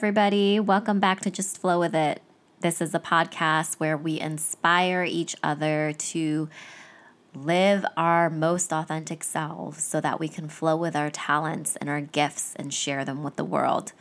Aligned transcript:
Everybody. 0.00 0.58
Welcome 0.58 0.98
back 0.98 1.20
to 1.20 1.30
Just 1.30 1.58
Flow 1.58 1.78
With 1.78 1.94
It. 1.94 2.22
This 2.60 2.80
is 2.80 2.94
a 2.94 2.98
podcast 2.98 3.74
where 3.74 3.98
we 3.98 4.18
inspire 4.18 5.04
each 5.04 5.36
other 5.42 5.92
to 5.92 6.48
live 7.34 7.84
our 7.98 8.30
most 8.30 8.72
authentic 8.72 9.22
selves 9.22 9.84
so 9.84 10.00
that 10.00 10.18
we 10.18 10.26
can 10.26 10.48
flow 10.48 10.74
with 10.74 10.96
our 10.96 11.10
talents 11.10 11.76
and 11.76 11.90
our 11.90 12.00
gifts 12.00 12.54
and 12.56 12.72
share 12.72 13.04
them 13.04 13.22
with 13.22 13.36
the 13.36 13.44
world. 13.44 13.92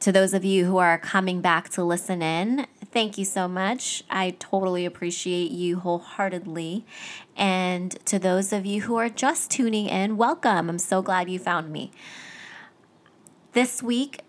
To 0.00 0.10
those 0.10 0.32
of 0.32 0.42
you 0.42 0.64
who 0.64 0.78
are 0.78 0.96
coming 0.96 1.42
back 1.42 1.68
to 1.72 1.84
listen 1.84 2.22
in, 2.22 2.66
thank 2.90 3.18
you 3.18 3.26
so 3.26 3.46
much. 3.46 4.04
I 4.08 4.30
totally 4.38 4.86
appreciate 4.86 5.50
you 5.50 5.80
wholeheartedly. 5.80 6.86
And 7.36 7.90
to 8.06 8.18
those 8.18 8.54
of 8.54 8.64
you 8.64 8.80
who 8.80 8.96
are 8.96 9.10
just 9.10 9.50
tuning 9.50 9.84
in, 9.84 10.16
welcome. 10.16 10.70
I'm 10.70 10.78
so 10.78 11.02
glad 11.02 11.28
you 11.28 11.38
found 11.38 11.70
me. 11.70 11.90
This 13.52 13.82
week, 13.82 14.22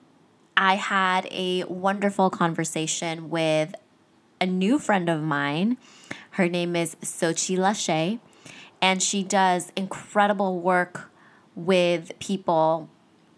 I 0.58 0.76
had 0.76 1.27
a 1.32 1.66
wonderful 1.66 2.30
conversation 2.30 3.30
with 3.30 3.76
a 4.40 4.45
new 4.45 4.80
friend 4.80 5.09
of 5.09 5.22
mine. 5.22 5.78
Her 6.31 6.48
name 6.48 6.76
is 6.76 6.95
Sochi 7.02 7.58
Lachey, 7.58 8.20
and 8.81 9.04
she 9.04 9.22
does 9.22 9.72
incredible 9.76 10.59
work 10.62 11.12
with 11.55 12.18
people 12.20 12.90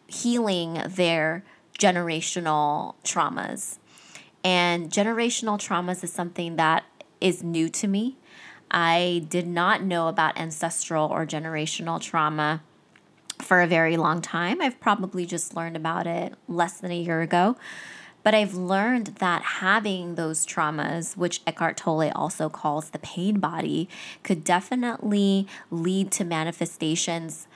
healing 0.07 0.81
their 0.88 1.43
generational 1.80 2.95
traumas. 3.03 3.79
And 4.43 4.91
generational 4.91 5.57
traumas 5.57 6.04
is 6.04 6.13
something 6.13 6.55
that 6.57 6.84
is 7.20 7.41
new 7.41 7.68
to 7.70 7.88
me. 7.88 8.18
I 8.70 9.26
did 9.27 9.48
not 9.48 9.82
know 9.82 10.07
about 10.07 10.38
ancestral 10.38 11.07
or 11.07 11.26
generational 11.26 11.99
trauma 11.99 12.62
for 13.41 13.62
a 13.62 13.68
very 13.68 13.98
long 13.98 14.21
time. 14.21 14.62
I've 14.62 14.80
probably 14.80 15.26
just 15.26 15.55
learned 15.55 15.76
about 15.76 16.07
it 16.07 16.34
less 16.48 16.80
than 16.80 16.91
a 16.91 16.99
year 16.99 17.21
ago. 17.21 17.55
But 18.24 18.35
I've 18.35 18.55
learned 18.55 19.07
that 19.20 19.41
having 19.41 20.16
those 20.16 20.46
traumas, 20.46 21.16
which 21.16 21.41
Eckhart 21.48 21.77
Tolle 21.77 22.12
also 22.13 22.49
calls 22.49 22.90
the 22.90 22.99
pain 22.99 23.40
body, 23.40 23.88
could 24.24 24.44
definitely 24.44 25.48
lead 25.71 26.12
to 26.12 26.26
manifestations 26.26 27.48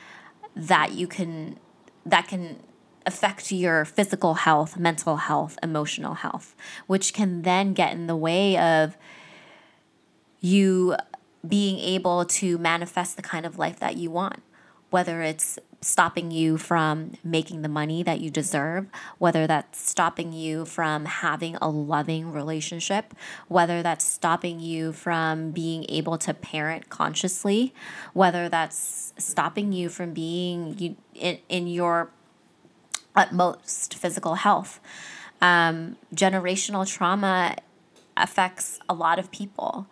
that 0.56 0.94
you 0.94 1.08
can 1.08 1.60
that 2.06 2.28
can 2.28 2.64
affect 3.06 3.52
your 3.52 3.84
physical 3.84 4.36
health, 4.36 4.78
mental 4.78 5.18
health, 5.18 5.58
emotional 5.62 6.14
health, 6.14 6.56
which 6.88 7.14
can 7.14 7.42
then 7.42 7.74
get 7.74 7.92
in 7.92 8.08
the 8.08 8.16
way 8.16 8.58
of 8.58 8.96
you 10.40 10.96
being 11.46 11.80
able 11.80 12.26
to 12.26 12.58
manifest 12.58 13.16
the 13.16 13.22
kind 13.22 13.46
of 13.46 13.58
life 13.58 13.80
that 13.80 13.98
you 13.98 14.10
want, 14.10 14.42
whether 14.90 15.22
it's 15.22 15.60
stopping 15.84 16.30
you 16.30 16.58
from 16.58 17.14
making 17.24 17.64
the 17.64 17.68
money 17.68 18.04
that 18.04 18.22
you 18.22 18.30
deserve, 18.30 18.88
whether 19.18 19.48
that's 19.48 19.80
stopping 19.80 20.32
you 20.32 20.64
from 20.64 21.06
having 21.06 21.56
a 21.56 21.70
loving 21.70 22.32
relationship, 22.32 23.16
whether 23.48 23.82
that's 23.82 24.06
stopping 24.06 24.60
you 24.60 24.94
from 24.94 25.50
being 25.52 25.86
able 25.90 26.18
to 26.20 26.34
parent 26.34 26.90
consciously, 26.90 27.74
whether 28.14 28.48
that's 28.48 29.14
stopping 29.18 29.72
you 29.72 29.90
from 29.90 30.14
being 30.14 30.78
you, 30.78 30.96
in, 31.16 31.40
in 31.50 31.68
your 31.68 32.12
utmost 33.16 33.96
physical 33.96 34.36
health. 34.36 34.80
Um, 35.42 35.98
generational 36.14 36.88
trauma 36.88 37.56
affects 38.16 38.80
a 38.88 38.94
lot 38.94 39.18
of 39.18 39.32
people. 39.32 39.88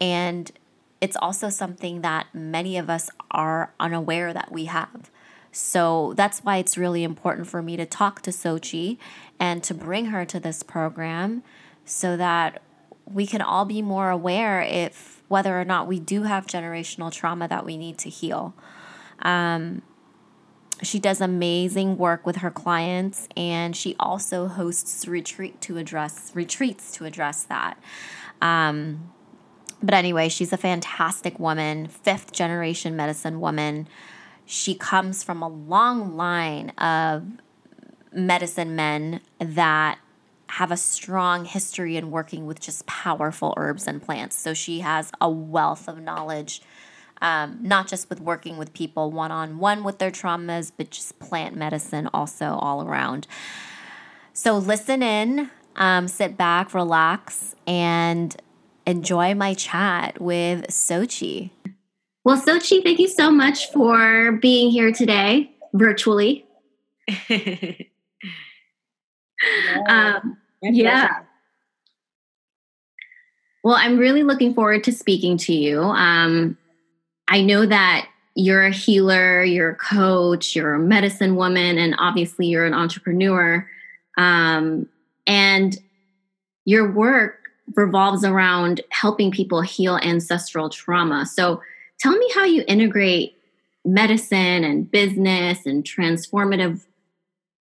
And 0.00 0.52
it's 1.00 1.16
also 1.16 1.48
something 1.48 2.02
that 2.02 2.28
many 2.32 2.78
of 2.78 2.88
us 2.88 3.10
are 3.30 3.74
unaware 3.80 4.32
that 4.32 4.52
we 4.52 4.66
have. 4.66 5.10
So 5.54 6.14
that's 6.16 6.40
why 6.40 6.56
it's 6.56 6.76
really 6.76 7.04
important 7.04 7.46
for 7.46 7.62
me 7.62 7.76
to 7.76 7.86
talk 7.86 8.22
to 8.22 8.32
Sochi 8.32 8.98
and 9.38 9.62
to 9.62 9.72
bring 9.72 10.06
her 10.06 10.24
to 10.24 10.40
this 10.40 10.64
program 10.64 11.44
so 11.84 12.16
that 12.16 12.60
we 13.04 13.24
can 13.24 13.40
all 13.40 13.64
be 13.64 13.80
more 13.80 14.10
aware 14.10 14.62
if 14.62 15.22
whether 15.28 15.58
or 15.58 15.64
not 15.64 15.86
we 15.86 16.00
do 16.00 16.24
have 16.24 16.46
generational 16.46 17.12
trauma 17.12 17.46
that 17.46 17.64
we 17.64 17.76
need 17.76 17.98
to 17.98 18.10
heal. 18.10 18.52
Um, 19.20 19.82
she 20.82 20.98
does 20.98 21.20
amazing 21.20 21.98
work 21.98 22.26
with 22.26 22.36
her 22.36 22.50
clients 22.50 23.28
and 23.36 23.76
she 23.76 23.94
also 24.00 24.48
hosts 24.48 25.06
retreat 25.06 25.60
to 25.60 25.78
address 25.78 26.32
retreats 26.34 26.90
to 26.96 27.04
address 27.04 27.44
that. 27.44 27.78
Um, 28.42 29.12
but 29.80 29.94
anyway, 29.94 30.28
she's 30.28 30.52
a 30.52 30.56
fantastic 30.56 31.38
woman, 31.38 31.86
fifth 31.86 32.32
generation 32.32 32.96
medicine 32.96 33.38
woman 33.38 33.86
she 34.46 34.74
comes 34.74 35.22
from 35.22 35.42
a 35.42 35.48
long 35.48 36.16
line 36.16 36.70
of 36.70 37.24
medicine 38.12 38.76
men 38.76 39.20
that 39.38 39.98
have 40.48 40.70
a 40.70 40.76
strong 40.76 41.44
history 41.44 41.96
in 41.96 42.10
working 42.10 42.46
with 42.46 42.60
just 42.60 42.86
powerful 42.86 43.54
herbs 43.56 43.86
and 43.88 44.02
plants. 44.02 44.38
So 44.38 44.54
she 44.54 44.80
has 44.80 45.10
a 45.20 45.28
wealth 45.28 45.88
of 45.88 46.00
knowledge, 46.00 46.62
um, 47.20 47.58
not 47.60 47.88
just 47.88 48.08
with 48.08 48.20
working 48.20 48.56
with 48.56 48.72
people 48.72 49.10
one 49.10 49.32
on 49.32 49.58
one 49.58 49.82
with 49.82 49.98
their 49.98 50.10
traumas, 50.10 50.70
but 50.76 50.90
just 50.90 51.18
plant 51.18 51.56
medicine 51.56 52.08
also 52.14 52.54
all 52.60 52.86
around. 52.86 53.26
So 54.32 54.58
listen 54.58 55.02
in, 55.02 55.50
um, 55.76 56.06
sit 56.06 56.36
back, 56.36 56.74
relax, 56.74 57.56
and 57.66 58.36
enjoy 58.86 59.34
my 59.34 59.54
chat 59.54 60.20
with 60.20 60.66
Sochi. 60.68 61.50
Well, 62.24 62.40
Sochi, 62.40 62.82
thank 62.82 62.98
you 62.98 63.08
so 63.08 63.30
much 63.30 63.70
for 63.70 64.32
being 64.32 64.70
here 64.70 64.90
today 64.92 65.52
virtually. 65.74 66.46
um, 69.86 70.38
yeah. 70.62 71.10
Well, 73.62 73.76
I'm 73.76 73.98
really 73.98 74.22
looking 74.22 74.54
forward 74.54 74.84
to 74.84 74.92
speaking 74.92 75.36
to 75.38 75.52
you. 75.52 75.82
Um, 75.82 76.56
I 77.28 77.42
know 77.42 77.66
that 77.66 78.08
you're 78.34 78.64
a 78.64 78.70
healer, 78.70 79.44
you're 79.44 79.70
a 79.70 79.76
coach, 79.76 80.56
you're 80.56 80.74
a 80.74 80.78
medicine 80.78 81.36
woman, 81.36 81.76
and 81.76 81.94
obviously 81.98 82.46
you're 82.46 82.64
an 82.64 82.74
entrepreneur. 82.74 83.68
Um, 84.16 84.88
and 85.26 85.76
your 86.64 86.90
work 86.90 87.38
revolves 87.74 88.24
around 88.24 88.80
helping 88.88 89.30
people 89.30 89.60
heal 89.60 89.98
ancestral 89.98 90.70
trauma. 90.70 91.26
So, 91.26 91.60
Tell 92.04 92.18
me 92.18 92.30
how 92.34 92.44
you 92.44 92.62
integrate 92.68 93.34
medicine 93.82 94.62
and 94.62 94.90
business 94.90 95.64
and 95.64 95.82
transformative, 95.82 96.84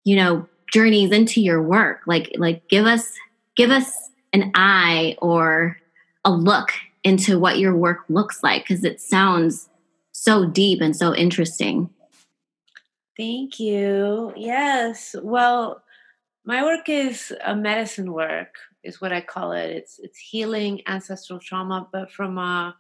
you 0.05 0.15
know, 0.15 0.49
journeys 0.73 1.11
into 1.11 1.41
your 1.41 1.61
work. 1.61 2.03
Like 2.07 2.31
like 2.37 2.69
give 2.69 2.87
us 2.87 3.13
give 3.57 3.73
us 3.73 3.93
an 4.33 4.53
eye 4.55 5.17
or 5.21 5.77
a 6.25 6.31
look 6.31 6.71
into 7.03 7.41
what 7.41 7.59
your 7.59 7.75
work 7.75 8.05
looks 8.09 8.45
like 8.45 8.63
because 8.63 8.85
it 8.85 9.01
sounds 9.01 9.69
so 10.13 10.47
deep 10.47 10.81
and 10.81 10.95
so 10.95 11.13
interesting. 11.13 11.91
Thank 13.17 13.59
you. 13.59 14.33
Yes. 14.37 15.17
Well, 15.21 15.83
my 16.45 16.63
work 16.63 16.89
is 16.89 17.33
a 17.45 17.57
medicine 17.57 18.13
work, 18.13 18.55
is 18.85 19.01
what 19.01 19.13
I 19.13 19.21
call 19.21 19.51
it. 19.51 19.71
It's 19.71 19.99
it's 19.99 20.17
healing 20.17 20.83
ancestral 20.87 21.41
trauma, 21.41 21.89
but 21.91 22.13
from 22.13 22.39
a 22.39 22.77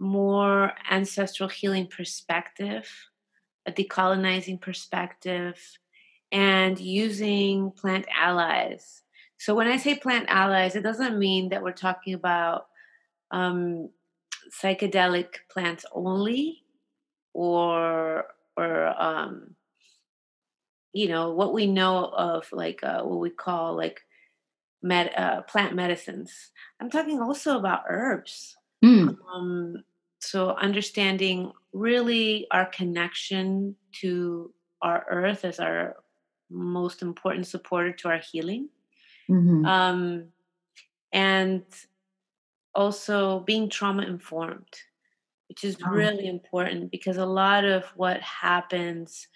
more 0.00 0.72
ancestral 0.90 1.48
healing 1.48 1.86
perspective, 1.86 2.90
a 3.66 3.72
decolonizing 3.72 4.60
perspective, 4.60 5.60
and 6.32 6.80
using 6.80 7.70
plant 7.72 8.06
allies. 8.16 9.02
So 9.36 9.54
when 9.54 9.68
I 9.68 9.76
say 9.76 9.94
plant 9.96 10.26
allies, 10.28 10.74
it 10.74 10.82
doesn't 10.82 11.18
mean 11.18 11.50
that 11.50 11.62
we're 11.62 11.72
talking 11.72 12.14
about 12.14 12.66
um, 13.30 13.90
psychedelic 14.50 15.28
plants 15.50 15.84
only, 15.92 16.62
or 17.32 18.24
or 18.56 18.86
um, 19.00 19.54
you 20.92 21.08
know 21.08 21.32
what 21.32 21.52
we 21.52 21.66
know 21.66 22.06
of 22.06 22.50
like 22.52 22.80
uh, 22.82 23.02
what 23.02 23.20
we 23.20 23.30
call 23.30 23.76
like 23.76 24.00
med- 24.82 25.14
uh, 25.16 25.42
plant 25.42 25.74
medicines. 25.74 26.50
I'm 26.80 26.90
talking 26.90 27.20
also 27.20 27.58
about 27.58 27.84
herbs. 27.88 28.56
Mm. 28.84 29.16
Um, 29.32 29.84
so 30.20 30.50
understanding 30.56 31.52
really 31.72 32.46
our 32.50 32.66
connection 32.66 33.74
to 33.92 34.52
our 34.82 35.04
earth 35.10 35.44
as 35.44 35.58
our 35.60 35.96
most 36.50 37.02
important 37.02 37.46
supporter 37.46 37.92
to 37.92 38.08
our 38.08 38.18
healing 38.18 38.68
mm-hmm. 39.28 39.64
um, 39.64 40.26
and 41.12 41.62
also 42.74 43.40
being 43.40 43.68
trauma 43.68 44.02
informed 44.02 44.66
which 45.48 45.64
is 45.64 45.76
oh. 45.84 45.90
really 45.90 46.28
important 46.28 46.92
because 46.92 47.16
a 47.16 47.26
lot 47.26 47.64
of 47.64 47.84
what 47.96 48.20
happens 48.20 49.26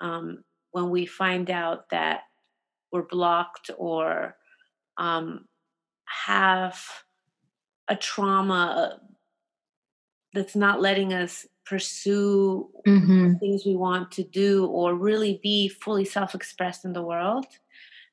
um, 0.00 0.44
when 0.72 0.90
we 0.90 1.06
find 1.06 1.50
out 1.50 1.88
that 1.88 2.22
we're 2.92 3.06
blocked 3.06 3.70
or 3.78 4.36
um, 4.98 5.46
have 6.04 6.78
a 7.88 7.96
trauma 7.96 9.00
that's 10.34 10.56
not 10.56 10.80
letting 10.80 11.12
us 11.12 11.46
pursue 11.64 12.68
mm-hmm. 12.86 13.34
things 13.36 13.64
we 13.64 13.74
want 13.74 14.10
to 14.12 14.22
do 14.22 14.66
or 14.66 14.94
really 14.94 15.40
be 15.42 15.68
fully 15.68 16.04
self-expressed 16.04 16.84
in 16.84 16.92
the 16.92 17.02
world 17.02 17.46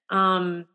um, 0.09 0.65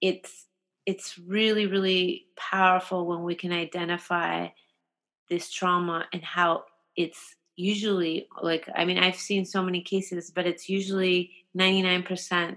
it's 0.00 0.46
it's 0.86 1.18
really 1.18 1.66
really 1.66 2.26
powerful 2.36 3.06
when 3.06 3.22
we 3.22 3.34
can 3.34 3.52
identify 3.52 4.48
this 5.28 5.50
trauma 5.50 6.06
and 6.12 6.24
how 6.24 6.64
it's 6.96 7.36
usually 7.56 8.26
like 8.42 8.68
i 8.74 8.84
mean 8.84 8.98
i've 8.98 9.16
seen 9.16 9.44
so 9.44 9.62
many 9.62 9.82
cases 9.82 10.32
but 10.34 10.46
it's 10.46 10.68
usually 10.68 11.30
99% 11.56 12.56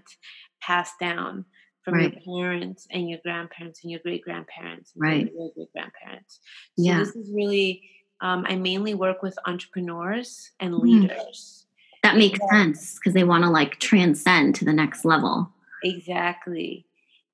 passed 0.61 0.93
down 0.99 1.45
from 1.83 1.95
right. 1.95 2.13
your 2.25 2.41
parents 2.43 2.87
and 2.91 3.09
your 3.09 3.19
grandparents 3.23 3.81
and 3.83 3.91
your 3.91 3.99
great 3.99 4.23
grandparents 4.23 4.93
and 4.93 5.01
right 5.03 5.33
great 5.35 5.53
great 5.55 5.73
grandparents 5.73 6.39
so 6.77 6.85
yeah. 6.85 6.99
this 6.99 7.15
is 7.15 7.29
really 7.33 7.83
um, 8.23 8.45
i 8.49 8.55
mainly 8.55 8.95
work 8.95 9.21
with 9.21 9.37
entrepreneurs 9.45 10.51
and 10.59 10.73
hmm. 10.73 10.81
leaders 10.81 11.65
that 12.01 12.17
makes 12.17 12.39
yeah. 12.41 12.63
sense 12.63 12.95
because 12.95 13.13
they 13.13 13.23
want 13.23 13.43
to 13.43 13.49
like 13.49 13.79
transcend 13.79 14.55
to 14.55 14.65
the 14.65 14.73
next 14.73 15.05
level 15.05 15.51
exactly 15.83 16.85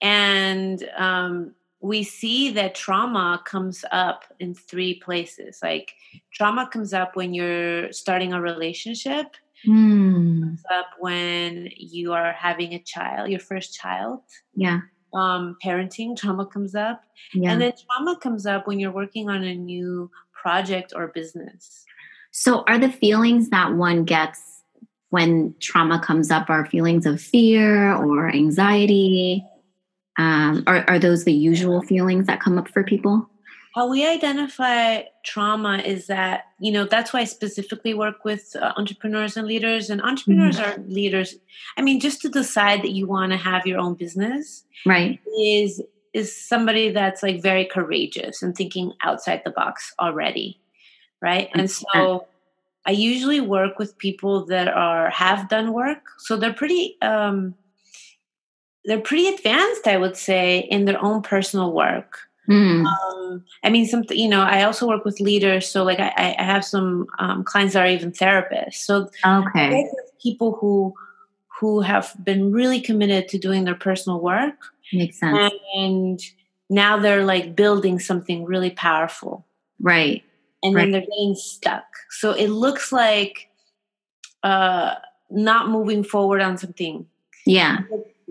and 0.02 0.84
um, 0.98 1.54
we 1.82 2.04
see 2.04 2.52
that 2.52 2.76
trauma 2.76 3.42
comes 3.46 3.86
up 3.92 4.26
in 4.40 4.54
three 4.54 5.00
places. 5.00 5.60
Like 5.64 5.94
trauma 6.34 6.68
comes 6.68 6.94
up 6.94 7.16
when 7.16 7.34
you're 7.34 7.92
starting 7.92 8.34
a 8.34 8.42
relationship. 8.42 9.36
Mm. 9.68 10.42
Comes 10.42 10.64
up 10.72 10.88
when 11.00 11.70
you 11.76 12.14
are 12.14 12.32
having 12.34 12.74
a 12.74 12.80
child, 12.80 13.30
your 13.30 13.40
first 13.40 13.74
child. 13.74 14.22
Yeah. 14.56 14.82
Um, 15.14 15.58
parenting 15.64 16.16
trauma 16.16 16.46
comes 16.46 16.76
up, 16.76 17.02
yeah. 17.34 17.52
and 17.52 17.60
then 17.60 17.74
trauma 17.88 18.16
comes 18.20 18.46
up 18.46 18.68
when 18.68 18.80
you're 18.80 18.92
working 18.92 19.28
on 19.28 19.44
a 19.44 19.56
new 19.56 20.12
project 20.42 20.94
or 20.96 21.08
business. 21.08 21.86
So, 22.32 22.64
are 22.68 22.78
the 22.78 22.92
feelings 22.92 23.50
that 23.50 23.74
one 23.74 24.04
gets 24.04 24.42
when 25.10 25.56
trauma 25.60 26.00
comes 26.00 26.30
up 26.32 26.50
are 26.50 26.66
feelings 26.66 27.06
of 27.06 27.20
fear 27.22 27.94
or 27.96 28.30
anxiety? 28.30 29.44
Um, 30.18 30.64
are, 30.68 30.84
are 30.88 31.00
those 31.00 31.24
the 31.24 31.34
usual 31.34 31.82
feelings 31.82 32.28
that 32.28 32.42
come 32.42 32.58
up 32.58 32.70
for 32.70 32.84
people? 32.84 33.30
How 33.76 33.88
we 33.88 34.06
identify 34.06 35.04
trauma 35.24 35.78
is 35.78 36.08
that, 36.08 36.46
you 36.60 36.72
know, 36.72 36.86
that's 36.86 37.14
why 37.14 37.22
I 37.22 37.24
specifically 37.24 37.94
work 37.94 38.26
with 38.26 38.56
uh, 38.56 38.74
entrepreneurs 38.76 39.38
and 39.38 39.48
leaders. 39.48 39.90
And 39.90 40.02
entrepreneurs 40.02 40.58
mm-hmm. 40.60 40.82
are 40.82 40.84
leaders. 40.86 41.36
I 41.78 41.82
mean, 41.82 42.00
just 42.00 42.22
to 42.22 42.30
decide 42.30 42.82
that 42.82 42.92
you 42.92 43.08
want 43.08 43.32
to 43.32 43.38
have 43.38 43.66
your 43.66 43.80
own 43.80 43.94
business, 43.94 44.66
right, 44.86 45.20
is 45.40 45.82
is 46.14 46.36
somebody 46.36 46.92
that's 46.92 47.22
like 47.22 47.42
very 47.42 47.66
courageous 47.66 48.42
and 48.42 48.56
thinking 48.56 48.94
outside 49.04 49.42
the 49.46 49.52
box 49.52 49.94
already, 50.00 50.60
right? 51.22 51.50
And 51.54 51.70
so 51.70 52.28
I 52.86 52.92
usually 52.92 53.42
work 53.42 53.78
with 53.78 53.98
people 53.98 54.46
that 54.48 54.68
are 54.68 55.10
have 55.10 55.50
done 55.50 55.74
work, 55.74 56.02
so 56.18 56.38
they're 56.38 56.54
pretty 56.54 56.98
um, 57.02 57.56
they're 58.86 59.02
pretty 59.02 59.28
advanced, 59.28 59.88
I 59.88 59.98
would 59.98 60.18
say, 60.18 60.60
in 60.60 60.86
their 60.86 61.02
own 61.04 61.22
personal 61.22 61.74
work. 61.74 62.20
Mm. 62.50 62.86
Um, 62.86 63.46
I 63.64 63.70
mean, 63.70 63.86
some 63.86 64.04
you 64.10 64.28
know, 64.28 64.42
I 64.42 64.64
also 64.64 64.88
work 64.88 65.06
with 65.06 65.20
leaders, 65.20 65.70
so 65.70 65.84
like 65.84 66.00
I, 66.00 66.36
I 66.40 66.44
have 66.44 66.66
some 66.66 67.06
um, 67.20 67.44
clients 67.44 67.74
that 67.74 67.86
are 67.86 67.90
even 67.90 68.12
therapists. 68.12 68.76
So 68.76 69.10
okay, 69.24 69.88
people 70.22 70.58
who 70.60 70.96
who 71.60 71.82
have 71.82 72.16
been 72.24 72.52
really 72.52 72.82
committed 72.82 73.28
to 73.28 73.38
doing 73.38 73.66
their 73.66 73.76
personal 73.76 74.22
work 74.22 74.56
makes 74.94 75.20
sense, 75.20 75.54
and 75.76 76.20
now 76.70 76.98
they're 76.98 77.26
like 77.26 77.56
building 77.56 78.00
something 78.00 78.46
really 78.46 78.72
powerful, 78.72 79.46
right? 79.80 80.24
And 80.62 80.76
right. 80.76 80.84
then 80.84 80.92
they're 80.92 81.02
getting 81.02 81.36
stuck. 81.36 81.86
So 82.10 82.32
it 82.32 82.48
looks 82.48 82.92
like 82.92 83.50
uh, 84.44 84.96
not 85.30 85.70
moving 85.70 86.04
forward 86.04 86.42
on 86.42 86.58
something. 86.58 87.08
Yeah 87.46 87.80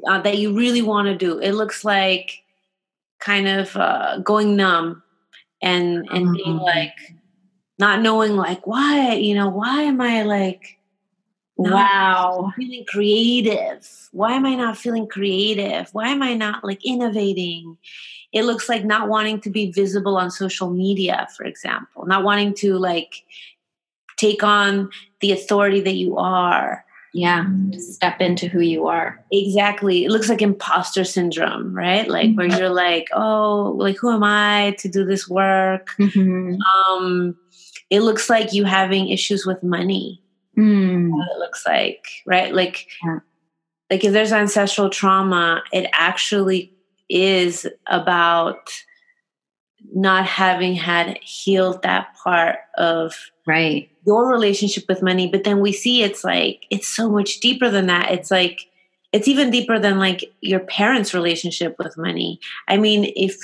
uh, 0.07 0.21
that 0.23 0.39
you 0.39 0.57
really 0.57 0.83
want 0.83 1.07
to 1.09 1.17
do. 1.17 1.39
It 1.39 1.53
looks 1.53 1.85
like 1.85 2.43
kind 3.21 3.49
of 3.49 3.77
uh, 3.77 4.19
going 4.19 4.57
numb 4.57 5.03
and 5.61 6.07
and 6.11 6.27
mm-hmm. 6.27 6.33
being 6.35 6.57
like 6.59 6.95
not 7.79 8.01
knowing 8.01 8.37
like 8.37 8.67
why 8.67 9.15
you 9.15 9.35
know 9.35 9.49
why 9.49 9.83
am 9.83 10.01
I 10.01 10.23
like 10.23 10.78
wow. 11.59 12.53
feeling 12.57 12.85
creative. 12.89 14.09
Why 14.13 14.33
am 14.33 14.47
i 14.47 14.55
not 14.55 14.79
feeling 14.79 15.07
creative? 15.07 15.89
Why 15.93 16.09
am 16.09 16.23
i 16.23 16.35
not 16.35 16.65
like 16.65 16.85
innovating? 16.85 17.77
It 18.33 18.45
looks 18.45 18.69
like 18.69 18.85
not 18.85 19.09
wanting 19.09 19.41
to 19.43 19.51
be 19.51 19.73
visible 19.73 20.17
on 20.17 20.31
social 20.31 20.71
media 20.71 21.27
for 21.37 21.45
example. 21.45 22.07
Not 22.07 22.25
wanting 22.25 22.55
to 22.55 22.79
like 22.79 23.25
take 24.17 24.43
on 24.43 24.91
the 25.21 25.33
authority 25.33 25.81
that 25.81 25.95
you 25.95 26.17
are. 26.17 26.85
Yeah 27.13 27.47
step 27.73 28.21
into 28.21 28.49
who 28.49 28.61
you 28.61 28.87
are. 28.87 29.25
Exactly. 29.33 30.05
It 30.05 30.11
looks 30.11 30.29
like 30.29 30.43
imposter 30.43 31.05
syndrome 31.05 31.75
right? 31.75 32.07
Like 32.09 32.29
mm-hmm. 32.29 32.37
where 32.37 32.59
you're 32.59 32.71
like 32.71 33.09
oh 33.13 33.75
like 33.77 33.97
who 33.97 34.11
am 34.11 34.23
i 34.23 34.77
to 34.79 34.89
do 34.89 35.05
this 35.05 35.29
work? 35.29 35.89
Mm-hmm. 35.99 36.61
um 36.63 37.37
it 37.91 38.01
looks 38.01 38.29
like 38.29 38.53
you 38.53 38.65
having 38.65 39.09
issues 39.09 39.47
with 39.47 39.63
money 39.63 40.23
mm. 40.59 41.09
it 41.09 41.39
looks 41.39 41.65
like 41.67 42.05
right 42.27 42.55
like 42.55 42.89
yeah. 43.05 43.19
like 43.91 44.05
if 44.05 44.13
there's 44.13 44.33
ancestral 44.33 44.91
trauma 44.91 45.63
it 45.73 45.89
actually 45.93 46.73
is 47.09 47.67
about 47.87 48.71
not 49.95 50.27
having 50.27 50.75
had 50.75 51.19
healed 51.23 51.83
that 51.83 52.15
part 52.23 52.57
of 52.77 53.15
right 53.47 53.91
your 54.05 54.29
relationship 54.29 54.85
with 54.89 55.03
money 55.03 55.29
but 55.29 55.45
then 55.45 55.61
we 55.61 55.73
see 55.73 56.03
it's 56.03 56.25
like 56.25 56.67
it's 56.71 56.89
so 56.89 57.11
much 57.11 57.41
deeper 57.41 57.71
than 57.71 57.87
that 57.87 58.11
it's 58.11 58.31
like 58.31 58.61
it's 59.13 59.29
even 59.29 59.51
deeper 59.51 59.79
than 59.79 59.99
like 59.99 60.25
your 60.41 60.61
parents 60.61 61.15
relationship 61.15 61.77
with 61.79 61.97
money 61.97 62.39
i 62.67 62.77
mean 62.77 63.11
if 63.17 63.37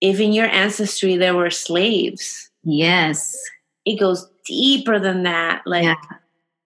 if 0.00 0.18
in 0.18 0.32
your 0.32 0.46
ancestry 0.46 1.16
there 1.16 1.36
were 1.36 1.50
slaves 1.50 2.50
yes 2.64 3.36
it 3.84 4.00
goes 4.00 4.28
deeper 4.46 4.98
than 4.98 5.22
that 5.22 5.62
like 5.66 5.84
yeah. 5.84 5.94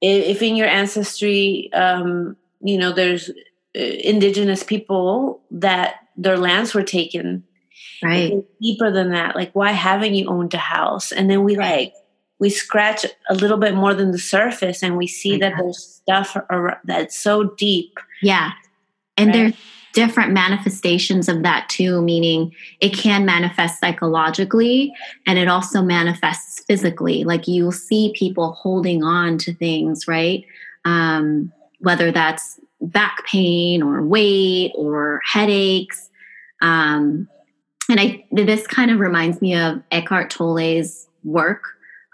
If 0.03 0.43
in 0.43 0.57
your 0.57 0.69
ancestry 0.69 1.71
um 1.73 2.37
you 2.61 2.77
know 2.77 2.93
there's 2.93 3.31
uh, 3.31 3.33
indigenous 3.81 4.63
people 4.63 5.41
that 5.51 5.95
their 6.17 6.37
lands 6.37 6.75
were 6.75 6.83
taken 6.83 7.43
right 8.03 8.45
deeper 8.61 8.91
than 8.91 9.11
that 9.11 9.35
like 9.35 9.53
why 9.53 9.71
haven't 9.71 10.15
you 10.15 10.29
owned 10.29 10.53
a 10.53 10.59
house 10.59 11.13
and 11.13 11.31
then 11.31 11.45
we 11.45 11.57
like 11.57 11.95
we 12.43 12.51
scratch 12.51 13.07
a 13.29 13.35
little 13.37 13.57
bit 13.57 13.73
more 13.73 13.95
than 13.95 14.11
the 14.11 14.19
surface 14.19 14.83
and 14.83 14.97
we 14.97 15.07
see 15.07 15.39
that 15.39 15.53
there's 15.57 15.79
stuff 15.79 16.37
that's 16.83 17.17
so 17.17 17.45
deep. 17.45 18.01
Yeah. 18.21 18.51
And 19.17 19.29
right? 19.29 19.33
there's 19.35 19.55
different 19.93 20.33
manifestations 20.33 21.29
of 21.29 21.43
that 21.43 21.69
too, 21.69 22.03
meaning 22.03 22.53
it 22.81 22.91
can 22.91 23.25
manifest 23.25 23.81
psychologically 23.81 24.93
and 25.27 25.39
it 25.39 25.49
also 25.49 25.83
manifests 25.83 26.65
physically. 26.65 27.25
Like 27.25 27.47
you'll 27.47 27.73
see 27.73 28.13
people 28.17 28.53
holding 28.53 29.03
on 29.03 29.39
to 29.39 29.55
things, 29.55 30.09
right? 30.09 30.45
Um, 30.85 31.53
whether 31.81 32.11
that's 32.11 32.61
back 32.81 33.25
pain 33.27 33.83
or 33.83 34.03
weight 34.03 34.73
or 34.75 35.21
headaches. 35.25 36.11
Um, 36.61 37.29
and 37.89 38.01
I 38.01 38.25
this 38.31 38.67
kind 38.67 38.91
of 38.91 39.01
reminds 39.01 39.41
me 39.41 39.55
of 39.57 39.83
Eckhart 39.91 40.31
Tolle's 40.31 41.09
work 41.25 41.65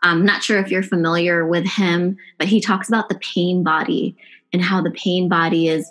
I'm 0.03 0.25
not 0.25 0.43
sure 0.43 0.59
if 0.59 0.71
you're 0.71 0.83
familiar 0.83 1.47
with 1.47 1.67
him, 1.67 2.17
but 2.39 2.49
he 2.49 2.61
talks 2.61 2.89
about 2.89 3.09
the 3.09 3.19
pain 3.19 3.63
body 3.63 4.17
and 4.53 4.63
how 4.63 4.81
the 4.81 4.91
pain 4.93 5.29
body 5.29 5.69
is 5.69 5.91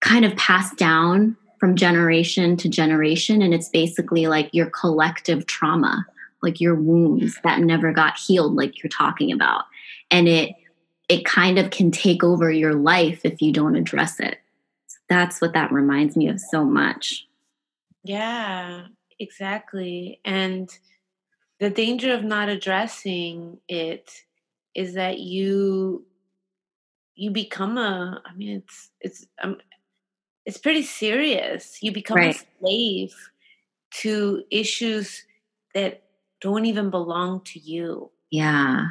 kind 0.00 0.24
of 0.24 0.36
passed 0.36 0.76
down 0.76 1.36
from 1.58 1.76
generation 1.76 2.56
to 2.56 2.68
generation. 2.68 3.42
And 3.42 3.52
it's 3.52 3.68
basically 3.68 4.26
like 4.26 4.50
your 4.52 4.70
collective 4.70 5.46
trauma, 5.46 6.06
like 6.42 6.60
your 6.60 6.74
wounds 6.74 7.38
that 7.42 7.60
never 7.60 7.92
got 7.92 8.16
healed, 8.16 8.54
like 8.54 8.82
you're 8.82 8.90
talking 8.90 9.32
about. 9.32 9.64
And 10.10 10.28
it, 10.28 10.54
it 11.08 11.24
kind 11.24 11.58
of 11.58 11.70
can 11.70 11.90
take 11.90 12.22
over 12.22 12.50
your 12.50 12.74
life 12.74 13.22
if 13.24 13.42
you 13.42 13.52
don't 13.52 13.76
address 13.76 14.20
it. 14.20 14.38
So 14.86 14.98
that's 15.08 15.40
what 15.40 15.54
that 15.54 15.72
reminds 15.72 16.16
me 16.16 16.28
of 16.28 16.40
so 16.40 16.64
much. 16.64 17.26
Yeah, 18.04 18.86
exactly. 19.18 20.20
And 20.24 20.70
the 21.58 21.70
danger 21.70 22.14
of 22.14 22.22
not 22.24 22.48
addressing 22.48 23.58
it 23.68 24.12
is 24.74 24.94
that 24.94 25.18
you 25.18 26.04
you 27.16 27.32
become 27.32 27.76
a 27.76 28.22
i 28.24 28.32
mean 28.34 28.58
it's 28.58 28.90
it's 29.00 29.26
um, 29.42 29.56
it's 30.48 30.58
pretty 30.58 30.82
serious 30.82 31.82
you 31.82 31.92
become 31.92 32.16
right. 32.16 32.34
a 32.34 32.44
slave 32.58 33.14
to 33.90 34.42
issues 34.50 35.24
that 35.74 36.02
don't 36.40 36.64
even 36.66 36.90
belong 36.90 37.40
to 37.42 37.60
you 37.60 38.10
yeah 38.30 38.86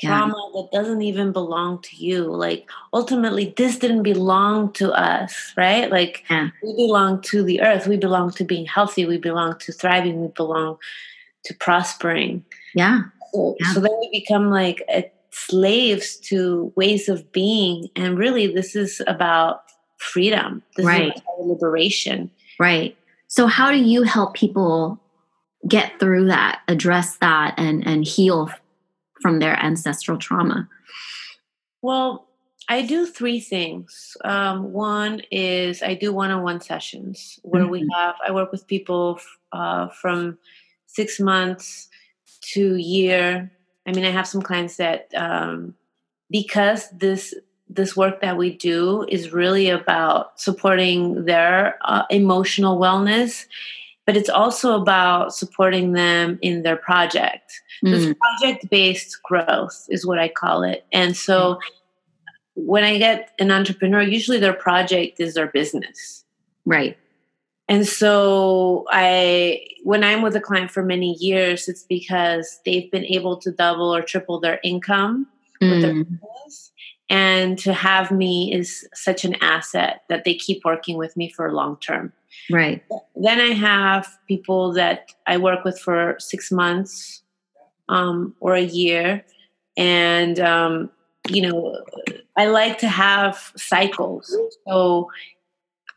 trauma 0.00 0.34
yeah. 0.52 0.60
that 0.60 0.72
doesn't 0.72 1.02
even 1.02 1.30
belong 1.30 1.80
to 1.82 1.94
you 1.96 2.24
like 2.24 2.68
ultimately 2.92 3.54
this 3.56 3.78
didn't 3.78 4.02
belong 4.02 4.72
to 4.72 4.90
us 4.92 5.52
right 5.56 5.90
like 5.90 6.24
yeah. 6.28 6.48
we 6.62 6.74
belong 6.74 7.20
to 7.20 7.44
the 7.44 7.60
earth 7.60 7.86
we 7.86 7.96
belong 7.96 8.32
to 8.32 8.42
being 8.42 8.66
healthy 8.66 9.06
we 9.06 9.18
belong 9.18 9.56
to 9.58 9.72
thriving 9.72 10.20
we 10.20 10.28
belong 10.28 10.76
to 11.44 11.54
prospering. 11.54 12.44
Yeah. 12.74 13.02
So, 13.32 13.56
Yeah. 13.60 13.72
so 13.72 13.80
then 13.80 13.92
we 14.00 14.10
become 14.10 14.50
like 14.50 14.82
slaves 15.30 16.16
to 16.16 16.72
ways 16.76 17.08
of 17.08 17.30
being. 17.32 17.88
And 17.96 18.18
really, 18.18 18.46
this 18.46 18.74
is 18.74 19.02
about 19.06 19.63
freedom. 20.04 20.62
This 20.76 20.86
Right. 20.86 21.12
liberation. 21.40 22.30
Right. 22.60 22.96
So 23.28 23.46
how 23.46 23.70
do 23.70 23.78
you 23.78 24.02
help 24.02 24.34
people 24.34 25.00
get 25.66 25.98
through 25.98 26.26
that, 26.26 26.60
address 26.68 27.16
that 27.16 27.54
and 27.58 27.86
and 27.86 28.04
heal 28.06 28.50
from 29.22 29.38
their 29.38 29.56
ancestral 29.62 30.18
trauma? 30.18 30.68
Well, 31.82 32.28
I 32.68 32.82
do 32.82 33.06
three 33.06 33.40
things. 33.40 34.16
Um, 34.24 34.72
one 34.72 35.20
is 35.30 35.82
I 35.82 35.94
do 35.94 36.12
one-on-one 36.12 36.60
sessions 36.60 37.38
where 37.42 37.66
we 37.66 37.82
Mhm. 37.82 37.88
have 37.94 38.14
I 38.26 38.30
work 38.32 38.52
with 38.52 38.66
people 38.66 39.18
uh, 39.52 39.88
from 39.88 40.38
six 40.86 41.20
months 41.20 41.88
to 42.52 42.76
year. 42.76 43.50
I 43.86 43.92
mean, 43.92 44.04
I 44.04 44.10
have 44.10 44.26
some 44.26 44.40
clients 44.42 44.76
that 44.76 45.08
um, 45.14 45.74
because 46.30 46.88
this 46.90 47.34
this 47.74 47.96
work 47.96 48.20
that 48.20 48.36
we 48.36 48.56
do 48.56 49.04
is 49.08 49.32
really 49.32 49.68
about 49.68 50.38
supporting 50.40 51.24
their 51.24 51.78
uh, 51.82 52.04
emotional 52.10 52.78
wellness, 52.78 53.46
but 54.06 54.16
it's 54.16 54.28
also 54.28 54.80
about 54.80 55.34
supporting 55.34 55.92
them 55.92 56.38
in 56.42 56.62
their 56.62 56.76
project. 56.76 57.60
Mm, 57.84 57.94
it's 57.94 58.18
project 58.20 58.70
based 58.70 59.22
growth 59.22 59.86
is 59.88 60.06
what 60.06 60.18
I 60.18 60.28
call 60.28 60.62
it. 60.62 60.84
And 60.92 61.16
so 61.16 61.58
when 62.54 62.84
I 62.84 62.98
get 62.98 63.30
an 63.38 63.50
entrepreneur, 63.50 64.02
usually 64.02 64.38
their 64.38 64.52
project 64.52 65.20
is 65.20 65.34
their 65.34 65.48
business. 65.48 66.24
right. 66.64 66.96
And 67.66 67.86
so 67.86 68.84
I 68.90 69.64
when 69.84 70.04
I'm 70.04 70.20
with 70.20 70.36
a 70.36 70.40
client 70.40 70.70
for 70.70 70.82
many 70.82 71.14
years, 71.18 71.66
it's 71.66 71.82
because 71.82 72.60
they've 72.66 72.90
been 72.90 73.06
able 73.06 73.38
to 73.38 73.50
double 73.50 73.94
or 73.94 74.02
triple 74.02 74.38
their 74.38 74.60
income 74.62 75.26
with 75.60 75.80
their 75.80 75.94
Mm, 75.94 76.06
business. 76.20 76.72
And 77.10 77.58
to 77.58 77.72
have 77.72 78.10
me 78.10 78.52
is 78.52 78.88
such 78.94 79.24
an 79.24 79.36
asset 79.42 80.02
that 80.08 80.24
they 80.24 80.34
keep 80.34 80.64
working 80.64 80.96
with 80.96 81.16
me 81.16 81.30
for 81.30 81.52
long 81.52 81.76
term. 81.78 82.12
right. 82.50 82.82
Then 83.14 83.40
I 83.40 83.52
have 83.52 84.08
people 84.26 84.72
that 84.72 85.12
I 85.26 85.36
work 85.36 85.64
with 85.64 85.78
for 85.78 86.16
six 86.18 86.50
months 86.50 87.22
um, 87.88 88.34
or 88.40 88.54
a 88.54 88.62
year. 88.62 89.24
And, 89.76 90.40
um, 90.40 90.90
you 91.28 91.42
know, 91.42 91.76
I 92.36 92.46
like 92.46 92.78
to 92.78 92.88
have 92.88 93.52
cycles. 93.56 94.34
So 94.66 95.10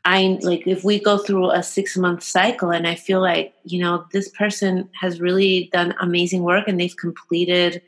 I 0.07 0.39
like 0.41 0.65
if 0.65 0.85
we 0.85 0.99
go 0.99 1.17
through 1.17 1.51
a 1.51 1.61
six 1.61 1.97
month 1.97 2.23
cycle 2.23 2.71
and 2.71 2.87
I 2.87 2.95
feel 2.95 3.19
like, 3.19 3.53
you 3.65 3.79
know, 3.79 4.05
this 4.13 4.29
person 4.29 4.89
has 4.99 5.19
really 5.19 5.69
done 5.73 5.93
amazing 5.99 6.43
work 6.43 6.67
and 6.67 6.79
they've 6.79 6.95
completed 6.95 7.81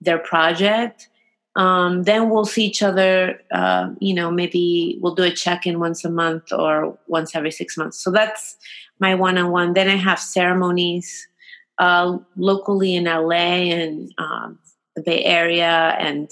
their 0.00 0.18
project. 0.18 1.08
Um, 1.56 2.02
then 2.02 2.30
we'll 2.30 2.44
see 2.44 2.64
each 2.64 2.82
other. 2.82 3.40
Uh, 3.52 3.90
you 4.00 4.14
know, 4.14 4.30
maybe 4.30 4.98
we'll 5.00 5.14
do 5.14 5.22
a 5.22 5.30
check 5.30 5.66
in 5.66 5.78
once 5.78 6.04
a 6.04 6.10
month 6.10 6.52
or 6.52 6.98
once 7.06 7.34
every 7.34 7.50
six 7.50 7.76
months. 7.76 8.02
So 8.02 8.10
that's 8.10 8.56
my 8.98 9.14
one 9.14 9.38
on 9.38 9.50
one. 9.50 9.74
Then 9.74 9.88
I 9.88 9.96
have 9.96 10.18
ceremonies 10.18 11.28
uh, 11.78 12.18
locally 12.36 12.94
in 12.94 13.04
LA 13.04 13.70
and 13.70 14.12
um, 14.18 14.58
the 14.96 15.02
Bay 15.02 15.24
Area, 15.24 15.96
and 15.98 16.30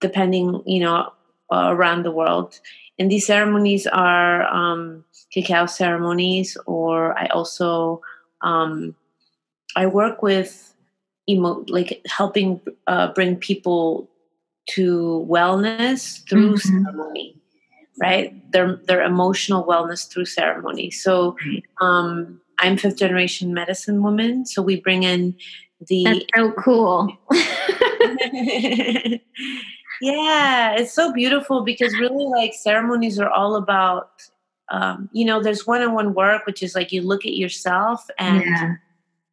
depending, 0.00 0.62
you 0.66 0.80
know, 0.80 1.12
uh, 1.52 1.68
around 1.70 2.04
the 2.04 2.10
world. 2.10 2.58
And 2.98 3.10
these 3.10 3.26
ceremonies 3.26 3.86
are 3.86 4.44
um, 4.44 5.04
cacao 5.32 5.66
ceremonies, 5.66 6.56
or 6.66 7.18
I 7.18 7.26
also 7.26 8.00
um, 8.42 8.94
I 9.76 9.86
work 9.86 10.22
with 10.22 10.74
emo- 11.28 11.64
like 11.68 12.02
helping 12.06 12.60
uh, 12.86 13.12
bring 13.12 13.36
people 13.36 14.10
to 14.66 15.26
wellness 15.28 16.26
through 16.28 16.54
Mhm. 16.54 16.60
ceremony, 16.60 17.36
right? 18.00 18.52
Their 18.52 18.76
their 18.76 19.02
emotional 19.02 19.64
wellness 19.64 20.08
through 20.08 20.26
ceremony. 20.26 20.90
So 20.90 21.36
um, 21.80 22.40
I'm 22.58 22.76
fifth 22.76 22.98
generation 22.98 23.52
medicine 23.52 24.02
woman, 24.02 24.46
so 24.46 24.62
we 24.62 24.80
bring 24.80 25.02
in 25.02 25.34
the 25.88 26.04
That's 26.04 26.24
so 26.36 26.52
cool. 26.52 27.16
yeah, 30.00 30.74
it's 30.76 30.92
so 30.92 31.12
beautiful 31.12 31.62
because 31.62 31.92
really, 31.98 32.26
like 32.26 32.54
ceremonies 32.54 33.18
are 33.18 33.30
all 33.30 33.56
about. 33.56 34.10
Um, 34.70 35.10
you 35.12 35.24
know, 35.24 35.42
there's 35.42 35.66
one-on-one 35.66 36.14
work, 36.14 36.46
which 36.46 36.62
is 36.62 36.74
like 36.74 36.92
you 36.92 37.02
look 37.02 37.26
at 37.26 37.34
yourself 37.34 38.06
and 38.18 38.42
yeah. 38.42 38.74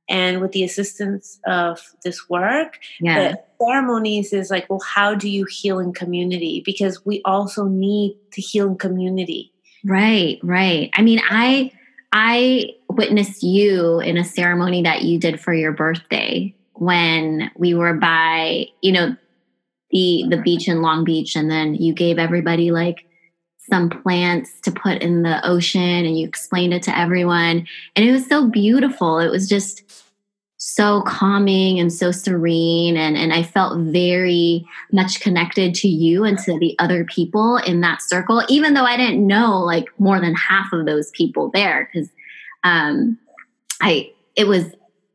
And 0.10 0.42
with 0.42 0.52
the 0.52 0.64
assistance 0.64 1.40
of 1.46 1.80
this 2.04 2.30
work, 2.30 2.80
Yeah. 3.00 3.32
but 3.32 3.48
ceremonies 3.62 4.34
is 4.34 4.50
like, 4.50 4.70
well, 4.70 4.82
how 4.86 5.14
do 5.14 5.30
you 5.30 5.46
heal 5.50 5.80
in 5.80 5.94
community? 5.94 6.64
Because 6.66 7.06
we 7.06 7.22
also 7.26 7.66
need 7.66 8.18
to 8.34 8.42
heal 8.42 8.68
in 8.68 8.78
community. 8.78 9.52
Right, 9.86 10.40
right. 10.44 10.90
I 10.94 11.02
mean, 11.02 11.22
I 11.30 11.72
I 12.12 12.72
witnessed 12.90 13.44
you 13.44 14.00
in 14.00 14.18
a 14.18 14.26
ceremony 14.26 14.82
that 14.82 15.04
you 15.04 15.20
did 15.20 15.40
for 15.40 15.54
your 15.54 15.72
birthday 15.72 16.56
when 16.74 17.52
we 17.56 17.76
were 17.76 17.94
by, 17.94 18.66
you 18.82 18.92
know, 18.92 19.16
the 19.92 20.26
the 20.30 20.38
beach 20.38 20.68
in 20.68 20.82
Long 20.82 21.04
Beach 21.04 21.36
and 21.36 21.50
then 21.50 21.76
you 21.76 21.94
gave 21.94 22.18
everybody 22.18 22.72
like 22.72 23.06
some 23.70 23.90
plants 23.90 24.60
to 24.62 24.72
put 24.72 25.02
in 25.02 25.24
the 25.24 25.46
ocean 25.48 25.82
and 25.82 26.18
you 26.18 26.28
explained 26.28 26.74
it 26.74 26.84
to 26.84 26.98
everyone 26.98 27.68
and 27.96 28.06
it 28.08 28.12
was 28.12 28.28
so 28.28 28.48
beautiful. 28.48 29.20
It 29.20 29.30
was 29.30 29.48
just 29.48 29.84
so 30.62 31.02
calming 31.04 31.80
and 31.80 31.92
so 31.92 32.12
serene 32.12 32.98
and 32.98 33.16
and 33.16 33.32
I 33.32 33.44
felt 33.44 33.80
very 33.80 34.68
much 34.92 35.22
connected 35.22 35.74
to 35.76 35.88
you 35.88 36.26
and 36.26 36.38
to 36.40 36.60
the 36.60 36.76
other 36.80 37.06
people 37.06 37.56
in 37.58 37.80
that 37.80 38.02
circle 38.02 38.44
even 38.50 38.74
though 38.74 38.84
I 38.84 38.98
didn't 38.98 39.26
know 39.26 39.60
like 39.60 39.86
more 40.00 40.20
than 40.20 40.36
half 40.36 40.74
of 40.74 40.86
those 40.86 41.12
people 41.12 41.50
there 41.54 41.90
cuz 41.94 42.10
um 42.66 43.18
I 43.82 44.12
it 44.36 44.48
was 44.50 44.66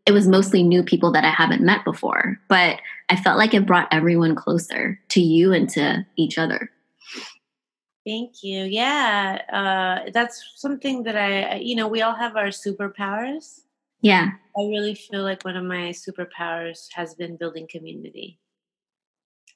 it 0.06 0.12
was 0.12 0.26
mostly 0.26 0.62
new 0.62 0.82
people 0.82 1.12
that 1.12 1.24
I 1.26 1.30
haven't 1.30 1.60
met 1.60 1.84
before 1.84 2.40
but 2.48 2.80
I 3.10 3.16
felt 3.16 3.36
like 3.36 3.52
it 3.52 3.66
brought 3.66 3.88
everyone 3.92 4.34
closer 4.34 4.98
to 5.10 5.20
you 5.20 5.52
and 5.52 5.68
to 5.70 6.06
each 6.16 6.38
other. 6.38 6.70
Thank 8.06 8.42
you. 8.42 8.64
Yeah, 8.64 9.40
uh, 9.50 10.10
that's 10.12 10.52
something 10.56 11.04
that 11.04 11.16
I, 11.16 11.42
I- 11.42 11.54
you 11.56 11.74
know, 11.74 11.88
we 11.88 12.02
all 12.02 12.14
have 12.14 12.36
our 12.36 12.48
superpowers. 12.48 13.60
Yeah. 14.02 14.32
I 14.56 14.60
really 14.60 14.94
feel 14.94 15.22
like 15.22 15.42
one 15.44 15.56
of 15.56 15.64
my 15.64 15.88
superpowers 15.90 16.88
has 16.92 17.14
been 17.14 17.36
building 17.36 17.66
community. 17.68 18.38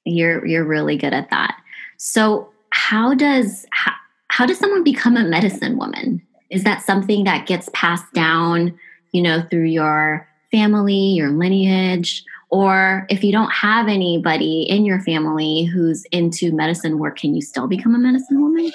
You're 0.05 0.47
you're 0.47 0.65
really 0.65 0.97
good 0.97 1.13
at 1.13 1.29
that. 1.31 1.59
So 1.99 2.49
how 2.71 3.13
does 3.15 3.67
how, 3.73 3.93
how 4.29 4.47
does 4.47 4.59
someone 4.59 4.83
become 4.85 5.17
a 5.17 5.25
medicine 5.25 5.77
woman? 5.77 6.23
Is 6.51 6.65
that 6.65 6.83
something 6.83 7.25
that 7.25 7.47
gets 7.47 7.69
passed 7.75 8.11
down, 8.15 8.79
you 9.13 9.21
know, 9.21 9.43
through 9.51 9.65
your 9.65 10.27
family, 10.51 10.97
your 10.97 11.31
lineage, 11.31 12.25
or 12.51 13.07
if 13.11 13.23
you 13.23 13.33
don't 13.33 13.51
have 13.51 13.89
anybody 13.89 14.63
in 14.63 14.85
your 14.85 15.01
family 15.01 15.65
who's 15.65 16.05
into 16.13 16.53
medicine 16.53 16.99
work, 16.99 17.19
can 17.19 17.35
you 17.35 17.43
still 17.43 17.67
become 17.67 17.95
a 17.95 17.99
medicine 17.99 18.41
woman? 18.41 18.71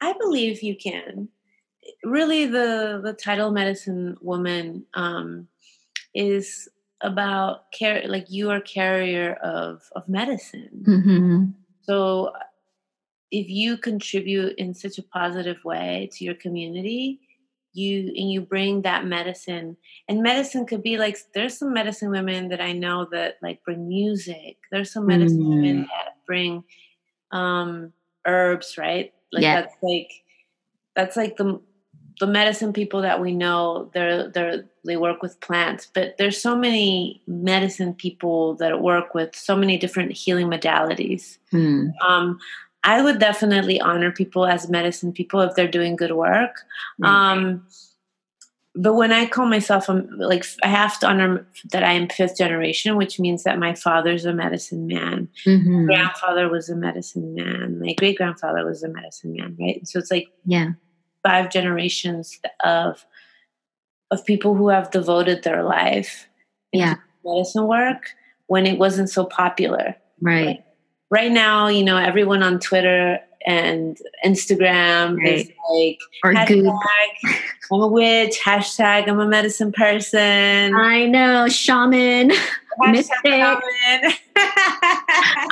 I 0.00 0.12
believe 0.12 0.62
you 0.62 0.76
can. 0.76 1.28
Really, 2.04 2.46
the 2.46 3.00
the 3.02 3.12
title 3.12 3.50
medicine 3.50 4.16
woman 4.20 4.84
um, 4.94 5.48
is 6.14 6.68
about 7.00 7.72
care. 7.72 8.02
Like 8.06 8.26
you 8.28 8.50
are 8.50 8.60
carrier 8.60 9.34
of 9.34 9.82
of 9.96 10.08
medicine. 10.08 10.84
Mm-hmm. 10.86 11.44
So, 11.82 12.32
if 13.30 13.48
you 13.48 13.76
contribute 13.78 14.56
in 14.58 14.74
such 14.74 14.98
a 14.98 15.02
positive 15.02 15.56
way 15.64 16.10
to 16.12 16.24
your 16.24 16.34
community, 16.34 17.20
you 17.74 18.08
and 18.16 18.30
you 18.32 18.40
bring 18.40 18.82
that 18.82 19.04
medicine. 19.04 19.76
And 20.08 20.22
medicine 20.22 20.66
could 20.66 20.82
be 20.82 20.96
like 20.96 21.18
there's 21.34 21.58
some 21.58 21.72
medicine 21.72 22.10
women 22.10 22.48
that 22.48 22.60
I 22.60 22.72
know 22.72 23.06
that 23.12 23.36
like 23.42 23.62
bring 23.64 23.88
music. 23.88 24.56
There's 24.70 24.92
some 24.92 25.06
medicine 25.06 25.40
Mm. 25.40 25.48
women 25.48 25.80
that 25.82 26.16
bring 26.26 26.64
um, 27.30 27.92
herbs, 28.26 28.78
right? 28.78 29.12
Like 29.32 29.42
that's 29.42 29.74
like 29.82 30.10
that's 30.94 31.16
like 31.16 31.36
the 31.36 31.60
the 32.20 32.26
medicine 32.28 32.72
people 32.72 33.02
that 33.02 33.20
we 33.20 33.34
know. 33.34 33.90
They're 33.92 34.28
they're 34.30 34.64
they 34.84 34.96
work 34.96 35.22
with 35.22 35.40
plants, 35.40 35.88
but 35.92 36.16
there's 36.18 36.40
so 36.40 36.56
many 36.56 37.22
medicine 37.26 37.94
people 37.94 38.54
that 38.56 38.82
work 38.82 39.14
with 39.14 39.34
so 39.34 39.56
many 39.56 39.78
different 39.78 40.12
healing 40.12 40.48
modalities. 40.48 41.38
Hmm. 41.50 41.88
Um, 42.06 42.38
I 42.84 43.02
would 43.02 43.18
definitely 43.18 43.80
honor 43.80 44.12
people 44.12 44.46
as 44.46 44.68
medicine 44.68 45.12
people 45.12 45.40
if 45.40 45.54
they're 45.54 45.66
doing 45.66 45.96
good 45.96 46.12
work. 46.12 46.56
Right. 46.98 47.32
Um, 47.32 47.66
but 48.76 48.94
when 48.94 49.12
I 49.12 49.26
call 49.26 49.46
myself, 49.46 49.88
I'm 49.88 50.08
like 50.18 50.44
I 50.64 50.68
have 50.68 50.98
to 51.00 51.06
honor 51.06 51.46
that 51.70 51.84
I 51.84 51.92
am 51.92 52.08
fifth 52.08 52.36
generation, 52.36 52.96
which 52.96 53.18
means 53.20 53.44
that 53.44 53.58
my 53.58 53.74
father's 53.74 54.24
a 54.24 54.32
medicine 54.34 54.86
man, 54.88 55.28
Mhm. 55.46 55.86
grandfather 55.86 56.48
was 56.48 56.68
a 56.68 56.74
medicine 56.76 57.34
man, 57.34 57.78
my 57.80 57.94
great 57.94 58.16
grandfather 58.18 58.64
was 58.66 58.82
a 58.82 58.88
medicine 58.88 59.32
man, 59.34 59.56
right? 59.60 59.86
So 59.86 59.98
it's 60.00 60.10
like 60.10 60.26
Yeah. 60.44 60.72
five 61.22 61.50
generations 61.50 62.38
of 62.64 63.06
of 64.10 64.24
people 64.26 64.54
who 64.54 64.68
have 64.68 64.90
devoted 64.90 65.42
their 65.42 65.62
life 65.64 66.28
Yeah. 66.72 66.96
medicine 67.24 67.66
work 67.66 68.10
when 68.46 68.66
it 68.66 68.78
wasn't 68.78 69.08
so 69.08 69.24
popular. 69.24 69.96
Right. 70.20 70.62
Right 71.14 71.30
now, 71.30 71.68
you 71.68 71.84
know, 71.84 71.96
everyone 71.96 72.42
on 72.42 72.58
Twitter 72.58 73.20
and 73.46 73.96
Instagram 74.26 75.16
right. 75.16 75.46
is 75.46 75.48
like 75.70 76.00
or 76.24 76.32
hashtag, 76.32 76.72
I'm 77.70 77.80
a 77.82 77.86
witch, 77.86 78.40
hashtag 78.44 79.08
I'm 79.08 79.20
a 79.20 79.28
medicine 79.28 79.70
person. 79.70 80.74
I 80.74 81.06
know, 81.06 81.46
shaman, 81.46 82.32
mystic. 82.90 83.16
Shaman. 83.24 84.12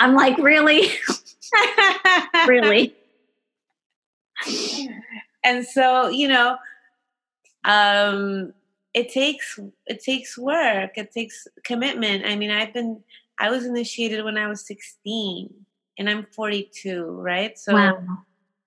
I'm 0.01 0.17
like, 0.17 0.37
really? 0.39 0.91
really? 2.49 2.97
And 5.45 5.65
so, 5.65 6.09
you 6.09 6.27
know, 6.27 6.57
um 7.65 8.53
it 8.95 9.13
takes 9.13 9.61
it 9.87 10.03
takes 10.03 10.37
work 10.37 10.91
it 10.97 11.13
takes 11.13 11.47
commitment 11.63 12.27
i 12.27 12.35
mean 12.35 12.51
i've 12.51 12.75
been 12.75 13.01
i 13.43 13.51
was 13.51 13.67
initiated 13.67 14.25
when 14.25 14.39
i 14.39 14.47
was 14.47 14.67
16 14.67 15.53
and 15.99 16.09
i'm 16.09 16.27
42 16.35 17.05
right 17.05 17.59
so 17.59 17.75
wow. 17.75 17.99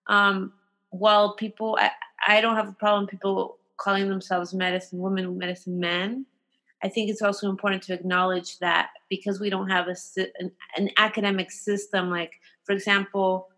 um 0.08 0.54
while 0.90 1.36
people 1.36 1.78
I, 1.80 1.92
I 2.28 2.42
don't 2.42 2.56
have 2.56 2.70
a 2.70 2.74
problem 2.74 3.08
people 3.08 3.58
calling 3.78 4.08
themselves 4.08 4.54
medicine 4.54 5.00
women 5.00 5.38
medicine 5.38 5.80
men 5.80 6.26
i 6.84 6.88
think 6.88 7.10
it's 7.10 7.22
also 7.22 7.50
important 7.50 7.82
to 7.84 7.94
acknowledge 7.94 8.60
that 8.60 8.90
because 9.10 9.40
we 9.40 9.50
don't 9.50 9.70
have 9.70 9.88
a 9.88 9.96
an, 10.40 10.52
an 10.78 10.90
academic 10.98 11.52
system 11.52 12.10
like 12.10 12.34
for 12.64 12.74
example 12.74 13.50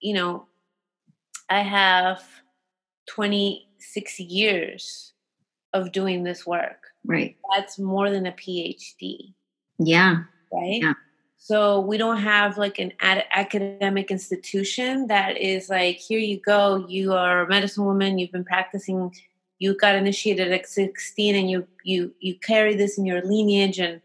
you 0.00 0.14
know 0.14 0.46
i 1.48 1.60
have 1.60 2.22
26 3.10 4.20
years 4.20 5.12
of 5.72 5.92
doing 5.92 6.22
this 6.22 6.46
work. 6.46 6.86
Right. 7.04 7.36
That's 7.54 7.78
more 7.78 8.10
than 8.10 8.26
a 8.26 8.32
PhD. 8.32 9.34
Yeah. 9.80 10.24
Right. 10.52 10.82
Yeah. 10.82 10.94
So 11.38 11.80
we 11.80 11.96
don't 11.96 12.18
have 12.18 12.58
like 12.58 12.78
an 12.78 12.92
ad- 13.00 13.24
academic 13.32 14.10
institution 14.10 15.06
that 15.06 15.38
is 15.38 15.70
like, 15.70 15.96
here 15.96 16.18
you 16.18 16.38
go, 16.38 16.84
you 16.86 17.14
are 17.14 17.40
a 17.40 17.48
medicine 17.48 17.86
woman, 17.86 18.18
you've 18.18 18.30
been 18.30 18.44
practicing, 18.44 19.12
you 19.58 19.74
got 19.74 19.94
initiated 19.94 20.52
at 20.52 20.68
16 20.68 21.34
and 21.34 21.50
you 21.50 21.66
you 21.82 22.14
you 22.20 22.34
carry 22.38 22.76
this 22.76 22.98
in 22.98 23.06
your 23.06 23.22
lineage 23.22 23.78
and 23.78 24.00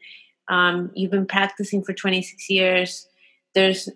um, 0.48 0.92
you've 0.96 1.12
been 1.12 1.26
practicing 1.26 1.84
for 1.84 1.94
26 1.94 2.50
years. 2.50 3.08
There's 3.54 3.90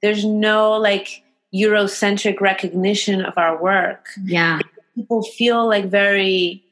there's 0.00 0.24
no 0.24 0.72
like 0.72 1.24
Eurocentric 1.54 2.40
recognition 2.40 3.24
of 3.24 3.36
our 3.36 3.60
work. 3.60 4.06
Yeah. 4.24 4.60
People 4.94 5.22
feel 5.22 5.66
like 5.66 5.86
very 5.86 6.63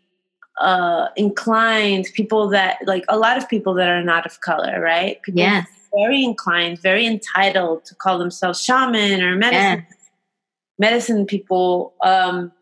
uh, 0.62 1.08
inclined, 1.16 2.06
people 2.14 2.48
that 2.48 2.78
like 2.86 3.04
a 3.08 3.18
lot 3.18 3.36
of 3.36 3.48
people 3.48 3.74
that 3.74 3.88
are 3.88 4.02
not 4.02 4.24
of 4.24 4.40
color, 4.40 4.80
right? 4.80 5.20
People 5.22 5.40
yes. 5.40 5.66
very 5.92 6.22
inclined, 6.22 6.80
very 6.80 7.04
entitled 7.04 7.84
to 7.86 7.94
call 7.96 8.18
themselves 8.18 8.62
shaman 8.62 9.22
or 9.22 9.36
medicine 9.36 9.86
yes. 9.90 9.98
medicine 10.78 11.26
people. 11.26 11.94
Um, 12.00 12.52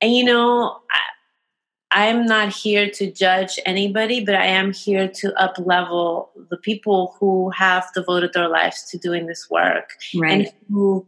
and 0.00 0.14
you 0.14 0.24
know, 0.24 0.80
I, 1.92 2.08
I'm 2.08 2.26
not 2.26 2.52
here 2.52 2.90
to 2.90 3.10
judge 3.10 3.58
anybody, 3.64 4.24
but 4.24 4.34
I 4.34 4.46
am 4.46 4.72
here 4.72 5.08
to 5.08 5.34
up 5.40 5.54
level 5.58 6.30
the 6.50 6.58
people 6.58 7.16
who 7.18 7.50
have 7.50 7.86
devoted 7.94 8.32
their 8.34 8.48
lives 8.48 8.84
to 8.90 8.98
doing 8.98 9.26
this 9.26 9.48
work 9.48 9.90
right. 10.16 10.32
and 10.32 10.52
who 10.68 11.06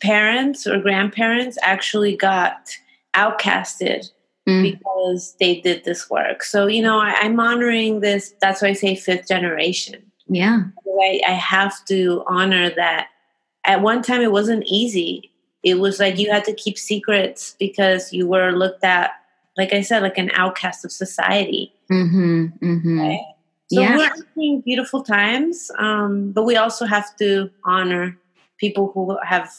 parents 0.00 0.66
or 0.66 0.80
grandparents 0.80 1.58
actually 1.62 2.16
got 2.16 2.70
outcasted 3.14 4.10
mm. 4.48 4.62
because 4.62 5.36
they 5.40 5.60
did 5.60 5.84
this 5.84 6.08
work. 6.10 6.42
So, 6.42 6.66
you 6.66 6.82
know, 6.82 6.98
I, 6.98 7.12
am 7.22 7.38
honoring 7.38 8.00
this. 8.00 8.34
That's 8.40 8.62
why 8.62 8.68
I 8.68 8.72
say 8.72 8.94
fifth 8.94 9.28
generation. 9.28 10.02
Yeah. 10.26 10.64
I, 11.00 11.20
I 11.26 11.32
have 11.32 11.84
to 11.86 12.24
honor 12.26 12.70
that. 12.70 13.08
At 13.64 13.82
one 13.82 14.02
time, 14.02 14.20
it 14.20 14.32
wasn't 14.32 14.64
easy. 14.66 15.30
It 15.62 15.76
was 15.76 15.98
like 15.98 16.18
you 16.18 16.30
had 16.30 16.44
to 16.44 16.52
keep 16.52 16.78
secrets 16.78 17.56
because 17.58 18.12
you 18.12 18.26
were 18.28 18.52
looked 18.52 18.84
at, 18.84 19.12
like 19.56 19.72
I 19.72 19.80
said, 19.80 20.02
like 20.02 20.18
an 20.18 20.30
outcast 20.34 20.84
of 20.84 20.92
society. 20.92 21.72
Mm-hmm, 21.90 22.46
mm-hmm. 22.62 23.00
Right? 23.00 23.20
So 23.72 23.80
yeah. 23.80 23.96
we're 23.96 24.10
seeing 24.34 24.60
beautiful 24.60 25.02
times, 25.02 25.70
um, 25.78 26.32
but 26.32 26.44
we 26.44 26.56
also 26.56 26.84
have 26.84 27.16
to 27.16 27.50
honor 27.64 28.18
people 28.58 28.92
who 28.92 29.18
have 29.24 29.50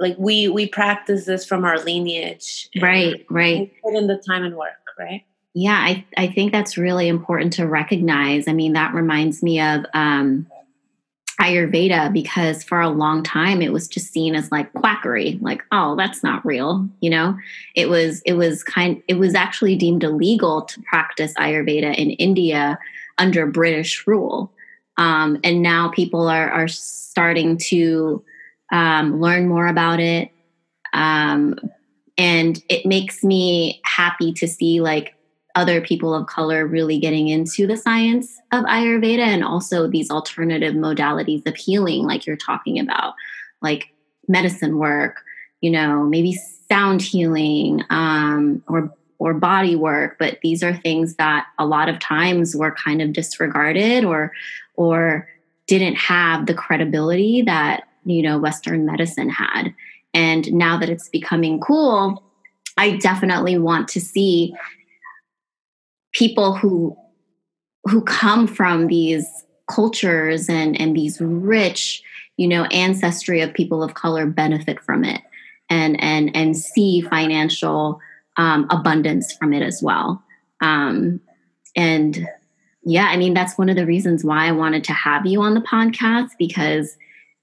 like 0.00 0.16
we 0.18 0.48
we 0.48 0.66
practice 0.66 1.26
this 1.26 1.44
from 1.44 1.64
our 1.64 1.78
lineage 1.80 2.68
right 2.80 3.24
right. 3.30 3.72
put 3.84 3.94
in 3.94 4.06
the 4.06 4.16
time 4.16 4.44
and 4.44 4.56
work 4.56 4.72
right? 4.98 5.24
Yeah 5.54 5.76
i 5.78 6.04
i 6.16 6.26
think 6.26 6.52
that's 6.52 6.76
really 6.76 7.08
important 7.08 7.52
to 7.54 7.66
recognize. 7.66 8.48
I 8.48 8.52
mean 8.52 8.72
that 8.72 8.94
reminds 8.94 9.42
me 9.42 9.60
of 9.60 9.84
um 9.94 10.46
ayurveda 11.40 12.12
because 12.12 12.62
for 12.62 12.80
a 12.80 12.90
long 12.90 13.22
time 13.22 13.62
it 13.62 13.72
was 13.72 13.88
just 13.88 14.12
seen 14.12 14.34
as 14.34 14.52
like 14.52 14.70
quackery 14.74 15.38
like 15.40 15.62
oh 15.72 15.96
that's 15.96 16.22
not 16.22 16.44
real 16.44 16.86
you 17.00 17.10
know? 17.10 17.36
It 17.74 17.88
was 17.88 18.20
it 18.26 18.34
was 18.34 18.62
kind 18.62 19.02
it 19.08 19.14
was 19.14 19.34
actually 19.34 19.76
deemed 19.76 20.04
illegal 20.04 20.62
to 20.62 20.82
practice 20.82 21.32
ayurveda 21.34 21.94
in 21.96 22.10
india 22.12 22.78
under 23.18 23.46
british 23.46 24.06
rule. 24.06 24.52
Um, 24.96 25.38
and 25.44 25.62
now 25.62 25.88
people 25.88 26.28
are 26.28 26.50
are 26.50 26.68
starting 26.68 27.56
to 27.68 28.22
um, 28.70 29.20
learn 29.20 29.48
more 29.48 29.66
about 29.66 30.00
it. 30.00 30.30
Um, 30.92 31.58
and 32.18 32.62
it 32.68 32.84
makes 32.84 33.22
me 33.24 33.80
happy 33.84 34.32
to 34.34 34.46
see 34.46 34.80
like 34.80 35.14
other 35.54 35.80
people 35.80 36.14
of 36.14 36.26
color 36.26 36.66
really 36.66 36.98
getting 36.98 37.28
into 37.28 37.66
the 37.66 37.76
science 37.76 38.38
of 38.52 38.64
Ayurveda 38.64 39.18
and 39.18 39.44
also 39.44 39.88
these 39.88 40.10
alternative 40.10 40.74
modalities 40.74 41.46
of 41.46 41.56
healing, 41.56 42.04
like 42.04 42.26
you're 42.26 42.36
talking 42.36 42.78
about, 42.78 43.14
like 43.60 43.92
medicine 44.28 44.78
work, 44.78 45.22
you 45.60 45.70
know, 45.70 46.04
maybe 46.04 46.38
sound 46.68 47.02
healing 47.02 47.82
um, 47.90 48.62
or 48.68 48.94
or 49.18 49.34
body 49.34 49.76
work. 49.76 50.16
But 50.18 50.38
these 50.42 50.62
are 50.62 50.74
things 50.74 51.16
that 51.16 51.46
a 51.58 51.66
lot 51.66 51.88
of 51.88 51.98
times 51.98 52.56
were 52.56 52.70
kind 52.72 53.02
of 53.02 53.12
disregarded 53.12 54.04
or 54.04 54.32
or 54.76 55.28
didn't 55.66 55.96
have 55.96 56.46
the 56.46 56.54
credibility 56.54 57.42
that 57.42 57.84
you 58.04 58.22
know 58.22 58.38
western 58.38 58.86
medicine 58.86 59.30
had. 59.30 59.74
And 60.12 60.52
now 60.52 60.76
that 60.78 60.90
it's 60.90 61.08
becoming 61.08 61.60
cool 61.60 62.24
i 62.76 62.96
definitely 62.96 63.58
want 63.58 63.88
to 63.88 64.00
see 64.00 64.54
people 66.12 66.54
who 66.54 66.96
who 67.84 68.02
come 68.02 68.46
from 68.46 68.86
these 68.86 69.26
cultures 69.68 70.48
and 70.48 70.80
and 70.80 70.96
these 70.96 71.20
rich 71.20 72.02
you 72.36 72.48
know 72.48 72.64
ancestry 72.64 73.40
of 73.40 73.54
people 73.54 73.82
of 73.82 73.94
color 73.94 74.26
benefit 74.26 74.80
from 74.80 75.04
it 75.04 75.20
and 75.68 76.02
and 76.02 76.34
and 76.34 76.56
see 76.56 77.00
financial 77.00 78.00
um, 78.36 78.66
abundance 78.70 79.32
from 79.34 79.52
it 79.52 79.62
as 79.62 79.82
well. 79.82 80.22
Um, 80.62 81.20
and 81.76 82.26
yeah 82.82 83.06
i 83.06 83.16
mean 83.16 83.34
that's 83.34 83.56
one 83.58 83.68
of 83.68 83.76
the 83.76 83.86
reasons 83.86 84.24
why 84.24 84.46
i 84.46 84.52
wanted 84.52 84.82
to 84.82 84.92
have 84.92 85.26
you 85.26 85.40
on 85.40 85.54
the 85.54 85.60
podcast 85.60 86.30
because 86.38 86.96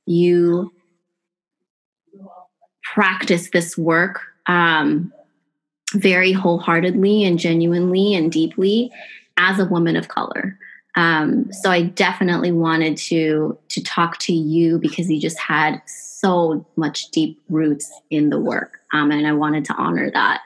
you 0.07 0.71
practice 2.93 3.49
this 3.51 3.77
work 3.77 4.21
um, 4.47 5.11
very 5.93 6.31
wholeheartedly 6.31 7.23
and 7.23 7.37
genuinely 7.37 8.15
and 8.15 8.31
deeply 8.31 8.91
as 9.37 9.59
a 9.59 9.65
woman 9.65 9.95
of 9.95 10.07
color. 10.07 10.57
Um, 10.95 11.51
so 11.53 11.69
I 11.69 11.83
definitely 11.83 12.51
wanted 12.51 12.97
to 12.97 13.57
to 13.69 13.83
talk 13.83 14.17
to 14.19 14.33
you 14.33 14.79
because 14.79 15.11
you 15.11 15.21
just 15.21 15.37
had 15.37 15.79
so 15.85 16.65
much 16.75 17.11
deep 17.11 17.39
roots 17.49 17.91
in 18.09 18.31
the 18.31 18.39
work, 18.39 18.79
um, 18.93 19.11
and 19.11 19.27
I 19.27 19.33
wanted 19.33 19.65
to 19.65 19.75
honor 19.75 20.09
that 20.11 20.41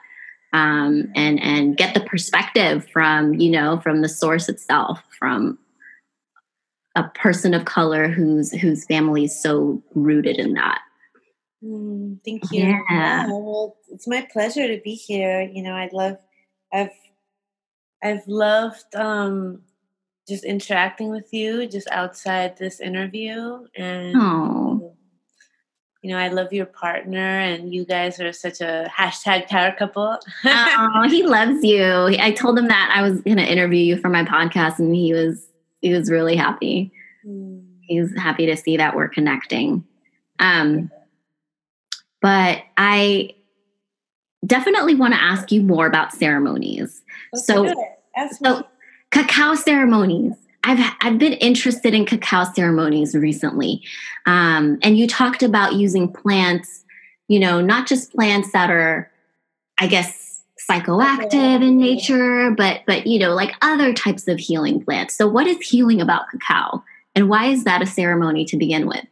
um, 0.52 1.10
and 1.14 1.40
and 1.42 1.76
get 1.76 1.94
the 1.94 2.00
perspective 2.00 2.86
from 2.92 3.34
you 3.34 3.50
know 3.50 3.80
from 3.80 4.02
the 4.02 4.08
source 4.08 4.48
itself, 4.48 5.02
from 5.18 5.58
a 6.94 7.04
person 7.14 7.54
of 7.54 7.64
color 7.64 8.08
whose 8.08 8.52
whose 8.52 8.84
family 8.84 9.24
is 9.24 9.40
so 9.40 9.82
rooted 9.94 10.38
in 10.38 10.54
that. 10.54 10.80
Mm, 11.64 12.18
thank 12.24 12.50
you. 12.50 12.64
Yeah. 12.64 12.80
yeah. 12.90 13.26
Well, 13.28 13.76
it's 13.88 14.08
my 14.08 14.26
pleasure 14.32 14.66
to 14.66 14.80
be 14.82 14.94
here. 14.94 15.42
You 15.42 15.62
know, 15.62 15.74
I 15.74 15.88
love, 15.92 16.16
I've, 16.72 16.90
I've 18.02 18.26
loved 18.26 18.94
um, 18.96 19.62
just 20.28 20.44
interacting 20.44 21.10
with 21.10 21.32
you 21.32 21.66
just 21.68 21.88
outside 21.90 22.56
this 22.58 22.80
interview, 22.80 23.66
and 23.76 24.16
oh. 24.16 24.96
you 26.02 26.10
know, 26.10 26.18
I 26.18 26.28
love 26.28 26.52
your 26.52 26.66
partner, 26.66 27.38
and 27.38 27.72
you 27.72 27.84
guys 27.84 28.18
are 28.18 28.32
such 28.32 28.60
a 28.60 28.90
hashtag 28.92 29.46
power 29.46 29.72
couple. 29.72 30.18
oh, 30.44 31.08
he 31.08 31.22
loves 31.22 31.62
you. 31.62 31.84
I 32.18 32.32
told 32.32 32.58
him 32.58 32.66
that 32.68 32.92
I 32.92 33.02
was 33.02 33.20
going 33.20 33.36
to 33.36 33.50
interview 33.50 33.80
you 33.80 33.98
for 33.98 34.08
my 34.08 34.24
podcast, 34.24 34.80
and 34.80 34.94
he 34.96 35.12
was 35.12 35.46
he 35.82 35.92
was 35.92 36.10
really 36.10 36.36
happy. 36.36 36.92
Mm. 37.26 37.66
He's 37.82 38.16
happy 38.16 38.46
to 38.46 38.56
see 38.56 38.78
that 38.78 38.96
we're 38.96 39.08
connecting. 39.08 39.84
Um, 40.38 40.90
but 42.22 42.62
I 42.76 43.34
definitely 44.46 44.94
want 44.94 45.12
to 45.14 45.20
ask 45.20 45.52
you 45.52 45.62
more 45.62 45.86
about 45.86 46.12
ceremonies. 46.12 47.02
so, 47.34 47.72
so 48.40 48.66
cacao 49.10 49.54
ceremonies. 49.54 50.34
I've 50.64 50.94
I've 51.00 51.18
been 51.18 51.32
interested 51.34 51.92
in 51.92 52.06
cacao 52.06 52.44
ceremonies 52.54 53.16
recently, 53.16 53.82
um, 54.26 54.78
and 54.82 54.96
you 54.96 55.08
talked 55.08 55.42
about 55.42 55.74
using 55.74 56.10
plants. 56.10 56.84
You 57.26 57.40
know, 57.40 57.60
not 57.60 57.88
just 57.88 58.12
plants 58.12 58.52
that 58.52 58.70
are, 58.70 59.10
I 59.78 59.88
guess, 59.88 60.31
psychoactive 60.68 61.62
in 61.62 61.78
nature, 61.78 62.50
but 62.50 62.82
but 62.86 63.06
you 63.06 63.18
know, 63.18 63.34
like 63.34 63.54
other 63.62 63.92
types 63.92 64.28
of 64.28 64.38
healing 64.38 64.84
plants. 64.84 65.16
So, 65.16 65.28
what 65.28 65.46
is 65.46 65.58
healing 65.60 66.00
about 66.00 66.28
cacao, 66.30 66.82
and 67.14 67.28
why 67.28 67.46
is 67.46 67.64
that 67.64 67.82
a 67.82 67.86
ceremony 67.86 68.44
to 68.46 68.56
begin 68.56 68.86
with? 68.86 69.04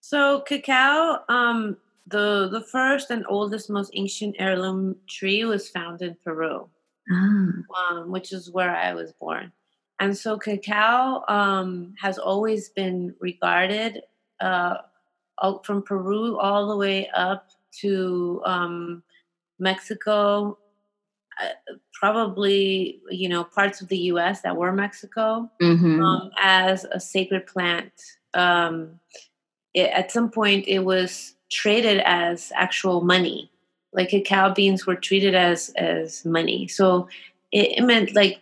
So, 0.00 0.40
cacao, 0.40 1.20
um, 1.28 1.76
the 2.06 2.48
the 2.50 2.60
first 2.60 3.10
and 3.10 3.24
oldest, 3.28 3.70
most 3.70 3.90
ancient 3.94 4.36
heirloom 4.38 4.96
tree 5.08 5.44
was 5.44 5.68
found 5.68 6.02
in 6.02 6.16
Peru, 6.24 6.68
ah. 7.10 7.14
um, 7.14 8.10
which 8.10 8.32
is 8.32 8.50
where 8.50 8.74
I 8.74 8.94
was 8.94 9.12
born. 9.12 9.52
And 10.00 10.16
so, 10.16 10.36
cacao 10.38 11.24
um, 11.28 11.94
has 12.00 12.18
always 12.18 12.68
been 12.70 13.14
regarded 13.20 14.02
uh, 14.40 14.78
from 15.64 15.82
Peru 15.82 16.38
all 16.38 16.68
the 16.68 16.76
way 16.76 17.08
up 17.14 17.50
to 17.80 18.42
um, 18.44 19.02
Mexico, 19.62 20.58
uh, 21.40 21.74
probably 21.94 23.00
you 23.10 23.28
know 23.28 23.44
parts 23.44 23.80
of 23.80 23.88
the 23.88 23.98
U.S. 24.12 24.42
that 24.42 24.56
were 24.56 24.72
Mexico, 24.72 25.50
mm-hmm. 25.62 26.02
um, 26.02 26.30
as 26.38 26.84
a 26.84 27.00
sacred 27.00 27.46
plant. 27.46 27.92
Um, 28.34 29.00
it, 29.72 29.90
at 29.90 30.10
some 30.10 30.30
point, 30.30 30.66
it 30.66 30.80
was 30.80 31.34
traded 31.50 32.00
as 32.04 32.52
actual 32.54 33.02
money. 33.02 33.50
Like 33.92 34.10
cacao 34.10 34.52
beans 34.52 34.86
were 34.86 34.96
treated 34.96 35.34
as 35.34 35.70
as 35.76 36.24
money. 36.24 36.68
So 36.68 37.08
it, 37.52 37.78
it 37.78 37.82
meant 37.82 38.14
like 38.14 38.40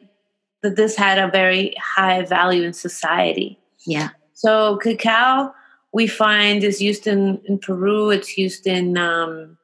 that 0.62 0.76
this 0.76 0.96
had 0.96 1.18
a 1.18 1.30
very 1.30 1.74
high 1.78 2.22
value 2.24 2.62
in 2.62 2.72
society. 2.72 3.58
Yeah. 3.86 4.10
So 4.34 4.78
cacao 4.78 5.52
we 5.92 6.06
find 6.06 6.62
is 6.62 6.80
used 6.80 7.06
in, 7.06 7.40
in 7.44 7.58
Peru. 7.58 8.10
It's 8.10 8.38
used 8.38 8.66
in 8.66 8.96
um, 8.96 9.58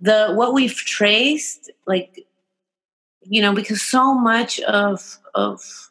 the 0.00 0.32
what 0.34 0.54
we've 0.54 0.74
traced, 0.74 1.70
like 1.86 2.26
you 3.22 3.42
know, 3.42 3.54
because 3.54 3.82
so 3.82 4.14
much 4.14 4.60
of 4.60 5.18
of 5.34 5.90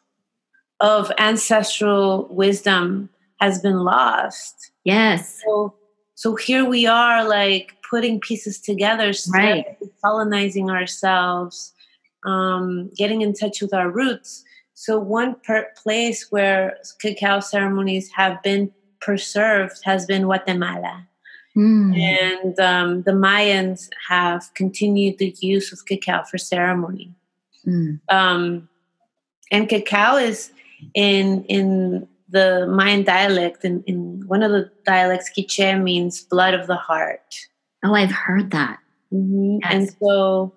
of 0.80 1.12
ancestral 1.18 2.26
wisdom 2.30 3.10
has 3.40 3.60
been 3.60 3.80
lost. 3.80 4.72
Yes. 4.84 5.40
So 5.44 5.74
so 6.14 6.36
here 6.36 6.64
we 6.64 6.86
are, 6.86 7.26
like 7.26 7.76
putting 7.88 8.20
pieces 8.20 8.60
together, 8.60 9.12
right. 9.32 9.64
colonizing 10.04 10.70
ourselves, 10.70 11.72
um, 12.24 12.90
getting 12.94 13.22
in 13.22 13.32
touch 13.32 13.62
with 13.62 13.72
our 13.72 13.90
roots. 13.90 14.44
So 14.74 14.98
one 14.98 15.36
per- 15.44 15.68
place 15.82 16.26
where 16.30 16.78
cacao 17.00 17.40
ceremonies 17.40 18.10
have 18.14 18.42
been 18.42 18.70
preserved 19.00 19.80
has 19.84 20.06
been 20.06 20.22
Guatemala. 20.22 21.08
Mm. 21.56 21.98
And 21.98 22.60
um, 22.60 23.02
the 23.02 23.12
Mayans 23.12 23.88
have 24.08 24.52
continued 24.54 25.18
the 25.18 25.34
use 25.40 25.72
of 25.72 25.84
cacao 25.86 26.22
for 26.24 26.38
ceremony. 26.38 27.12
Mm. 27.66 28.00
Um, 28.08 28.68
and 29.50 29.68
cacao 29.68 30.16
is 30.16 30.52
in 30.94 31.44
in 31.44 32.08
the 32.30 32.66
Mayan 32.68 33.02
dialect, 33.02 33.64
in, 33.64 33.82
in 33.86 34.22
one 34.26 34.42
of 34.42 34.52
the 34.52 34.70
dialects, 34.86 35.30
Quiche 35.30 35.78
means 35.80 36.22
blood 36.22 36.54
of 36.54 36.66
the 36.66 36.76
heart. 36.76 37.34
Oh, 37.84 37.94
I've 37.94 38.12
heard 38.12 38.52
that. 38.52 38.78
Mm-hmm. 39.12 39.58
Yes. 39.62 39.72
And 39.72 39.96
so, 40.00 40.54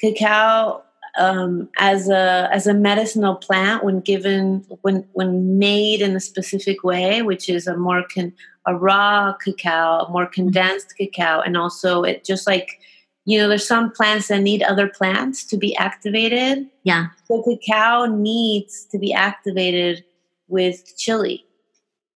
cacao 0.00 0.82
um, 1.18 1.68
as 1.78 2.08
a 2.08 2.48
as 2.52 2.66
a 2.66 2.74
medicinal 2.74 3.36
plant, 3.36 3.84
when 3.84 4.00
given 4.00 4.64
when 4.82 5.06
when 5.12 5.58
made 5.58 6.00
in 6.00 6.16
a 6.16 6.20
specific 6.20 6.82
way, 6.82 7.22
which 7.22 7.48
is 7.48 7.66
a 7.66 7.76
more 7.76 8.04
con, 8.12 8.32
a 8.66 8.74
raw 8.74 9.32
cacao, 9.32 10.00
a 10.00 10.10
more 10.10 10.24
mm-hmm. 10.24 10.32
condensed 10.32 10.96
cacao, 10.96 11.40
and 11.40 11.56
also 11.56 12.02
it 12.02 12.24
just 12.24 12.46
like 12.46 12.80
you 13.24 13.38
know, 13.38 13.48
there's 13.48 13.66
some 13.66 13.92
plants 13.92 14.28
that 14.28 14.40
need 14.40 14.62
other 14.62 14.88
plants 14.88 15.44
to 15.44 15.56
be 15.56 15.76
activated. 15.76 16.68
Yeah. 16.82 17.06
So 17.26 17.42
cacao 17.42 18.06
needs 18.06 18.84
to 18.86 18.98
be 18.98 19.12
activated 19.12 20.04
with 20.48 20.96
chili. 20.98 21.44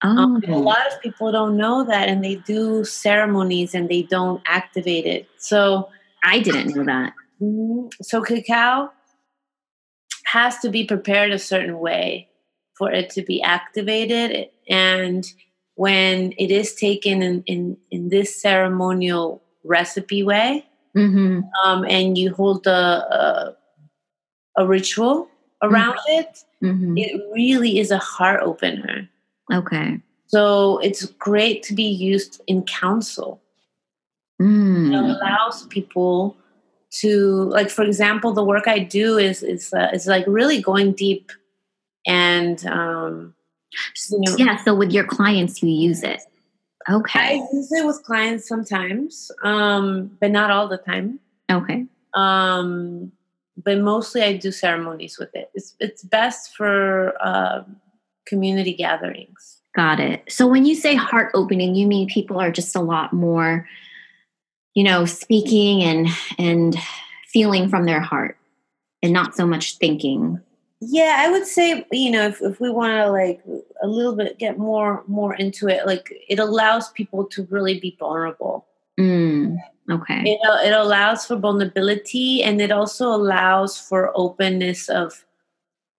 Oh. 0.02 0.08
Um, 0.08 0.42
a 0.48 0.58
lot 0.58 0.86
of 0.92 1.00
people 1.00 1.32
don't 1.32 1.56
know 1.56 1.84
that, 1.84 2.08
and 2.08 2.24
they 2.24 2.36
do 2.36 2.84
ceremonies 2.84 3.74
and 3.74 3.88
they 3.88 4.02
don't 4.02 4.42
activate 4.46 5.06
it. 5.06 5.28
So 5.38 5.88
I 6.24 6.40
didn't 6.40 6.74
know 6.74 6.84
that. 6.84 7.12
Mm-hmm. 7.40 7.88
So 8.02 8.22
cacao 8.22 8.90
has 10.24 10.58
to 10.58 10.68
be 10.68 10.84
prepared 10.84 11.30
a 11.30 11.38
certain 11.38 11.78
way 11.78 12.28
for 12.76 12.90
it 12.90 13.10
to 13.10 13.22
be 13.22 13.40
activated, 13.42 14.48
and 14.68 15.24
when 15.76 16.34
it 16.36 16.50
is 16.50 16.74
taken 16.74 17.22
in 17.22 17.42
in, 17.46 17.76
in 17.90 18.08
this 18.10 18.42
ceremonial 18.42 19.42
recipe 19.64 20.22
way, 20.22 20.66
mm-hmm. 20.96 21.40
um, 21.64 21.84
and 21.88 22.18
you 22.18 22.34
hold 22.34 22.66
a, 22.66 22.70
a, 22.70 23.56
a 24.56 24.66
ritual 24.66 25.28
around 25.62 25.96
mm-hmm. 26.08 26.20
it, 26.20 26.44
mm-hmm. 26.62 26.98
it 26.98 27.22
really 27.32 27.78
is 27.78 27.90
a 27.90 27.98
heart 27.98 28.40
opener. 28.42 29.08
Okay. 29.52 30.00
So 30.26 30.78
it's 30.78 31.06
great 31.06 31.62
to 31.64 31.74
be 31.74 31.84
used 31.84 32.42
in 32.46 32.64
counsel. 32.64 33.40
Mm. 34.42 34.92
It 34.92 35.16
allows 35.16 35.66
people 35.68 36.36
to, 37.00 37.44
like, 37.44 37.70
for 37.70 37.84
example, 37.84 38.32
the 38.32 38.44
work 38.44 38.66
I 38.66 38.80
do 38.80 39.18
is 39.18 39.42
is 39.42 39.72
uh, 39.72 39.90
is 39.94 40.06
like 40.06 40.24
really 40.26 40.60
going 40.60 40.92
deep, 40.92 41.30
and 42.06 42.66
um, 42.66 43.34
know, 44.10 44.36
yeah. 44.36 44.62
So 44.64 44.74
with 44.74 44.92
your 44.92 45.04
clients, 45.04 45.62
you 45.62 45.70
use 45.70 46.02
it. 46.02 46.22
Okay. 46.88 47.40
I 47.40 47.48
use 47.52 47.72
it 47.72 47.84
with 47.84 48.02
clients 48.04 48.46
sometimes, 48.46 49.30
um, 49.42 50.16
but 50.20 50.30
not 50.30 50.50
all 50.50 50.68
the 50.68 50.78
time. 50.78 51.18
Okay. 51.50 51.86
Um, 52.14 53.12
but 53.56 53.78
mostly 53.78 54.22
I 54.22 54.36
do 54.36 54.52
ceremonies 54.52 55.18
with 55.18 55.34
it. 55.34 55.50
It's 55.54 55.74
it's 55.80 56.02
best 56.02 56.54
for 56.56 57.14
uh, 57.20 57.64
community 58.26 58.74
gatherings. 58.74 59.60
Got 59.74 60.00
it. 60.00 60.22
So 60.28 60.46
when 60.46 60.64
you 60.64 60.74
say 60.74 60.94
heart 60.94 61.30
opening, 61.34 61.74
you 61.74 61.86
mean 61.86 62.08
people 62.08 62.38
are 62.40 62.50
just 62.50 62.76
a 62.76 62.80
lot 62.80 63.12
more, 63.12 63.68
you 64.74 64.84
know, 64.84 65.04
speaking 65.04 65.82
and 65.82 66.08
and 66.38 66.76
feeling 67.28 67.68
from 67.68 67.84
their 67.84 68.00
heart, 68.00 68.38
and 69.02 69.12
not 69.12 69.34
so 69.34 69.46
much 69.46 69.76
thinking. 69.78 70.40
Yeah, 70.88 71.16
I 71.18 71.30
would 71.30 71.46
say 71.46 71.84
you 71.92 72.10
know 72.10 72.26
if, 72.26 72.40
if 72.42 72.60
we 72.60 72.70
want 72.70 72.92
to 72.92 73.10
like 73.10 73.42
a 73.82 73.86
little 73.86 74.14
bit 74.14 74.38
get 74.38 74.58
more 74.58 75.02
more 75.06 75.34
into 75.34 75.68
it, 75.68 75.86
like 75.86 76.12
it 76.28 76.38
allows 76.38 76.90
people 76.90 77.24
to 77.26 77.46
really 77.50 77.80
be 77.80 77.96
vulnerable. 77.98 78.66
Mm 78.98 79.58
Okay. 79.90 80.22
It, 80.24 80.40
it 80.66 80.72
allows 80.72 81.26
for 81.26 81.36
vulnerability 81.36 82.42
and 82.42 82.60
it 82.60 82.72
also 82.72 83.08
allows 83.08 83.78
for 83.78 84.12
openness 84.14 84.88
of 84.88 85.24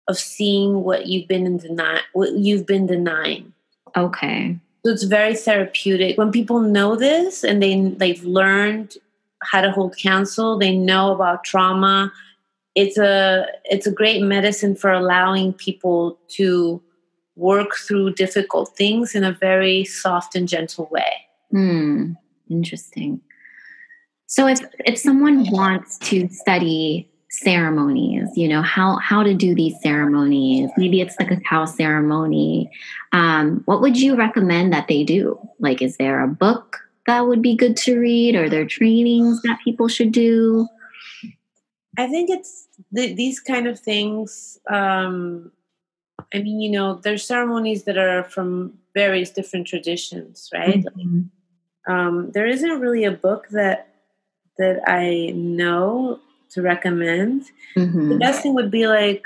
of 0.10 0.18
seeing 0.18 0.84
what 0.84 1.08
you've 1.08 1.28
been 1.28 1.46
in 1.46 1.58
deny 1.58 2.02
what 2.14 2.34
you've 2.34 2.66
been 2.66 2.86
denying. 2.86 3.54
Okay. 3.96 4.58
So 4.86 4.92
it's 4.92 5.04
very 5.04 5.36
therapeutic. 5.36 6.18
When 6.18 6.32
people 6.32 6.62
know 6.62 6.96
this 6.96 7.44
and 7.44 7.62
they 7.62 7.82
they've 7.82 8.24
learned 8.24 8.98
how 9.44 9.62
to 9.62 9.72
hold 9.72 9.98
counsel, 9.98 10.58
they 10.58 10.76
know 10.76 11.14
about 11.14 11.44
trauma. 11.44 12.12
It's 12.78 12.96
a 13.00 13.48
it's 13.66 13.88
a 13.88 13.92
great 13.92 14.22
medicine 14.22 14.76
for 14.76 14.92
allowing 14.92 15.52
people 15.52 16.20
to 16.38 16.80
work 17.36 17.76
through 17.76 18.14
difficult 18.14 18.78
things 18.78 19.16
in 19.16 19.24
a 19.24 19.32
very 19.32 19.84
soft 19.84 20.36
and 20.36 20.48
gentle 20.48 20.88
way. 20.92 21.12
Hmm. 21.50 22.14
Interesting. 22.52 23.22
So 24.28 24.48
if 24.48 24.60
if 24.86 25.00
someone 25.00 25.50
wants 25.50 25.98
to 26.10 26.30
study 26.30 27.10
ceremonies, 27.32 28.30
you 28.36 28.48
know 28.48 28.62
how 28.62 28.98
how 28.98 29.24
to 29.24 29.34
do 29.34 29.56
these 29.56 29.74
ceremonies, 29.82 30.70
maybe 30.78 31.02
it's 31.02 31.16
the 31.18 31.26
cacao 31.26 31.66
ceremony. 31.66 32.70
Um, 33.12 33.64
what 33.66 33.82
would 33.82 33.98
you 33.98 34.16
recommend 34.16 34.72
that 34.74 34.88
they 34.88 35.04
do? 35.04 35.40
Like, 35.58 35.82
is 35.82 35.98
there 35.98 36.22
a 36.22 36.28
book 36.28 36.78
that 37.08 37.26
would 37.26 37.42
be 37.42 37.56
good 37.56 37.76
to 37.78 37.98
read, 37.98 38.36
or 38.36 38.50
there 38.50 38.68
trainings 38.68 39.42
that 39.42 39.58
people 39.64 39.88
should 39.88 40.12
do? 40.12 40.68
I 41.98 42.08
think 42.08 42.30
it's 42.30 42.68
th- 42.96 43.18
these 43.18 43.40
kind 43.40 43.68
of 43.68 43.80
things. 43.80 44.60
Um, 44.70 45.52
I 46.34 46.40
mean, 46.40 46.62
you 46.62 46.72
know, 46.72 46.96
there's 46.96 47.26
ceremonies 47.26 47.84
that 47.84 47.98
are 47.98 48.24
from 48.24 48.78
various 48.94 49.32
different 49.32 49.68
traditions, 49.68 50.50
right? 50.54 50.84
Mm-hmm. 50.84 51.92
Um, 51.92 52.32
there 52.32 52.46
isn't 52.46 52.80
really 52.80 53.04
a 53.04 53.12
book 53.12 53.48
that 53.50 53.94
that 54.58 54.82
I 54.88 55.32
know 55.36 56.20
to 56.50 56.62
recommend. 56.62 57.46
Mm-hmm. 57.76 58.10
The 58.10 58.18
best 58.18 58.42
thing 58.42 58.56
would 58.56 58.72
be 58.72 58.88
like, 58.88 59.26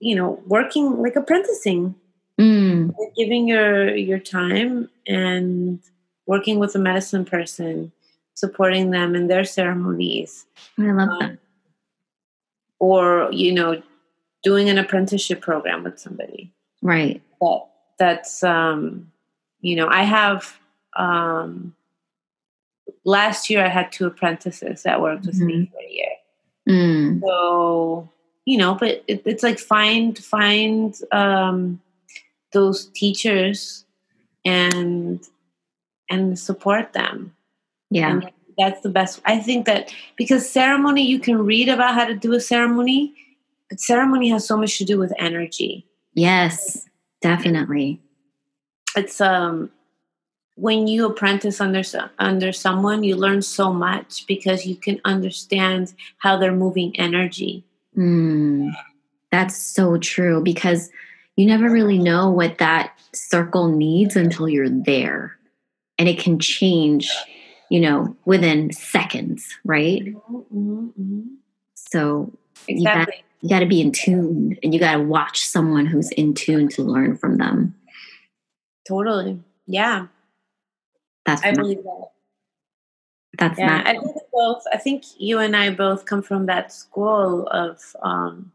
you 0.00 0.14
know, 0.14 0.42
working 0.46 1.00
like 1.00 1.16
apprenticing, 1.16 1.94
mm. 2.38 2.94
like 2.98 3.14
giving 3.16 3.48
your 3.48 3.94
your 3.94 4.18
time 4.18 4.88
and 5.06 5.80
working 6.26 6.58
with 6.58 6.74
a 6.74 6.78
medicine 6.78 7.24
person, 7.24 7.92
supporting 8.34 8.90
them 8.90 9.14
in 9.14 9.28
their 9.28 9.44
ceremonies. 9.44 10.46
I 10.78 10.82
love 10.82 11.08
um, 11.08 11.18
that. 11.20 11.38
Or 12.84 13.32
you 13.32 13.52
know, 13.52 13.82
doing 14.42 14.68
an 14.68 14.76
apprenticeship 14.76 15.40
program 15.40 15.84
with 15.84 15.98
somebody. 15.98 16.52
Right. 16.82 17.22
That 17.40 17.60
that's 17.98 18.42
um, 18.42 19.10
you 19.60 19.74
know, 19.76 19.88
I 19.88 20.02
have 20.02 20.58
um, 20.96 21.74
last 23.04 23.48
year 23.48 23.64
I 23.64 23.68
had 23.68 23.90
two 23.90 24.06
apprentices 24.06 24.82
that 24.82 25.00
worked 25.00 25.24
with 25.24 25.36
mm-hmm. 25.36 25.46
me 25.46 25.72
for 25.72 25.80
a 25.80 25.92
year. 25.92 26.12
Mm. 26.68 27.20
So 27.22 28.08
you 28.44 28.58
know, 28.58 28.74
but 28.74 29.02
it, 29.08 29.22
it's 29.24 29.42
like 29.42 29.58
find 29.58 30.18
find 30.18 30.94
um, 31.10 31.80
those 32.52 32.86
teachers 32.86 33.86
and 34.44 35.26
and 36.10 36.38
support 36.38 36.92
them. 36.92 37.34
Yeah. 37.90 38.10
And 38.10 38.30
that's 38.58 38.80
the 38.80 38.88
best. 38.88 39.20
I 39.24 39.38
think 39.38 39.66
that 39.66 39.92
because 40.16 40.48
ceremony, 40.48 41.02
you 41.02 41.18
can 41.18 41.44
read 41.44 41.68
about 41.68 41.94
how 41.94 42.04
to 42.04 42.14
do 42.14 42.32
a 42.32 42.40
ceremony, 42.40 43.14
but 43.68 43.80
ceremony 43.80 44.28
has 44.30 44.46
so 44.46 44.56
much 44.56 44.78
to 44.78 44.84
do 44.84 44.98
with 44.98 45.12
energy. 45.18 45.86
Yes, 46.14 46.88
definitely. 47.20 48.00
It's 48.96 49.20
um 49.20 49.70
when 50.56 50.86
you 50.86 51.06
apprentice 51.06 51.60
under 51.60 51.82
under 52.18 52.52
someone, 52.52 53.02
you 53.02 53.16
learn 53.16 53.42
so 53.42 53.72
much 53.72 54.26
because 54.26 54.66
you 54.66 54.76
can 54.76 55.00
understand 55.04 55.94
how 56.18 56.36
they're 56.36 56.52
moving 56.52 56.98
energy. 56.98 57.64
Mm, 57.96 58.72
that's 59.30 59.56
so 59.56 59.98
true 59.98 60.42
because 60.42 60.90
you 61.36 61.46
never 61.46 61.68
really 61.68 61.98
know 61.98 62.30
what 62.30 62.58
that 62.58 62.96
circle 63.12 63.68
needs 63.68 64.14
until 64.14 64.48
you're 64.48 64.70
there, 64.70 65.36
and 65.98 66.08
it 66.08 66.18
can 66.18 66.38
change 66.38 67.10
you 67.70 67.80
know, 67.80 68.16
within 68.24 68.72
seconds, 68.72 69.46
right? 69.64 70.04
Mm-hmm, 70.04 70.86
mm-hmm. 70.86 71.22
So 71.74 72.32
exactly. 72.68 73.24
you 73.40 73.48
got 73.48 73.60
to 73.60 73.66
be 73.66 73.80
in 73.80 73.92
tune 73.92 74.56
and 74.62 74.72
you 74.72 74.80
got 74.80 74.94
to 74.94 75.02
watch 75.02 75.46
someone 75.46 75.86
who's 75.86 76.10
in 76.12 76.34
tune 76.34 76.68
to 76.70 76.82
learn 76.82 77.16
from 77.16 77.38
them. 77.38 77.74
Totally. 78.86 79.40
Yeah. 79.66 80.06
That's 81.26 81.42
I 81.42 81.52
believe 81.52 81.82
that. 81.82 82.08
That's 83.38 83.58
yeah. 83.58 83.82
I 83.84 83.92
think 83.92 84.16
both. 84.32 84.62
I 84.72 84.76
think 84.76 85.04
you 85.18 85.38
and 85.38 85.56
I 85.56 85.70
both 85.70 86.04
come 86.04 86.22
from 86.22 86.46
that 86.46 86.72
school 86.72 87.48
of 87.48 87.80
um, 88.02 88.52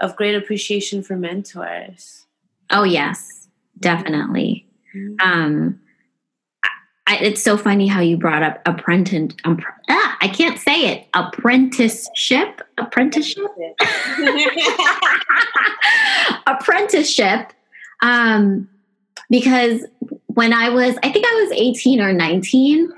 of 0.00 0.16
great 0.16 0.34
appreciation 0.34 1.02
for 1.02 1.16
mentors. 1.16 2.26
Oh 2.70 2.82
yes, 2.82 3.48
definitely. 3.80 4.66
Mm-hmm. 4.94 5.26
Um, 5.26 5.80
I, 7.06 7.16
it's 7.18 7.42
so 7.42 7.56
funny 7.56 7.86
how 7.86 8.00
you 8.00 8.16
brought 8.16 8.42
up 8.42 8.62
apprentice. 8.66 9.34
Um, 9.44 9.60
ah, 9.90 10.16
I 10.20 10.28
can't 10.28 10.58
say 10.58 10.86
it. 10.92 11.06
Apprenticeship. 11.12 12.62
Apprenticeship. 12.78 13.44
Apprenticeship. 16.46 17.52
Um, 18.00 18.68
because 19.28 19.84
when 20.26 20.52
I 20.52 20.70
was, 20.70 20.96
I 21.02 21.12
think 21.12 21.26
I 21.26 21.46
was 21.46 21.52
18 21.52 22.00
or 22.00 22.12
19. 22.12 22.90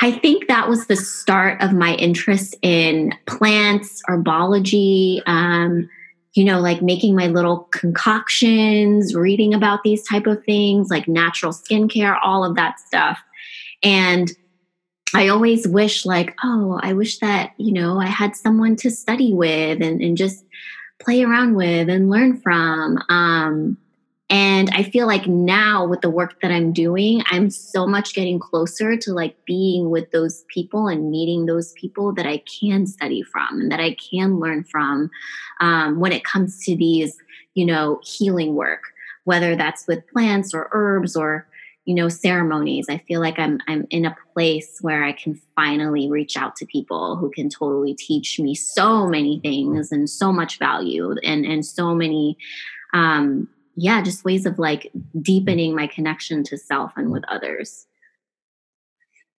I 0.00 0.12
think 0.12 0.46
that 0.48 0.68
was 0.68 0.86
the 0.86 0.96
start 0.96 1.60
of 1.62 1.72
my 1.72 1.94
interest 1.94 2.56
in 2.62 3.14
plants, 3.26 4.02
herbology, 4.08 5.22
um, 5.26 5.88
you 6.34 6.44
know 6.44 6.60
like 6.60 6.82
making 6.82 7.14
my 7.14 7.26
little 7.26 7.68
concoctions 7.72 9.14
reading 9.14 9.54
about 9.54 9.82
these 9.82 10.06
type 10.06 10.26
of 10.26 10.42
things 10.44 10.90
like 10.90 11.08
natural 11.08 11.52
skincare 11.52 12.18
all 12.22 12.44
of 12.44 12.56
that 12.56 12.80
stuff. 12.80 13.18
And 13.82 14.32
i 15.14 15.28
always 15.28 15.66
wish 15.66 16.04
like 16.04 16.36
oh 16.44 16.78
i 16.82 16.92
wish 16.92 17.18
that 17.20 17.52
you 17.56 17.72
know 17.72 17.98
i 17.98 18.04
had 18.04 18.36
someone 18.36 18.76
to 18.76 18.90
study 18.90 19.32
with 19.32 19.80
and, 19.80 20.02
and 20.02 20.18
just 20.18 20.44
play 20.98 21.22
around 21.22 21.54
with 21.54 21.88
and 21.88 22.10
learn 22.10 22.40
from. 22.40 22.98
Um, 23.08 23.78
and 24.30 24.68
I 24.74 24.82
feel 24.82 25.06
like 25.06 25.26
now 25.26 25.86
with 25.86 26.02
the 26.02 26.10
work 26.10 26.40
that 26.42 26.50
I'm 26.50 26.72
doing, 26.72 27.22
I'm 27.30 27.48
so 27.48 27.86
much 27.86 28.14
getting 28.14 28.38
closer 28.38 28.94
to 28.94 29.12
like 29.12 29.42
being 29.46 29.88
with 29.88 30.10
those 30.10 30.44
people 30.52 30.86
and 30.86 31.10
meeting 31.10 31.46
those 31.46 31.72
people 31.72 32.12
that 32.12 32.26
I 32.26 32.38
can 32.38 32.86
study 32.86 33.22
from 33.22 33.60
and 33.60 33.72
that 33.72 33.80
I 33.80 33.94
can 33.94 34.38
learn 34.38 34.64
from 34.64 35.10
um, 35.60 35.98
when 35.98 36.12
it 36.12 36.24
comes 36.24 36.62
to 36.66 36.76
these, 36.76 37.16
you 37.54 37.64
know, 37.64 38.00
healing 38.04 38.54
work, 38.54 38.82
whether 39.24 39.56
that's 39.56 39.86
with 39.86 40.06
plants 40.08 40.52
or 40.52 40.68
herbs 40.72 41.16
or, 41.16 41.48
you 41.86 41.94
know, 41.94 42.10
ceremonies. 42.10 42.84
I 42.90 42.98
feel 42.98 43.22
like 43.22 43.38
I'm 43.38 43.60
I'm 43.66 43.86
in 43.88 44.04
a 44.04 44.16
place 44.34 44.78
where 44.82 45.04
I 45.04 45.12
can 45.12 45.40
finally 45.56 46.10
reach 46.10 46.36
out 46.36 46.54
to 46.56 46.66
people 46.66 47.16
who 47.16 47.30
can 47.30 47.48
totally 47.48 47.94
teach 47.94 48.38
me 48.38 48.54
so 48.54 49.06
many 49.06 49.40
things 49.40 49.90
and 49.90 50.10
so 50.10 50.30
much 50.32 50.58
value 50.58 51.14
and 51.24 51.46
and 51.46 51.64
so 51.64 51.94
many 51.94 52.36
um 52.92 53.48
yeah, 53.78 54.02
just 54.02 54.24
ways 54.24 54.44
of 54.44 54.58
like 54.58 54.90
deepening 55.22 55.74
my 55.74 55.86
connection 55.86 56.42
to 56.44 56.58
self 56.58 56.92
and 56.96 57.12
with 57.12 57.22
others. 57.28 57.86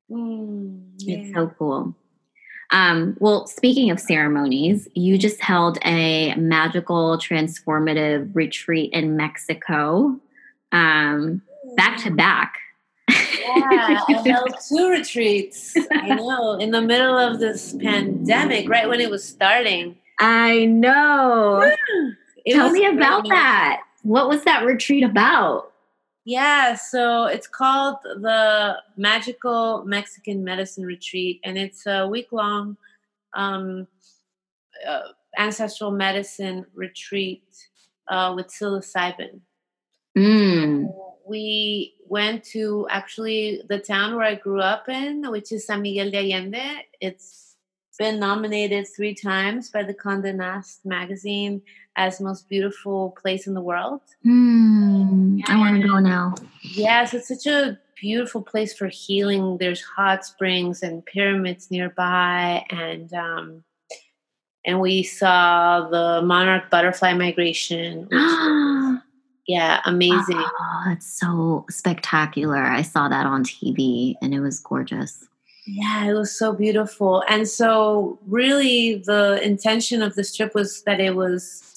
Mm, 0.09 0.91
yeah. 0.97 1.17
It's 1.17 1.33
so 1.33 1.51
cool. 1.59 1.93
Um, 2.71 3.17
well, 3.19 3.47
speaking 3.47 3.91
of 3.91 3.99
ceremonies, 3.99 4.87
you 4.93 5.17
just 5.17 5.41
held 5.41 5.77
a 5.83 6.35
magical 6.35 7.17
transformative 7.17 8.29
retreat 8.33 8.93
in 8.93 9.17
Mexico, 9.17 10.17
um, 10.71 11.41
back 11.75 12.01
to 12.03 12.11
back. 12.11 12.59
Yeah, 13.09 13.15
I 13.47 14.21
held 14.25 14.55
two 14.69 14.89
retreats. 14.89 15.75
I 15.91 16.09
know, 16.15 16.53
in 16.59 16.71
the 16.71 16.81
middle 16.81 17.17
of 17.17 17.39
this 17.39 17.73
pandemic, 17.73 18.69
right 18.69 18.87
when 18.87 19.01
it 19.01 19.09
was 19.09 19.27
starting. 19.27 19.97
I 20.19 20.65
know. 20.65 21.73
Tell 22.47 22.71
me 22.71 22.85
about 22.85 23.27
that 23.29 23.81
what 24.03 24.29
was 24.29 24.43
that 24.43 24.65
retreat 24.65 25.03
about? 25.03 25.71
Yeah, 26.25 26.75
so 26.75 27.25
it's 27.25 27.47
called 27.47 27.97
the 28.03 28.77
Magical 28.97 29.83
Mexican 29.85 30.43
Medicine 30.43 30.85
Retreat, 30.85 31.39
and 31.43 31.57
it's 31.57 31.87
a 31.87 32.07
week 32.07 32.27
long 32.31 32.77
um, 33.33 33.87
uh, 34.87 35.09
ancestral 35.37 35.91
medicine 35.91 36.65
retreat 36.73 37.43
uh, 38.09 38.33
with 38.35 38.47
psilocybin. 38.47 39.41
Mm. 40.17 40.91
we 41.25 41.93
went 42.07 42.43
to 42.43 42.87
actually 42.89 43.61
the 43.69 43.79
town 43.79 44.15
where 44.15 44.25
I 44.25 44.35
grew 44.35 44.59
up 44.59 44.89
in, 44.89 45.29
which 45.29 45.51
is 45.51 45.67
San 45.67 45.83
Miguel 45.83 46.09
de 46.09 46.17
Allende. 46.17 46.83
It's 46.99 47.55
been 47.99 48.19
nominated 48.19 48.87
three 48.87 49.13
times 49.13 49.69
by 49.69 49.83
the 49.83 49.93
Condé 49.93 50.33
Nast 50.33 50.85
magazine 50.85 51.61
as 51.99 52.21
most 52.21 52.47
beautiful 52.47 53.11
place 53.21 53.45
in 53.45 53.53
the 53.53 53.61
world. 53.61 53.99
Mm, 54.25 55.41
I 55.47 55.57
want 55.57 55.81
to 55.81 55.87
go 55.87 55.99
now. 55.99 56.33
Yes, 56.61 57.13
it's 57.13 57.27
such 57.27 57.45
a 57.45 57.77
beautiful 57.99 58.41
place 58.41 58.73
for 58.73 58.87
healing. 58.87 59.57
There's 59.57 59.81
hot 59.81 60.25
springs 60.25 60.81
and 60.81 61.05
pyramids 61.05 61.69
nearby, 61.69 62.65
and 62.69 63.13
um, 63.13 63.63
and 64.65 64.79
we 64.79 65.03
saw 65.03 65.89
the 65.89 66.21
monarch 66.25 66.69
butterfly 66.71 67.13
migration. 67.15 68.07
yeah, 69.45 69.81
amazing. 69.85 70.37
Oh, 70.37 70.83
that's 70.87 71.19
so 71.19 71.65
spectacular. 71.69 72.63
I 72.63 72.81
saw 72.81 73.09
that 73.09 73.25
on 73.25 73.43
TV, 73.43 74.15
and 74.21 74.33
it 74.33 74.39
was 74.39 74.61
gorgeous. 74.61 75.27
Yeah, 75.67 76.05
it 76.05 76.13
was 76.13 76.31
so 76.31 76.53
beautiful. 76.53 77.25
And 77.27 77.45
so, 77.45 78.19
really, 78.25 79.03
the 79.05 79.39
intention 79.43 80.01
of 80.01 80.15
this 80.15 80.33
trip 80.33 80.55
was 80.55 80.81
that 80.83 81.01
it 81.01 81.17
was 81.17 81.69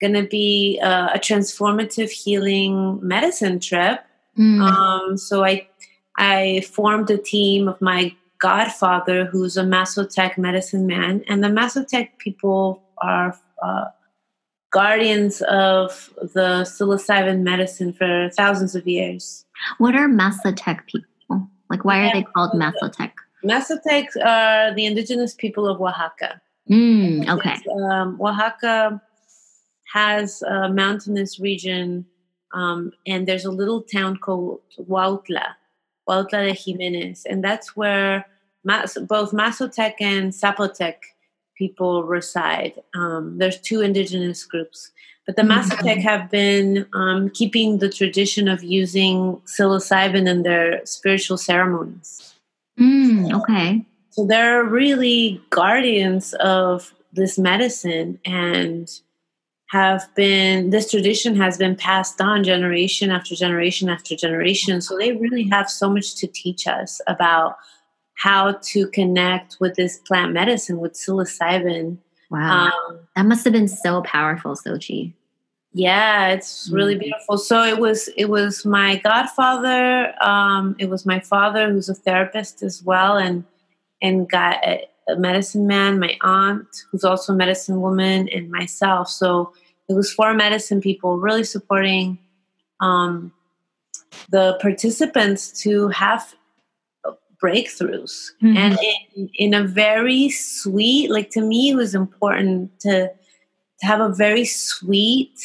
going 0.00 0.14
to 0.14 0.26
be 0.26 0.78
a, 0.78 1.12
a, 1.14 1.18
transformative 1.18 2.10
healing 2.10 2.98
medicine 3.02 3.60
trip. 3.60 4.00
Mm. 4.38 4.60
Um, 4.60 5.16
so 5.16 5.44
I 5.44 5.66
I 6.16 6.62
formed 6.70 7.10
a 7.10 7.18
team 7.18 7.68
of 7.68 7.80
my 7.80 8.14
godfather, 8.38 9.24
who's 9.24 9.56
a 9.56 9.62
Mazatec 9.62 10.36
medicine 10.38 10.86
man, 10.86 11.24
and 11.28 11.42
the 11.42 11.48
Mazatec 11.48 12.18
people 12.18 12.82
are 12.98 13.38
uh, 13.62 13.86
guardians 14.70 15.42
of 15.42 16.12
the 16.20 16.64
psilocybin 16.64 17.40
medicine 17.40 17.92
for 17.92 18.30
thousands 18.36 18.74
of 18.74 18.86
years. 18.86 19.44
What 19.78 19.94
are 19.94 20.08
Mazatec 20.08 20.86
people? 20.86 21.48
Like, 21.70 21.84
why 21.84 22.06
are 22.06 22.12
they 22.12 22.22
called 22.22 22.52
Mazatec? 22.52 23.12
Mazatec 23.44 24.06
are 24.24 24.74
the 24.74 24.84
indigenous 24.86 25.34
people 25.34 25.66
of 25.66 25.80
Oaxaca. 25.80 26.40
Mm, 26.70 27.28
okay. 27.28 27.56
Um, 27.90 28.20
Oaxaca 28.20 29.00
has 29.92 30.42
a 30.42 30.68
mountainous 30.68 31.38
region, 31.38 32.06
um, 32.52 32.92
and 33.06 33.26
there's 33.26 33.44
a 33.44 33.50
little 33.50 33.82
town 33.82 34.16
called 34.16 34.60
Huautla, 34.78 35.54
Huautla 36.08 36.46
de 36.46 36.52
Jimenez, 36.52 37.24
and 37.24 37.42
that's 37.42 37.76
where 37.76 38.26
Mas- 38.64 38.98
both 39.08 39.32
Mazatec 39.32 39.94
and 40.00 40.32
Zapotec 40.32 40.96
people 41.56 42.04
reside. 42.04 42.74
Um, 42.94 43.38
there's 43.38 43.60
two 43.60 43.80
indigenous 43.80 44.44
groups, 44.44 44.90
but 45.26 45.36
the 45.36 45.42
mm-hmm. 45.42 46.00
Have 46.00 46.30
been 46.30 46.86
um, 46.92 47.30
keeping 47.30 47.78
the 47.78 47.88
tradition 47.88 48.48
of 48.48 48.62
using 48.62 49.40
psilocybin 49.44 50.28
in 50.28 50.42
their 50.42 50.84
spiritual 50.86 51.36
ceremonies. 51.36 52.34
Mm, 52.78 53.32
okay. 53.40 53.84
So 54.10 54.26
they're 54.26 54.64
really 54.64 55.40
guardians 55.50 56.32
of 56.34 56.94
this 57.12 57.38
medicine 57.38 58.18
and 58.24 58.88
have 59.68 60.08
been 60.14 60.70
this 60.70 60.90
tradition 60.90 61.34
has 61.36 61.58
been 61.58 61.74
passed 61.74 62.20
on 62.20 62.44
generation 62.44 63.10
after 63.10 63.34
generation 63.34 63.88
after 63.88 64.14
generation. 64.14 64.80
So 64.80 64.96
they 64.96 65.12
really 65.12 65.48
have 65.48 65.68
so 65.68 65.90
much 65.90 66.14
to 66.16 66.26
teach 66.26 66.66
us 66.66 67.00
about 67.06 67.56
how 68.14 68.52
to 68.62 68.86
connect 68.88 69.56
with 69.60 69.74
this 69.74 69.98
plant 69.98 70.32
medicine 70.32 70.78
with 70.78 70.92
psilocybin. 70.94 71.98
Wow. 72.30 72.70
Um, 72.88 72.98
that 73.14 73.26
must 73.26 73.44
have 73.44 73.52
been 73.52 73.68
so 73.68 74.02
powerful 74.02 74.54
sochi. 74.54 75.12
Yeah 75.72 76.28
it's 76.28 76.70
really 76.72 76.94
mm-hmm. 76.94 77.00
beautiful. 77.00 77.36
So 77.36 77.62
it 77.64 77.78
was 77.78 78.08
it 78.16 78.26
was 78.26 78.64
my 78.64 78.96
godfather 78.96 80.14
um, 80.22 80.76
it 80.78 80.88
was 80.88 81.04
my 81.04 81.20
father 81.20 81.72
who's 81.72 81.88
a 81.88 81.94
therapist 81.94 82.62
as 82.62 82.82
well 82.82 83.18
and 83.18 83.44
and 84.00 84.30
got 84.30 84.64
a, 85.08 85.16
medicine 85.16 85.66
man 85.66 85.98
my 85.98 86.16
aunt 86.20 86.66
who's 86.90 87.04
also 87.04 87.32
a 87.32 87.36
medicine 87.36 87.80
woman 87.80 88.28
and 88.28 88.50
myself 88.50 89.08
so 89.08 89.52
it 89.88 89.94
was 89.94 90.12
four 90.12 90.34
medicine 90.34 90.80
people 90.80 91.18
really 91.18 91.44
supporting 91.44 92.18
um, 92.80 93.32
the 94.30 94.58
participants 94.60 95.62
to 95.62 95.88
have 95.88 96.34
breakthroughs 97.42 98.30
mm-hmm. 98.42 98.56
and 98.56 98.78
in, 99.14 99.30
in, 99.34 99.54
a 99.54 99.64
very 99.64 100.30
sweet 100.30 101.10
like 101.10 101.30
to 101.30 101.40
me 101.40 101.70
it 101.70 101.74
was 101.74 101.94
important 101.94 102.78
to, 102.80 103.08
to 103.80 103.86
have 103.86 104.00
a 104.00 104.08
very 104.08 104.44
sweet 104.44 105.38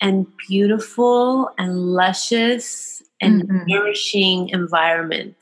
and 0.00 0.26
beautiful 0.48 1.50
and 1.58 1.78
luscious 1.92 3.02
and 3.20 3.42
mm-hmm. 3.42 3.64
nourishing 3.66 4.48
environment 4.50 5.36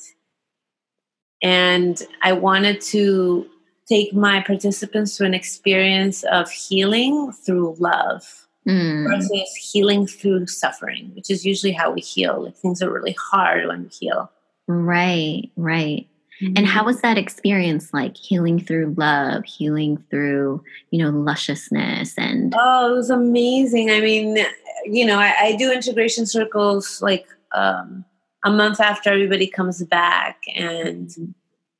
and 1.44 2.02
i 2.22 2.32
wanted 2.32 2.80
to 2.80 3.46
take 3.86 4.14
my 4.14 4.42
participants 4.42 5.16
to 5.16 5.24
an 5.24 5.34
experience 5.34 6.24
of 6.24 6.50
healing 6.50 7.32
through 7.32 7.76
love 7.78 8.44
mm. 8.66 9.06
versus 9.06 9.54
healing 9.54 10.06
through 10.06 10.46
suffering, 10.46 11.12
which 11.14 11.30
is 11.30 11.44
usually 11.44 11.72
how 11.72 11.90
we 11.90 12.00
heal. 12.00 12.44
Like 12.44 12.56
things 12.56 12.82
are 12.82 12.92
really 12.92 13.16
hard 13.30 13.66
when 13.66 13.84
we 13.84 13.88
heal. 13.88 14.30
Right, 14.66 15.50
right. 15.56 16.06
Mm-hmm. 16.42 16.54
And 16.56 16.66
how 16.66 16.80
mm-hmm. 16.80 16.86
was 16.86 17.00
that 17.02 17.18
experience 17.18 17.92
like 17.92 18.16
healing 18.16 18.58
through 18.58 18.94
love, 18.96 19.44
healing 19.44 20.02
through, 20.10 20.64
you 20.90 21.02
know, 21.02 21.10
lusciousness 21.10 22.16
and 22.18 22.54
Oh, 22.56 22.92
it 22.92 22.96
was 22.96 23.10
amazing. 23.10 23.90
I 23.90 24.00
mean, 24.00 24.38
you 24.84 25.06
know, 25.06 25.18
I, 25.18 25.34
I 25.38 25.56
do 25.56 25.72
integration 25.72 26.26
circles 26.26 27.00
like 27.02 27.26
um 27.52 28.04
a 28.44 28.50
month 28.50 28.80
after 28.80 29.10
everybody 29.10 29.46
comes 29.46 29.82
back 29.84 30.42
and 30.54 31.34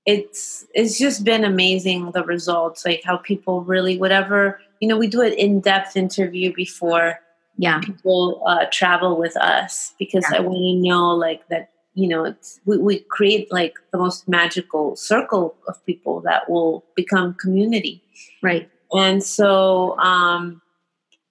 it's 0.06 0.66
it's 0.74 0.98
just 0.98 1.24
been 1.24 1.44
amazing 1.44 2.10
the 2.12 2.24
results 2.24 2.84
like 2.84 3.02
how 3.04 3.16
people 3.16 3.62
really 3.62 3.96
whatever 3.98 4.60
you 4.80 4.88
know 4.88 4.98
we 4.98 5.06
do 5.06 5.20
an 5.20 5.32
in-depth 5.34 5.96
interview 5.96 6.52
before 6.54 7.20
yeah 7.56 7.78
people 7.80 8.42
uh, 8.46 8.66
travel 8.72 9.16
with 9.16 9.36
us 9.36 9.94
because 9.98 10.24
yeah. 10.30 10.38
i 10.38 10.40
want 10.40 10.56
to 10.56 10.74
know 10.88 11.10
like 11.10 11.46
that 11.48 11.70
you 11.94 12.08
know 12.08 12.24
it's 12.24 12.60
we, 12.64 12.76
we 12.78 12.98
create 12.98 13.50
like 13.52 13.74
the 13.92 13.98
most 13.98 14.28
magical 14.28 14.96
circle 14.96 15.54
of 15.68 15.84
people 15.86 16.20
that 16.20 16.50
will 16.50 16.84
become 16.96 17.34
community 17.34 18.02
right 18.42 18.68
and 18.92 19.22
so 19.22 19.98
um 19.98 20.60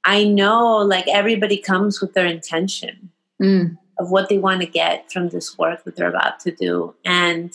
i 0.03 0.23
know 0.23 0.77
like 0.77 1.07
everybody 1.07 1.57
comes 1.57 2.01
with 2.01 2.13
their 2.13 2.25
intention 2.25 3.11
mm. 3.41 3.77
Of 4.03 4.11
what 4.11 4.29
they 4.29 4.37
want 4.37 4.61
to 4.61 4.67
get 4.67 5.11
from 5.11 5.29
this 5.29 5.57
work 5.57 5.83
that 5.83 5.95
they're 5.95 6.09
about 6.09 6.39
to 6.39 6.51
do 6.51 6.93
and 7.05 7.53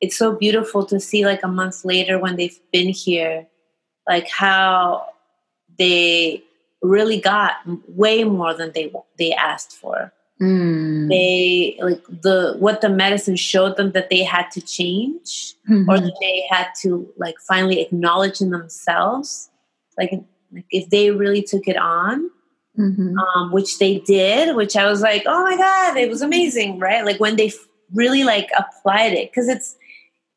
it's 0.00 0.18
so 0.18 0.34
beautiful 0.34 0.84
to 0.84 1.00
see 1.00 1.24
like 1.24 1.42
a 1.42 1.48
month 1.48 1.84
later 1.84 2.18
when 2.18 2.36
they've 2.36 2.60
been 2.72 2.88
here 2.88 3.46
like 4.08 4.28
how 4.28 5.06
they 5.78 6.42
really 6.82 7.18
got 7.18 7.52
way 7.88 8.24
more 8.24 8.52
than 8.52 8.72
they 8.72 8.92
they 9.18 9.32
asked 9.32 9.72
for 9.72 10.12
mm. 10.40 11.08
they 11.08 11.78
like 11.80 12.04
the 12.06 12.56
what 12.58 12.80
the 12.80 12.88
medicine 12.88 13.36
showed 13.36 13.76
them 13.76 13.92
that 13.92 14.10
they 14.10 14.22
had 14.22 14.50
to 14.50 14.60
change 14.60 15.54
mm-hmm. 15.70 15.88
or 15.88 15.98
that 15.98 16.16
they 16.20 16.44
had 16.50 16.68
to 16.82 17.08
like 17.16 17.36
finally 17.48 17.80
acknowledge 17.80 18.40
in 18.40 18.50
themselves 18.50 19.48
like, 19.96 20.12
like 20.52 20.66
if 20.70 20.90
they 20.90 21.10
really 21.10 21.42
took 21.42 21.66
it 21.66 21.76
on 21.76 22.30
mm-hmm. 22.78 23.18
um, 23.18 23.52
which 23.52 23.78
they 23.78 23.98
did 24.00 24.56
which 24.56 24.76
i 24.76 24.88
was 24.88 25.00
like 25.00 25.22
oh 25.26 25.42
my 25.42 25.56
god 25.56 25.96
it 25.96 26.08
was 26.08 26.22
amazing 26.22 26.78
right 26.78 27.04
like 27.04 27.20
when 27.20 27.36
they 27.36 27.52
really 27.92 28.24
like 28.24 28.48
applied 28.56 29.12
it 29.12 29.30
because 29.30 29.48
it's 29.48 29.76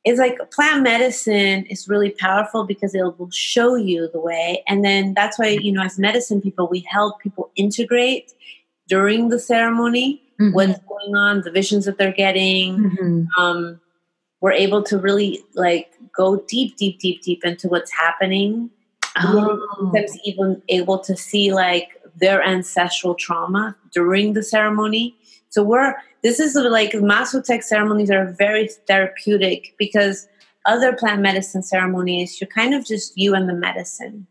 it's 0.04 0.20
like 0.20 0.38
plant 0.52 0.84
medicine 0.84 1.66
is 1.66 1.90
really 1.90 2.12
powerful 2.12 2.64
because 2.64 2.96
it 2.96 3.02
will 3.02 3.30
show 3.32 3.76
you 3.76 4.10
the 4.14 4.20
way 4.20 4.64
and 4.68 4.84
then 4.86 5.14
that's 5.14 5.38
why 5.38 5.48
you 5.48 5.72
know 5.72 5.84
as 5.84 6.00
medicine 6.00 6.42
people 6.42 6.68
we 6.70 6.80
help 6.90 7.20
people 7.20 7.52
integrate 7.56 8.34
during 8.88 9.30
the 9.30 9.40
ceremony 9.40 10.22
mm-hmm. 10.40 10.54
what's 10.54 10.80
going 10.88 11.16
on 11.16 11.42
the 11.42 11.52
visions 11.52 11.86
that 11.86 11.98
they're 11.98 12.14
getting 12.14 12.78
mm-hmm. 12.78 13.42
um, 13.42 13.80
we're 14.40 14.52
able 14.52 14.82
to 14.84 14.98
really 14.98 15.44
like 15.56 15.92
go 16.16 16.38
deep 16.48 16.78
deep 16.78 17.00
deep 17.00 17.22
deep 17.22 17.44
into 17.44 17.68
what's 17.68 17.92
happening 17.92 18.70
oh. 19.18 19.60
sometimes 19.78 20.18
even 20.24 20.62
able 20.70 21.00
to 21.00 21.18
see 21.18 21.54
like 21.54 21.97
their 22.20 22.42
ancestral 22.44 23.16
trauma 23.16 23.76
during 23.94 24.34
the 24.34 24.44
ceremony 24.44 25.16
so 25.50 25.64
we're 25.64 25.96
this 26.24 26.40
is 26.40 26.56
like 26.56 26.92
Mazatec 26.92 27.64
ceremonies 27.64 28.12
are 28.12 28.34
very 28.38 28.70
therapeutic 28.88 29.76
because 29.78 30.28
other 30.66 30.94
plant 30.94 31.22
medicine 31.22 31.64
ceremonies, 31.64 32.40
you're 32.40 32.50
kind 32.50 32.74
of 32.74 32.86
just 32.86 33.18
you 33.18 33.34
and 33.34 33.50
the 33.50 33.54
medicine. 33.54 34.28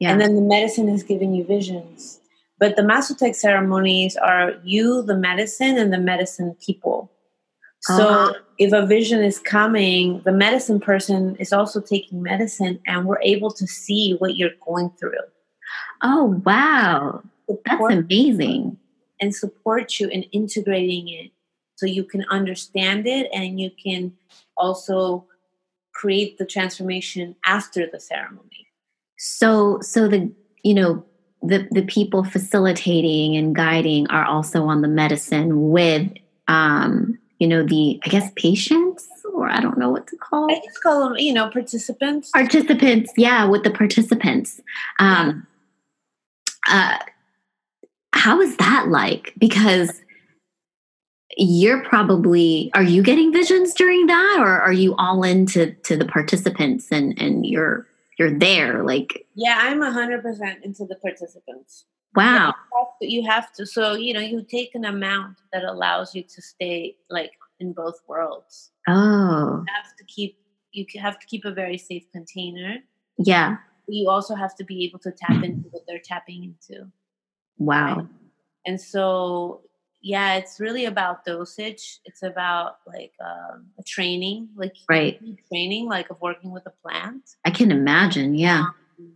Yeah. 0.00 0.10
And 0.10 0.20
then 0.20 0.34
the 0.34 0.42
medicine 0.42 0.88
is 0.88 1.02
giving 1.02 1.34
you 1.34 1.44
visions. 1.44 2.20
But 2.58 2.76
the 2.76 2.82
Mazatec 2.82 3.34
ceremonies 3.34 4.16
are 4.16 4.54
you, 4.64 5.02
the 5.02 5.16
medicine, 5.16 5.78
and 5.78 5.92
the 5.92 5.98
medicine 5.98 6.56
people. 6.64 7.10
So 7.80 8.08
uh-huh. 8.08 8.34
if 8.58 8.72
a 8.72 8.86
vision 8.86 9.22
is 9.22 9.38
coming, 9.38 10.22
the 10.24 10.32
medicine 10.32 10.80
person 10.80 11.36
is 11.36 11.52
also 11.52 11.80
taking 11.80 12.22
medicine, 12.22 12.80
and 12.86 13.06
we're 13.06 13.20
able 13.22 13.50
to 13.52 13.66
see 13.66 14.16
what 14.18 14.36
you're 14.36 14.50
going 14.66 14.90
through. 14.98 15.18
Oh, 16.02 16.40
wow. 16.44 17.22
That's 17.66 17.92
amazing. 17.92 18.78
and 19.20 19.34
support 19.34 20.00
you 20.00 20.08
in 20.08 20.22
integrating 20.24 21.08
it 21.08 21.30
so 21.76 21.86
you 21.86 22.04
can 22.04 22.24
understand 22.30 23.06
it 23.06 23.28
and 23.32 23.60
you 23.60 23.70
can 23.70 24.12
also 24.56 25.26
create 25.92 26.38
the 26.38 26.46
transformation 26.46 27.36
after 27.46 27.86
the 27.86 28.00
ceremony. 28.00 28.68
So 29.18 29.78
so 29.80 30.08
the 30.08 30.32
you 30.62 30.74
know 30.74 31.04
the 31.42 31.68
the 31.70 31.82
people 31.82 32.24
facilitating 32.24 33.36
and 33.36 33.54
guiding 33.54 34.06
are 34.08 34.24
also 34.24 34.64
on 34.64 34.82
the 34.82 34.88
medicine 34.88 35.70
with 35.70 36.10
um 36.48 37.18
you 37.38 37.46
know 37.46 37.62
the 37.62 38.00
i 38.04 38.08
guess 38.08 38.30
patients 38.36 39.06
or 39.34 39.48
i 39.48 39.60
don't 39.60 39.76
know 39.78 39.90
what 39.90 40.06
to 40.06 40.16
call 40.16 40.50
i 40.50 40.60
just 40.64 40.82
call 40.82 41.08
them 41.08 41.18
you 41.18 41.32
know 41.32 41.48
participants. 41.50 42.30
Participants 42.30 43.12
yeah 43.16 43.44
with 43.44 43.62
the 43.62 43.70
participants. 43.70 44.60
Um 44.98 45.46
uh 46.70 46.98
how 48.14 48.40
is 48.40 48.56
that 48.56 48.88
like? 48.88 49.34
Because 49.38 50.00
you're 51.36 51.82
probably 51.84 52.70
are 52.74 52.82
you 52.82 53.02
getting 53.02 53.32
visions 53.32 53.74
during 53.74 54.06
that 54.06 54.36
or 54.38 54.60
are 54.60 54.72
you 54.72 54.94
all 54.96 55.24
into 55.24 55.72
to 55.82 55.96
the 55.96 56.04
participants 56.04 56.92
and 56.92 57.20
and 57.20 57.44
you're 57.44 57.88
you're 58.20 58.38
there 58.38 58.84
like 58.84 59.26
yeah 59.34 59.58
i'm 59.62 59.80
100% 59.80 60.62
into 60.62 60.86
the 60.86 60.94
participants. 60.94 61.86
Wow. 62.14 62.54
You 62.70 62.78
have, 62.78 62.86
to, 63.02 63.12
you 63.12 63.26
have 63.26 63.52
to 63.54 63.66
so 63.66 63.94
you 63.94 64.14
know 64.14 64.20
you 64.20 64.42
take 64.42 64.76
an 64.76 64.84
amount 64.84 65.38
that 65.52 65.64
allows 65.64 66.14
you 66.14 66.22
to 66.22 66.40
stay 66.40 66.94
like 67.10 67.32
in 67.58 67.72
both 67.72 67.98
worlds. 68.06 68.70
Oh. 68.86 69.64
You 69.66 69.74
have 69.74 69.96
to 69.96 70.04
keep 70.04 70.38
you 70.70 70.86
have 71.00 71.18
to 71.18 71.26
keep 71.26 71.44
a 71.44 71.50
very 71.50 71.78
safe 71.78 72.04
container. 72.12 72.76
Yeah 73.18 73.56
you 73.86 74.08
also 74.08 74.34
have 74.34 74.54
to 74.56 74.64
be 74.64 74.84
able 74.84 74.98
to 75.00 75.12
tap 75.12 75.42
into 75.42 75.68
what 75.70 75.82
they're 75.86 76.00
tapping 76.02 76.44
into 76.44 76.90
Wow. 77.58 77.96
Right? 77.96 78.06
And 78.66 78.80
so, 78.80 79.62
yeah, 80.02 80.34
it's 80.34 80.60
really 80.60 80.84
about 80.84 81.24
dosage. 81.24 82.00
It's 82.04 82.22
about 82.22 82.78
like 82.86 83.12
um, 83.24 83.66
a 83.78 83.82
training, 83.82 84.50
like 84.56 84.74
right 84.88 85.20
training, 85.48 85.88
like 85.88 86.10
of 86.10 86.20
working 86.20 86.50
with 86.50 86.66
a 86.66 86.72
plant. 86.82 87.36
I 87.44 87.50
can 87.50 87.70
imagine. 87.70 88.34
Yeah. 88.34 88.64
Um, 88.98 89.12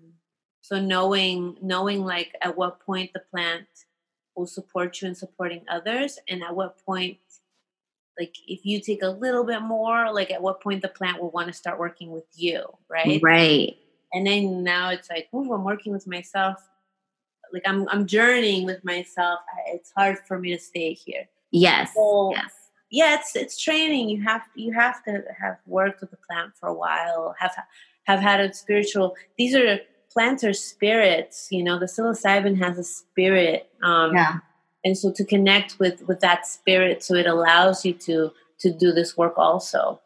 so 0.60 0.80
knowing 0.80 1.56
knowing 1.62 2.04
like 2.04 2.34
at 2.42 2.56
what 2.56 2.80
point 2.80 3.12
the 3.12 3.22
plant 3.30 3.66
will 4.36 4.46
support 4.46 5.00
you 5.00 5.08
in 5.08 5.14
supporting 5.14 5.64
others, 5.70 6.18
and 6.28 6.42
at 6.42 6.54
what 6.54 6.82
point, 6.84 7.18
like 8.18 8.34
if 8.46 8.64
you 8.64 8.80
take 8.80 9.02
a 9.02 9.08
little 9.08 9.44
bit 9.44 9.60
more, 9.60 10.12
like 10.12 10.30
at 10.30 10.42
what 10.42 10.62
point 10.62 10.82
the 10.82 10.88
plant 10.88 11.20
will 11.20 11.30
want 11.30 11.48
to 11.48 11.52
start 11.52 11.78
working 11.78 12.10
with 12.10 12.26
you, 12.34 12.64
right? 12.88 13.20
Right. 13.22 13.76
And 14.12 14.26
then 14.26 14.64
now 14.64 14.90
it's 14.90 15.10
like, 15.10 15.28
oh, 15.32 15.52
I'm 15.52 15.64
working 15.64 15.92
with 15.92 16.06
myself 16.06 16.58
like 17.52 17.62
I'm 17.66 17.88
I'm 17.88 18.06
journeying 18.06 18.64
with 18.66 18.84
myself. 18.84 19.40
It's 19.68 19.92
hard 19.96 20.18
for 20.26 20.38
me 20.38 20.54
to 20.54 20.60
stay 20.60 20.92
here. 20.92 21.28
Yes. 21.50 21.92
So, 21.94 22.32
yes. 22.34 22.52
Yeah, 22.90 23.14
it's 23.18 23.36
it's 23.36 23.60
training. 23.62 24.08
You 24.08 24.22
have 24.22 24.42
you 24.54 24.72
have 24.72 25.02
to 25.04 25.22
have 25.40 25.58
worked 25.66 26.00
with 26.00 26.10
the 26.10 26.18
plant 26.28 26.52
for 26.58 26.68
a 26.68 26.74
while. 26.74 27.34
Have 27.38 27.54
have 28.04 28.20
had 28.20 28.40
a 28.40 28.52
spiritual. 28.52 29.14
These 29.36 29.54
are 29.54 29.78
plants 30.12 30.42
are 30.44 30.54
spirits. 30.54 31.48
You 31.50 31.62
know, 31.62 31.78
the 31.78 31.86
psilocybin 31.86 32.58
has 32.58 32.78
a 32.78 32.84
spirit. 32.84 33.70
Um, 33.82 34.14
Yeah. 34.14 34.38
and 34.84 34.96
so 34.96 35.12
to 35.12 35.24
connect 35.24 35.78
with 35.78 36.06
with 36.06 36.20
that 36.20 36.46
spirit 36.46 37.02
so 37.02 37.14
it 37.14 37.26
allows 37.26 37.84
you 37.84 37.92
to 37.92 38.30
to 38.60 38.70
do 38.70 38.92
this 38.92 39.16
work 39.16 39.34
also 39.36 40.00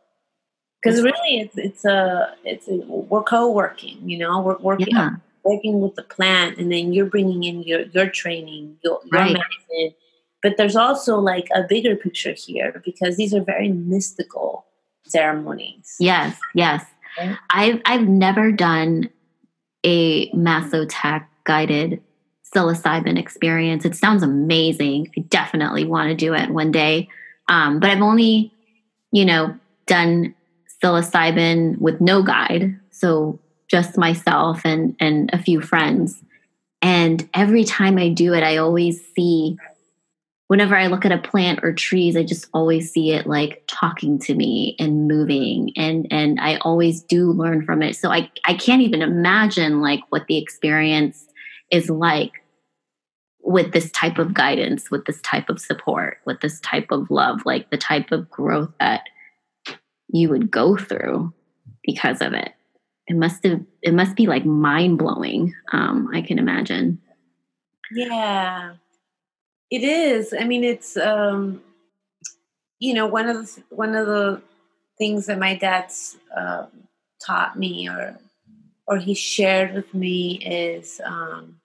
because 0.83 1.03
really 1.03 1.39
it's 1.41 1.57
it's 1.57 1.85
a 1.85 2.35
it's 2.45 2.69
a, 2.69 2.75
we're 2.87 3.23
co-working 3.23 3.99
you 4.09 4.19
know 4.19 4.41
we're 4.41 4.59
working 4.59 4.89
Yeah. 4.91 5.11
working 5.45 5.81
with 5.81 5.95
the 5.95 6.03
plant 6.03 6.59
and 6.59 6.71
then 6.73 6.93
you're 6.93 7.07
bringing 7.07 7.45
in 7.45 7.63
your 7.63 7.83
your 7.83 8.09
training 8.09 8.77
your, 8.83 9.01
your 9.11 9.21
Right. 9.21 9.33
medicine 9.33 9.95
but 10.43 10.57
there's 10.57 10.77
also 10.77 11.19
like 11.19 11.49
a 11.55 11.63
bigger 11.63 11.95
picture 11.97 12.33
here 12.37 12.81
because 12.85 13.17
these 13.17 13.33
are 13.35 13.43
very 13.43 13.69
mystical 13.69 14.67
ceremonies 15.05 15.97
Yes, 15.99 16.39
yes. 16.55 16.85
Right. 17.19 17.37
I've 17.51 17.81
I've 17.85 18.09
never 18.09 18.51
done 18.53 19.11
a 19.85 20.31
Mazatec 20.31 21.27
guided 21.45 22.01
psilocybin 22.55 23.19
experience. 23.19 23.85
It 23.85 23.95
sounds 23.97 24.23
amazing. 24.23 25.11
I 25.17 25.21
definitely 25.23 25.85
want 25.85 26.09
to 26.09 26.15
do 26.15 26.35
it 26.35 26.51
one 26.51 26.71
day. 26.71 27.09
Um, 27.49 27.81
but 27.81 27.91
I've 27.91 28.01
only, 28.01 28.53
you 29.11 29.25
know, 29.25 29.55
done 29.87 30.35
psilocybin 30.83 31.79
with 31.79 32.01
no 32.01 32.23
guide, 32.23 32.79
so 32.91 33.39
just 33.69 33.97
myself 33.97 34.63
and 34.65 34.97
and 35.01 35.31
a 35.33 35.39
few 35.39 35.61
friends. 35.61 36.23
And 36.81 37.29
every 37.33 37.65
time 37.65 37.97
I 37.99 38.09
do 38.09 38.35
it, 38.35 38.43
I 38.43 38.57
always 38.57 39.01
see 39.15 39.57
whenever 40.53 40.77
I 40.77 40.89
look 40.89 41.07
at 41.07 41.13
a 41.13 41.17
plant 41.17 41.61
or 41.63 41.73
trees, 41.73 42.15
I 42.15 42.25
just 42.25 42.47
always 42.53 42.93
see 42.93 43.13
it 43.13 43.27
like 43.27 43.63
talking 43.69 44.19
to 44.19 44.35
me 44.35 44.77
and 44.79 45.09
moving 45.09 45.73
and 45.77 46.07
and 46.11 46.39
I 46.41 46.57
always 46.57 47.03
do 47.03 47.33
learn 47.33 47.65
from 47.65 47.83
it. 47.83 47.97
So 47.97 48.11
I 48.11 48.31
I 48.45 48.53
can't 48.53 48.83
even 48.83 49.01
imagine 49.01 49.81
like 49.81 50.01
what 50.11 50.27
the 50.27 50.37
experience 50.37 51.27
is 51.71 51.89
like 51.89 52.33
with 53.41 53.73
this 53.73 53.91
type 53.93 54.19
of 54.19 54.35
guidance, 54.35 54.91
with 54.91 55.07
this 55.07 55.23
type 55.23 55.49
of 55.49 55.59
support, 55.59 56.19
with 56.27 56.41
this 56.41 56.61
type 56.61 56.91
of 56.91 57.11
love, 57.11 57.47
like 57.47 57.71
the 57.71 57.79
type 57.79 58.13
of 58.13 58.31
growth 58.31 58.73
that 58.79 59.05
you 60.13 60.29
would 60.29 60.51
go 60.51 60.77
through 60.77 61.33
because 61.83 62.21
of 62.21 62.33
it. 62.35 62.53
It 63.09 63.17
must 63.17 63.43
have 63.45 63.61
it 63.83 63.95
must 63.95 64.15
be 64.15 64.27
like 64.27 64.45
mind 64.45 64.99
blowing. 64.99 65.55
Um, 65.73 66.09
I 66.13 66.23
can 66.23 66.39
imagine. 66.39 67.01
Yeah, 67.91 68.75
it 69.71 69.83
is. 69.83 70.35
I 70.39 70.45
mean, 70.45 70.63
it's 70.63 70.97
um, 70.97 71.63
you 72.79 72.95
know 72.95 73.07
one 73.07 73.29
of 73.29 73.37
the 73.37 73.63
one 73.71 73.95
of 73.95 74.07
the 74.07 74.41
things 74.99 75.27
that 75.27 75.39
my 75.39 75.57
dad's 75.57 76.17
um, 76.37 76.69
taught 77.25 77.59
me, 77.59 77.89
or 77.89 78.19
or 78.87 78.99
he 78.99 79.15
shared 79.15 79.75
with 79.75 79.93
me, 79.93 80.39
is 80.45 81.01
um, 81.05 81.57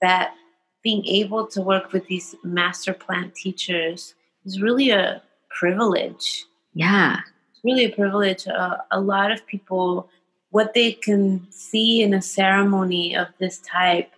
that 0.00 0.34
being 0.82 1.04
able 1.06 1.46
to 1.48 1.60
work 1.60 1.92
with 1.92 2.06
these 2.06 2.34
master 2.42 2.92
plant 2.92 3.34
teachers 3.34 4.14
is 4.44 4.60
really 4.60 4.90
a 4.90 5.22
privilege. 5.48 6.44
Yeah. 6.74 7.20
It's 7.56 7.64
really 7.64 7.86
a 7.86 7.94
privilege. 7.94 8.46
Uh, 8.46 8.76
a 8.90 9.00
lot 9.00 9.32
of 9.32 9.46
people, 9.46 10.10
what 10.50 10.74
they 10.74 10.92
can 10.92 11.46
see 11.50 12.02
in 12.02 12.12
a 12.12 12.20
ceremony 12.20 13.16
of 13.16 13.28
this 13.38 13.58
type, 13.58 14.12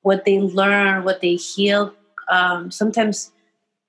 what 0.00 0.24
they 0.24 0.40
learn, 0.40 1.04
what 1.04 1.20
they 1.20 1.34
heal. 1.34 1.94
Um, 2.28 2.70
sometimes, 2.70 3.32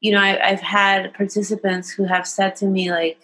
you 0.02 0.12
know, 0.12 0.20
I, 0.20 0.50
I've 0.50 0.62
had 0.62 1.14
participants 1.14 1.89
who 1.89 2.04
have 2.04 2.28
said 2.28 2.58
to 2.58 2.66
me, 2.66 2.92
like, 2.92 3.18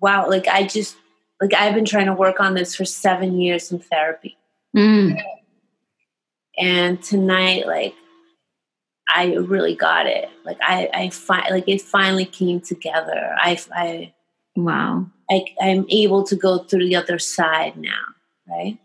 wow, 0.00 0.28
like 0.28 0.46
I 0.46 0.66
just, 0.66 0.96
like 1.40 1.54
I've 1.54 1.74
been 1.74 1.86
trying 1.86 2.06
to 2.06 2.12
work 2.12 2.38
on 2.38 2.54
this 2.54 2.74
for 2.74 2.84
seven 2.84 3.40
years 3.40 3.72
in 3.72 3.78
therapy. 3.78 4.36
Mm. 4.76 5.18
And 6.58 7.02
tonight, 7.02 7.66
like, 7.66 7.94
I 9.08 9.34
really 9.34 9.74
got 9.74 10.06
it. 10.06 10.28
Like 10.44 10.58
I, 10.62 10.88
I 10.94 11.08
fi- 11.08 11.48
like 11.50 11.66
it 11.66 11.80
finally 11.80 12.26
came 12.26 12.60
together. 12.60 13.34
I, 13.38 13.58
I, 13.74 14.12
Wow. 14.56 15.06
I, 15.30 15.44
I'm 15.60 15.86
able 15.88 16.24
to 16.24 16.36
go 16.36 16.58
through 16.58 16.86
the 16.86 16.96
other 16.96 17.18
side 17.18 17.76
now, 17.76 18.02
right? 18.48 18.78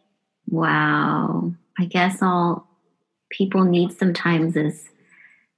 Wow. 0.48 1.54
I 1.80 1.86
guess 1.86 2.22
all 2.22 2.68
people 3.32 3.64
need 3.64 3.98
sometimes 3.98 4.56
is 4.56 4.90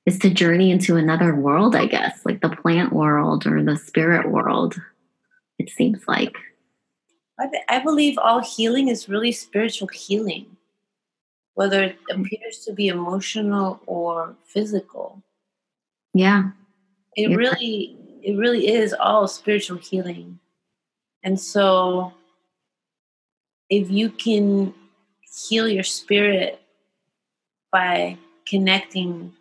is 0.05 0.17
to 0.19 0.29
journey 0.29 0.71
into 0.71 0.95
another 0.95 1.35
world, 1.35 1.75
I 1.75 1.85
guess, 1.85 2.25
like 2.25 2.39
the 2.39 2.49
plant 2.49 2.93
world 2.93 3.45
or 3.45 3.61
the 3.61 3.75
spirit 3.75 4.31
world. 4.31 4.75
It 5.59 5.69
seems 5.69 6.07
like. 6.07 6.33
I, 7.37 7.49
I 7.67 7.79
believe 7.83 8.17
all 8.17 8.41
healing 8.41 8.87
is 8.87 9.09
really 9.09 9.33
spiritual 9.33 9.89
healing, 9.89 10.45
whether 11.55 11.83
it 11.83 11.97
appears 12.09 12.59
to 12.59 12.73
be 12.73 12.87
emotional 12.87 13.81
or 13.85 14.37
physical. 14.45 15.21
Yeah. 16.13 16.51
It 17.17 17.29
You're 17.29 17.37
really, 17.37 17.96
it 18.27 18.35
really 18.35 18.67
is 18.67 18.93
all 18.93 19.25
spiritual 19.25 19.77
healing. 19.77 20.39
And 21.23 21.39
so, 21.39 22.13
if 23.69 23.89
you 23.89 24.09
can 24.09 24.73
heal 25.47 25.65
your 25.65 25.85
spirit 25.85 26.59
by 27.71 28.17
connecting 28.45 29.31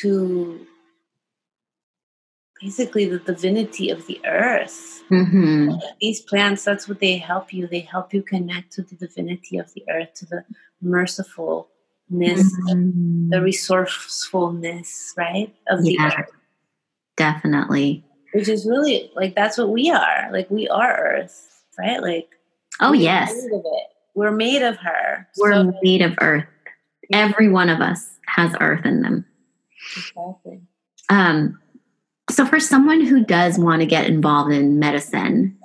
to 0.00 0.66
basically 2.58 3.04
the 3.04 3.18
divinity 3.18 3.90
of 3.90 4.06
the 4.06 4.18
earth, 4.24 5.02
hmm 5.08 5.72
these 6.00 6.20
plants 6.22 6.64
that's 6.64 6.88
what 6.88 7.00
they 7.00 7.18
help 7.18 7.52
you. 7.52 7.66
They 7.66 7.80
help 7.80 8.14
you 8.14 8.22
connect 8.22 8.72
to 8.72 8.82
the 8.82 8.94
divinity 8.94 9.58
of 9.58 9.70
the 9.74 9.84
earth 9.90 10.14
to 10.14 10.26
the 10.26 10.44
mercifulness 10.82 11.66
the 13.28 13.40
resourcefulness 13.42 15.12
right 15.18 15.54
of 15.68 15.82
the 15.84 15.98
earth 16.00 16.30
Definitely. 17.16 18.04
which 18.32 18.48
is 18.48 18.64
really 18.66 19.10
like 19.14 19.34
that's 19.34 19.58
what 19.58 19.70
we 19.70 19.90
are 19.90 20.28
like 20.32 20.50
we 20.50 20.68
are 20.68 20.96
earth 20.96 21.62
right 21.78 22.00
like 22.02 22.28
Oh, 22.80 22.90
we're 22.92 22.96
yes. 23.02 23.32
made 23.34 23.52
of 23.52 23.60
it 23.64 23.86
we're 24.14 24.30
made 24.32 24.62
of 24.62 24.76
her 24.78 25.28
We're 25.38 25.52
So- 25.52 25.72
made 25.82 26.02
of 26.02 26.14
earth. 26.20 26.44
Every 27.12 27.48
one 27.48 27.68
of 27.68 27.80
us 27.80 28.08
has 28.26 28.54
earth 28.60 28.84
in 28.86 29.02
them. 29.02 29.24
exactly. 29.96 30.60
Um, 31.10 31.58
so, 32.30 32.46
for 32.46 32.60
someone 32.60 33.04
who 33.04 33.24
does 33.24 33.58
want 33.58 33.80
to 33.80 33.86
get 33.86 34.06
involved 34.06 34.52
in 34.52 34.78
medicine 34.78 35.58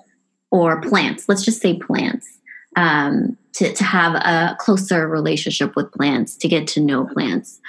or 0.51 0.81
plants, 0.81 1.29
let's 1.29 1.43
just 1.45 1.61
say 1.61 1.77
plants, 1.77 2.27
um, 2.75 3.37
to, 3.53 3.71
to 3.73 3.83
have 3.83 4.15
a 4.15 4.55
closer 4.59 5.07
relationship 5.07 5.75
with 5.75 5.91
plants, 5.91 6.35
to 6.37 6.47
get 6.47 6.65
to 6.69 6.79
know 6.81 7.05
plants, 7.05 7.59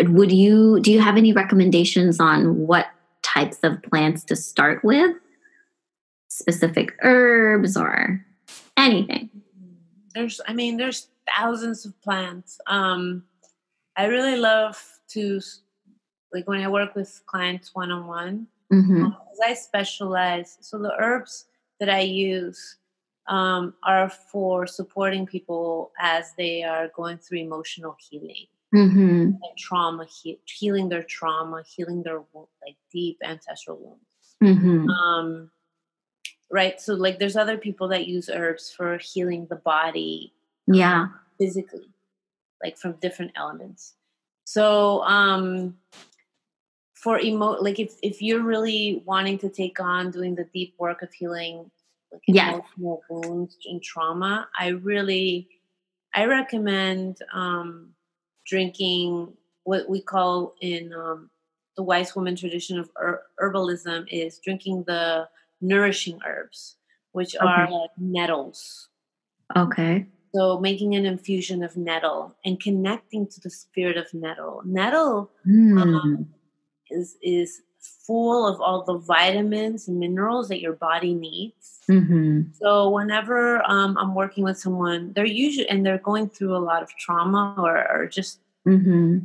would 0.00 0.32
you 0.32 0.80
do 0.80 0.90
you 0.92 1.00
have 1.00 1.16
any 1.18 1.32
recommendations 1.34 2.18
on 2.20 2.56
what 2.66 2.86
types 3.22 3.58
of 3.62 3.82
plants 3.82 4.24
to 4.24 4.36
start 4.36 4.84
with? 4.84 5.16
Specific 6.28 6.94
herbs 7.02 7.76
or 7.76 8.24
anything? 8.76 9.30
there's 10.14 10.42
i 10.46 10.52
mean 10.52 10.76
there's 10.76 11.08
thousands 11.26 11.86
of 11.86 11.98
plants 12.02 12.60
um 12.66 13.24
i 13.96 14.04
really 14.04 14.36
love 14.36 14.76
to 15.08 15.40
like 16.34 16.46
when 16.46 16.60
i 16.60 16.68
work 16.68 16.94
with 16.94 17.22
clients 17.26 17.74
one-on-one 17.74 18.46
hmm 18.70 19.06
I 19.44 19.54
specialize. 19.54 20.58
So 20.60 20.78
the 20.78 20.94
herbs 20.98 21.46
that 21.80 21.88
I 21.88 22.00
use 22.00 22.76
um, 23.28 23.74
are 23.82 24.08
for 24.08 24.66
supporting 24.66 25.26
people 25.26 25.92
as 25.98 26.32
they 26.36 26.62
are 26.62 26.88
going 26.94 27.18
through 27.18 27.38
emotional 27.38 27.96
healing 27.98 28.46
hmm 28.72 29.30
and 29.44 29.56
trauma, 29.58 30.06
he- 30.06 30.40
healing 30.44 30.88
their 30.88 31.02
trauma, 31.02 31.62
healing 31.66 32.02
their 32.02 32.18
like 32.64 32.76
deep 32.90 33.18
ancestral 33.22 33.78
wounds. 33.78 34.36
hmm 34.40 34.88
Um, 34.88 35.50
right. 36.50 36.80
So 36.80 36.94
like, 36.94 37.18
there's 37.18 37.36
other 37.36 37.56
people 37.58 37.88
that 37.88 38.06
use 38.06 38.28
herbs 38.28 38.72
for 38.72 38.98
healing 38.98 39.46
the 39.48 39.56
body 39.56 40.32
Yeah. 40.66 41.08
physically, 41.38 41.88
like 42.62 42.76
from 42.78 42.92
different 43.00 43.32
elements. 43.36 43.94
So 44.44 45.02
um 45.02 45.76
for 46.94 47.18
emo 47.20 47.52
like 47.60 47.78
if 47.80 47.94
if 48.02 48.22
you're 48.22 48.42
really 48.42 49.02
wanting 49.04 49.38
to 49.38 49.48
take 49.48 49.80
on 49.80 50.10
doing 50.10 50.34
the 50.34 50.44
deep 50.54 50.74
work 50.78 51.02
of 51.02 51.12
healing 51.12 51.70
like 52.12 52.22
Yes. 52.28 52.54
emotional 52.76 53.02
wounds 53.10 53.56
and 53.66 53.82
trauma, 53.82 54.48
I 54.58 54.68
really 54.68 55.48
I 56.14 56.26
recommend 56.26 57.18
um 57.32 57.94
drinking 58.46 59.32
what 59.64 59.88
we 59.88 60.00
call 60.00 60.54
in 60.60 60.92
um 60.92 61.30
the 61.76 61.82
wise 61.82 62.14
woman 62.14 62.36
tradition 62.36 62.78
of 62.78 62.90
her- 62.96 63.22
herbalism 63.40 64.06
is 64.10 64.38
drinking 64.38 64.84
the 64.86 65.26
nourishing 65.60 66.18
herbs, 66.26 66.76
which 67.12 67.34
are 67.36 67.70
like 67.70 67.90
nettles. 67.96 68.88
Okay. 69.56 70.06
So 70.34 70.58
making 70.60 70.94
an 70.94 71.06
infusion 71.06 71.62
of 71.62 71.76
nettle 71.76 72.34
and 72.44 72.60
connecting 72.60 73.26
to 73.28 73.40
the 73.40 73.50
spirit 73.50 73.96
of 73.96 74.12
nettle. 74.12 74.62
Nettle 74.64 75.30
Mm. 75.46 76.26
is 76.90 77.16
is 77.22 77.62
full 78.06 78.46
of 78.46 78.60
all 78.60 78.82
the 78.84 78.98
vitamins 78.98 79.88
and 79.88 79.98
minerals 79.98 80.48
that 80.48 80.60
your 80.60 80.74
body 80.74 81.14
needs. 81.14 81.78
Mm-hmm. 81.88 82.52
So 82.54 82.90
whenever 82.90 83.62
um, 83.70 83.96
I'm 83.96 84.14
working 84.14 84.44
with 84.44 84.58
someone, 84.58 85.12
they're 85.14 85.24
usually 85.24 85.68
and 85.68 85.84
they're 85.84 85.98
going 85.98 86.28
through 86.28 86.56
a 86.56 86.58
lot 86.58 86.82
of 86.82 86.94
trauma 86.96 87.54
or, 87.58 87.90
or 87.90 88.06
just 88.06 88.38
Mm-hmm. 88.64 89.18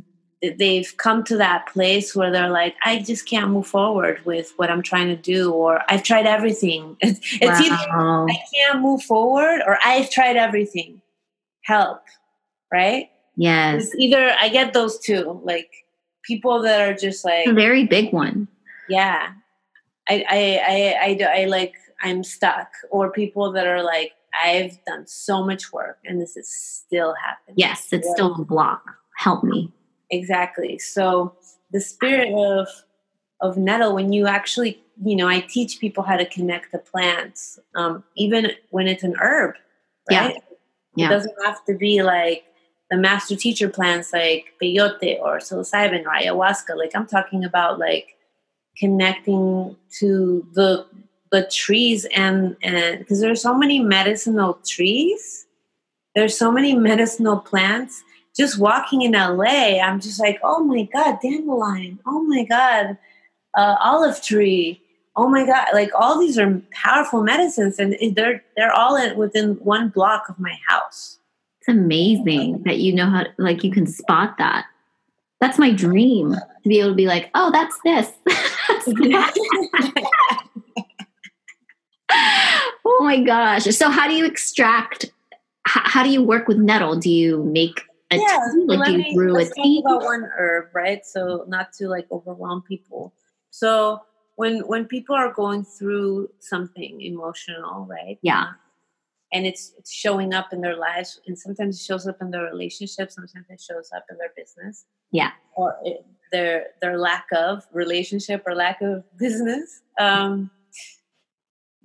they've 0.58 0.96
come 0.96 1.22
to 1.22 1.36
that 1.36 1.68
place 1.68 2.14
where 2.16 2.32
they're 2.32 2.50
like, 2.50 2.74
I 2.84 2.98
just 2.98 3.24
can't 3.24 3.52
move 3.52 3.68
forward 3.68 4.20
with 4.24 4.52
what 4.56 4.68
I'm 4.68 4.82
trying 4.82 5.06
to 5.08 5.16
do, 5.16 5.52
or 5.52 5.80
I've 5.88 6.02
tried 6.02 6.26
everything. 6.26 6.96
It's, 7.02 7.20
it's 7.40 7.60
either 7.60 7.76
I 7.76 8.36
can't 8.52 8.80
move 8.80 9.02
forward 9.02 9.62
or 9.64 9.78
I've 9.84 10.10
tried 10.10 10.36
everything. 10.36 11.00
Help, 11.62 12.02
right? 12.72 13.10
Yes. 13.36 13.84
It's 13.84 13.94
either 13.94 14.34
I 14.40 14.48
get 14.48 14.72
those 14.72 14.98
two, 14.98 15.40
like 15.44 15.70
people 16.24 16.62
that 16.62 16.80
are 16.80 16.94
just 16.94 17.24
like, 17.24 17.46
A 17.46 17.52
very 17.52 17.84
big 17.86 18.12
one. 18.12 18.48
Yeah, 18.88 19.30
I, 20.08 20.24
I, 20.28 20.60
I, 20.66 21.04
I, 21.10 21.14
do- 21.14 21.24
I 21.24 21.44
like, 21.44 21.74
I'm 22.02 22.22
stuck, 22.24 22.68
or 22.90 23.10
people 23.12 23.52
that 23.52 23.66
are 23.66 23.82
like, 23.82 24.12
I've 24.44 24.78
done 24.84 25.06
so 25.06 25.44
much 25.44 25.72
work 25.72 25.98
and 26.04 26.20
this 26.20 26.36
is 26.36 26.48
still 26.54 27.14
happening. 27.14 27.54
Yes, 27.56 27.88
it's 27.92 28.08
still 28.10 28.34
a 28.34 28.44
block. 28.44 28.82
Help 29.16 29.42
me. 29.42 29.72
exactly 30.10 30.78
so 30.78 31.34
the 31.72 31.80
spirit 31.80 32.32
of 32.32 32.66
of 33.40 33.56
nettle 33.56 33.94
when 33.94 34.12
you 34.12 34.26
actually 34.26 34.80
you 35.04 35.14
know 35.16 35.26
i 35.28 35.40
teach 35.40 35.80
people 35.80 36.02
how 36.04 36.16
to 36.16 36.24
connect 36.26 36.72
the 36.72 36.78
plants 36.78 37.58
um, 37.74 38.02
even 38.16 38.50
when 38.70 38.86
it's 38.88 39.02
an 39.02 39.14
herb 39.20 39.54
Yeah. 40.10 40.26
right 40.28 40.42
Yeah. 40.94 41.06
it 41.06 41.10
doesn't 41.10 41.34
have 41.44 41.64
to 41.66 41.74
be 41.76 42.02
like 42.02 42.44
the 42.90 42.96
master 42.96 43.36
teacher 43.36 43.68
plants 43.68 44.12
like 44.12 44.46
peyote 44.62 45.18
or 45.20 45.38
psilocybin 45.38 46.04
or 46.06 46.10
ayahuasca 46.10 46.76
like 46.76 46.92
i'm 46.94 47.06
talking 47.06 47.44
about 47.44 47.78
like 47.78 48.16
connecting 48.78 49.76
to 49.98 50.46
the 50.54 50.86
the 51.30 51.46
trees 51.52 52.06
and 52.14 52.56
because 52.98 53.20
there's 53.20 53.42
so 53.42 53.54
many 53.54 53.80
medicinal 53.80 54.58
trees 54.66 55.46
there's 56.14 56.36
so 56.36 56.50
many 56.50 56.74
medicinal 56.90 57.38
plants 57.38 58.02
just 58.38 58.58
walking 58.58 59.02
in 59.02 59.12
LA, 59.12 59.80
I'm 59.80 60.00
just 60.00 60.20
like, 60.20 60.38
oh 60.44 60.62
my 60.62 60.84
god, 60.92 61.18
dandelion, 61.20 61.98
oh 62.06 62.22
my 62.22 62.44
god, 62.44 62.96
uh, 63.54 63.76
olive 63.80 64.22
tree, 64.22 64.80
oh 65.16 65.28
my 65.28 65.44
god, 65.44 65.66
like 65.74 65.90
all 65.94 66.20
these 66.20 66.38
are 66.38 66.62
powerful 66.70 67.22
medicines, 67.22 67.80
and 67.80 67.96
they're 68.14 68.44
they're 68.56 68.72
all 68.72 68.94
in, 68.94 69.16
within 69.18 69.54
one 69.56 69.88
block 69.88 70.28
of 70.28 70.38
my 70.38 70.56
house. 70.68 71.18
It's 71.60 71.68
amazing 71.68 72.62
that 72.62 72.78
you 72.78 72.94
know 72.94 73.06
how, 73.06 73.26
like, 73.38 73.64
you 73.64 73.72
can 73.72 73.86
spot 73.86 74.38
that. 74.38 74.66
That's 75.40 75.58
my 75.58 75.72
dream 75.72 76.32
to 76.32 76.68
be 76.68 76.78
able 76.78 76.90
to 76.90 76.94
be 76.94 77.06
like, 77.06 77.30
oh, 77.34 77.50
that's 77.50 77.78
this. 77.84 78.12
Oh 83.00 83.04
my 83.04 83.20
gosh. 83.20 83.64
So, 83.64 83.90
how 83.90 84.08
do 84.08 84.14
you 84.14 84.24
extract? 84.24 85.06
How, 85.66 85.82
how 85.84 86.02
do 86.02 86.10
you 86.10 86.22
work 86.22 86.48
with 86.48 86.56
nettle? 86.56 86.96
Do 86.96 87.10
you 87.10 87.44
make 87.44 87.82
a 88.10 88.16
yeah, 88.16 88.38
tea? 88.52 88.64
Like, 88.66 88.78
let 88.80 88.86
do 88.88 89.02
you 89.02 89.14
brew 89.14 89.36
a 89.36 89.44
tea? 89.44 89.82
about 89.84 90.02
one 90.02 90.24
herb, 90.36 90.70
right? 90.74 91.04
So 91.04 91.44
not 91.48 91.72
to 91.74 91.88
like 91.88 92.06
overwhelm 92.10 92.62
people. 92.62 93.12
So 93.50 94.00
when 94.36 94.60
when 94.60 94.86
people 94.86 95.14
are 95.14 95.32
going 95.32 95.64
through 95.64 96.30
something 96.40 97.00
emotional, 97.02 97.86
right? 97.86 98.18
Yeah. 98.22 98.42
Uh, 98.42 98.52
and 99.32 99.46
it's, 99.46 99.74
it's 99.78 99.92
showing 99.92 100.32
up 100.32 100.54
in 100.54 100.62
their 100.62 100.76
lives 100.76 101.20
and 101.26 101.38
sometimes 101.38 101.78
it 101.78 101.84
shows 101.84 102.06
up 102.06 102.16
in 102.22 102.30
their 102.30 102.44
relationships 102.44 103.14
sometimes 103.14 103.44
it 103.50 103.60
shows 103.60 103.90
up 103.94 104.04
in 104.10 104.16
their 104.16 104.32
business 104.34 104.86
Yeah. 105.12 105.32
or 105.54 105.76
it, 105.84 106.02
their 106.32 106.66
their 106.80 106.98
lack 106.98 107.26
of 107.32 107.66
relationship 107.72 108.42
or 108.46 108.54
lack 108.54 108.80
of 108.82 109.04
business 109.18 109.80
um, 110.00 110.50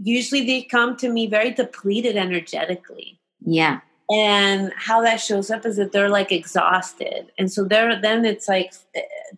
usually 0.02 0.46
they 0.46 0.62
come 0.64 0.96
to 0.98 1.10
me 1.10 1.28
very 1.28 1.52
depleted 1.52 2.16
energetically 2.18 3.20
Yeah. 3.41 3.80
and 4.12 4.72
how 4.76 5.02
that 5.02 5.18
shows 5.22 5.50
up 5.52 5.66
is 5.66 5.78
that 5.78 5.91
they're 5.91 6.10
like 6.10 6.32
exhausted 6.32 7.32
and 7.38 7.52
so 7.52 7.64
they're 7.64 8.00
then 8.02 8.26
it's 8.26 8.48
like 8.48 8.74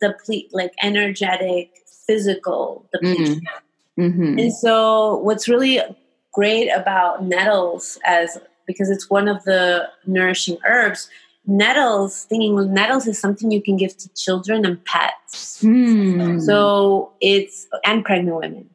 deplete 0.02 0.50
like 0.54 0.74
energetic 0.82 1.72
physical 2.08 2.86
depletion 2.92 3.42
Mm-hmm. 3.98 4.40
and 4.40 4.54
so, 4.54 5.16
what's 5.20 5.48
really 5.48 5.80
great 6.34 6.68
about 6.68 7.24
nettles, 7.24 7.98
as 8.04 8.38
because 8.68 8.90
it's 8.90 9.10
one 9.10 9.30
of 9.30 9.42
the 9.46 9.88
nourishing 10.06 10.58
herbs, 10.68 11.10
nettles, 11.48 12.24
thinking 12.24 12.56
with 12.56 12.68
nettles 12.68 13.08
is 13.08 13.20
something 13.20 13.52
you 13.52 13.62
can 13.62 13.78
give 13.78 13.96
to 13.98 14.10
children 14.14 14.66
and 14.66 14.84
pets. 14.86 15.62
Mm. 15.62 16.42
So 16.42 17.14
it's 17.22 17.68
and 17.84 18.04
pregnant 18.04 18.38
women. 18.38 18.70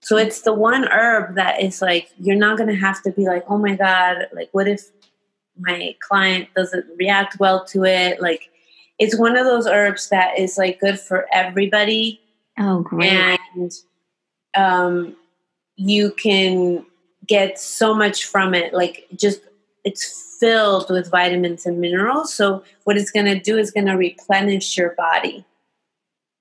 So 0.00 0.16
it's 0.16 0.42
the 0.42 0.54
one 0.54 0.84
herb 0.88 1.34
that 1.36 1.62
is 1.62 1.82
like 1.82 2.10
you're 2.18 2.36
not 2.36 2.58
gonna 2.58 2.74
have 2.74 3.02
to 3.02 3.12
be 3.12 3.26
like, 3.26 3.44
oh 3.48 3.58
my 3.58 3.76
god, 3.76 4.28
like 4.32 4.48
what 4.52 4.66
if 4.66 4.90
my 5.58 5.94
client 6.00 6.48
doesn't 6.56 6.86
react 6.98 7.38
well 7.38 7.64
to 7.66 7.84
it? 7.84 8.20
Like 8.20 8.50
it's 9.00 9.18
one 9.18 9.36
of 9.36 9.46
those 9.46 9.66
herbs 9.66 10.10
that 10.10 10.38
is 10.38 10.56
like 10.56 10.78
good 10.78 11.00
for 11.00 11.26
everybody 11.32 12.20
oh, 12.58 12.82
great. 12.82 13.38
and 13.56 13.72
um, 14.54 15.16
you 15.76 16.12
can 16.12 16.84
get 17.26 17.58
so 17.58 17.94
much 17.94 18.24
from 18.24 18.54
it 18.54 18.74
like 18.74 19.06
just 19.16 19.40
it's 19.84 20.29
filled 20.40 20.90
with 20.90 21.10
vitamins 21.10 21.66
and 21.66 21.80
minerals. 21.80 22.34
So 22.34 22.64
what 22.84 22.96
it's 22.96 23.10
going 23.10 23.26
to 23.26 23.38
do 23.38 23.58
is 23.58 23.70
going 23.70 23.86
to 23.86 23.96
replenish 23.96 24.76
your 24.76 24.94
body 24.96 25.44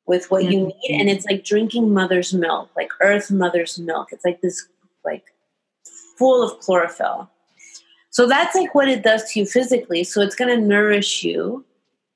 with 0.07 0.31
what 0.31 0.45
you 0.45 0.67
need. 0.67 0.99
And 0.99 1.09
it's 1.09 1.25
like 1.25 1.45
drinking 1.45 1.93
mother's 1.93 2.33
milk 2.33 2.69
like 2.75 2.89
earth 3.01 3.29
mother's 3.29 3.77
milk. 3.77 4.09
It's 4.11 4.25
like 4.25 4.41
this 4.41 4.67
like 5.05 5.25
full 6.17 6.41
of 6.41 6.59
chlorophyll. 6.59 7.29
So 8.09 8.27
that's 8.27 8.55
like 8.55 8.73
what 8.73 8.89
it 8.89 9.03
does 9.03 9.31
to 9.31 9.39
you 9.39 9.45
physically. 9.45 10.03
So 10.03 10.21
it's 10.21 10.35
going 10.35 10.49
to 10.49 10.65
nourish 10.65 11.23
you. 11.23 11.63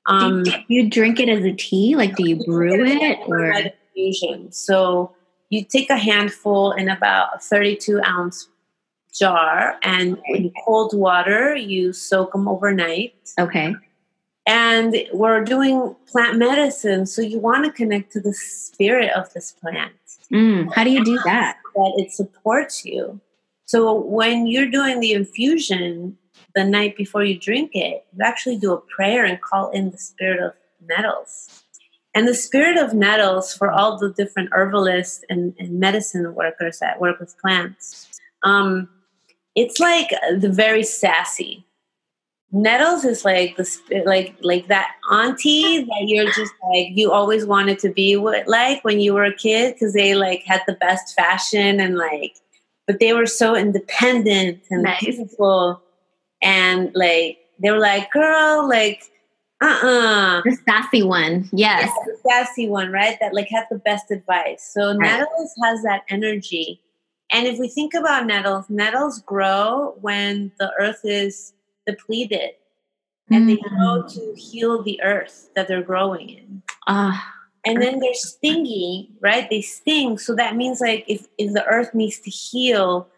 Um, 0.06 0.42
do 0.42 0.52
you 0.68 0.90
drink 0.90 1.20
it 1.20 1.28
as 1.28 1.44
a 1.44 1.52
tea? 1.52 1.94
Like, 1.96 2.16
do 2.16 2.28
you 2.28 2.44
brew 2.44 2.84
it 2.84 3.20
or? 3.26 3.52
Infusion. 3.96 4.50
So 4.50 5.14
you 5.50 5.64
take 5.64 5.88
a 5.88 5.96
handful 5.96 6.72
in 6.72 6.88
about 6.88 7.36
a 7.36 7.38
32 7.38 8.02
ounce 8.04 8.48
jar, 9.18 9.76
and 9.82 10.18
in 10.26 10.52
cold 10.64 10.92
water, 10.94 11.54
you 11.54 11.92
soak 11.92 12.32
them 12.32 12.48
overnight. 12.48 13.14
Okay. 13.38 13.74
And 14.46 14.94
we're 15.12 15.42
doing 15.42 15.96
plant 16.06 16.36
medicine, 16.36 17.06
so 17.06 17.22
you 17.22 17.38
want 17.38 17.64
to 17.64 17.72
connect 17.72 18.12
to 18.12 18.20
the 18.20 18.34
spirit 18.34 19.10
of 19.16 19.32
this 19.32 19.52
plant 19.52 19.92
Mm, 20.32 20.72
how 20.74 20.84
do 20.84 20.90
you 20.90 21.04
do 21.04 21.18
that? 21.24 21.58
that 21.74 21.94
it 21.96 22.12
supports 22.12 22.84
you. 22.84 23.20
So 23.66 23.94
when 23.94 24.46
you're 24.46 24.70
doing 24.70 25.00
the 25.00 25.12
infusion 25.12 26.18
the 26.54 26.64
night 26.64 26.96
before 26.96 27.24
you 27.24 27.38
drink 27.38 27.72
it, 27.74 28.04
you 28.12 28.24
actually 28.24 28.58
do 28.58 28.72
a 28.72 28.80
prayer 28.80 29.24
and 29.24 29.40
call 29.40 29.70
in 29.70 29.90
the 29.90 29.98
spirit 29.98 30.40
of 30.40 30.52
nettles. 30.86 31.62
And 32.14 32.28
the 32.28 32.34
spirit 32.34 32.76
of 32.76 32.94
nettles 32.94 33.54
for 33.54 33.72
all 33.72 33.98
the 33.98 34.12
different 34.12 34.50
herbalists 34.52 35.24
and, 35.28 35.54
and 35.58 35.80
medicine 35.80 36.32
workers 36.34 36.78
that 36.78 37.00
work 37.00 37.18
with 37.18 37.36
plants, 37.40 38.20
um, 38.44 38.88
it's 39.54 39.78
like 39.80 40.10
the 40.38 40.48
very 40.48 40.82
sassy. 40.82 41.64
Nettles 42.52 43.04
is 43.04 43.24
like 43.24 43.56
the 43.56 44.02
like 44.06 44.36
like 44.42 44.68
that 44.68 44.92
auntie 45.10 45.80
that 45.88 46.04
you're 46.06 46.26
just 46.32 46.52
like 46.72 46.88
you 46.90 47.10
always 47.10 47.44
wanted 47.46 47.78
to 47.80 47.88
be 47.88 48.16
with, 48.16 48.46
like 48.46 48.84
when 48.84 49.00
you 49.00 49.12
were 49.14 49.24
a 49.24 49.34
kid 49.34 49.74
because 49.74 49.92
they 49.92 50.14
like 50.14 50.42
had 50.44 50.62
the 50.66 50.74
best 50.74 51.14
fashion 51.16 51.80
and 51.80 51.96
like, 51.96 52.36
but 52.86 53.00
they 53.00 53.12
were 53.12 53.26
so 53.26 53.56
independent 53.56 54.60
and 54.70 54.84
Nice. 54.84 55.00
beautiful, 55.04 55.82
and 56.42 56.92
like 56.94 57.38
they 57.58 57.70
were 57.72 57.78
like, 57.80 58.10
girl, 58.12 58.68
like, 58.68 59.02
uh 59.60 59.66
uh 59.82 60.42
The 60.44 60.56
sassy 60.68 61.02
one. 61.02 61.48
Yes. 61.52 61.90
the 62.06 62.16
sassy 62.28 62.68
one, 62.68 62.92
right? 62.92 63.16
That 63.20 63.34
like 63.34 63.48
had 63.48 63.64
the 63.68 63.78
best 63.78 64.12
advice. 64.12 64.62
So 64.72 64.90
Right. 64.90 64.98
nettles 65.00 65.52
has 65.64 65.82
that 65.82 66.02
energy. 66.08 66.80
And 67.32 67.46
if 67.46 67.58
we 67.58 67.68
think 67.68 67.94
about 67.94 68.26
nettles, 68.26 68.66
nettles 68.68 69.20
grow 69.20 69.96
when 70.00 70.52
the 70.58 70.72
earth 70.78 71.00
is 71.04 71.52
depleted 71.86 72.50
and 73.30 73.48
they 73.48 73.56
grow 73.56 74.02
Mm. 74.02 74.14
to 74.14 74.40
heal 74.40 74.82
the 74.82 75.02
earth 75.02 75.50
that 75.56 75.66
they're 75.66 75.82
growing 75.82 76.28
in. 76.30 76.62
Ah, 76.86 77.32
And 77.64 77.80
then 77.80 77.98
they're 77.98 78.12
stingy, 78.14 79.10
right? 79.20 79.48
They 79.48 79.62
sting. 79.62 80.18
So 80.18 80.34
that 80.36 80.54
means 80.54 80.80
like 80.80 81.04
if, 81.08 81.26
if 81.38 81.52
the 81.54 81.64
earth 81.66 81.94
needs 81.94 82.18
to 82.20 82.30
heal, 82.30 83.08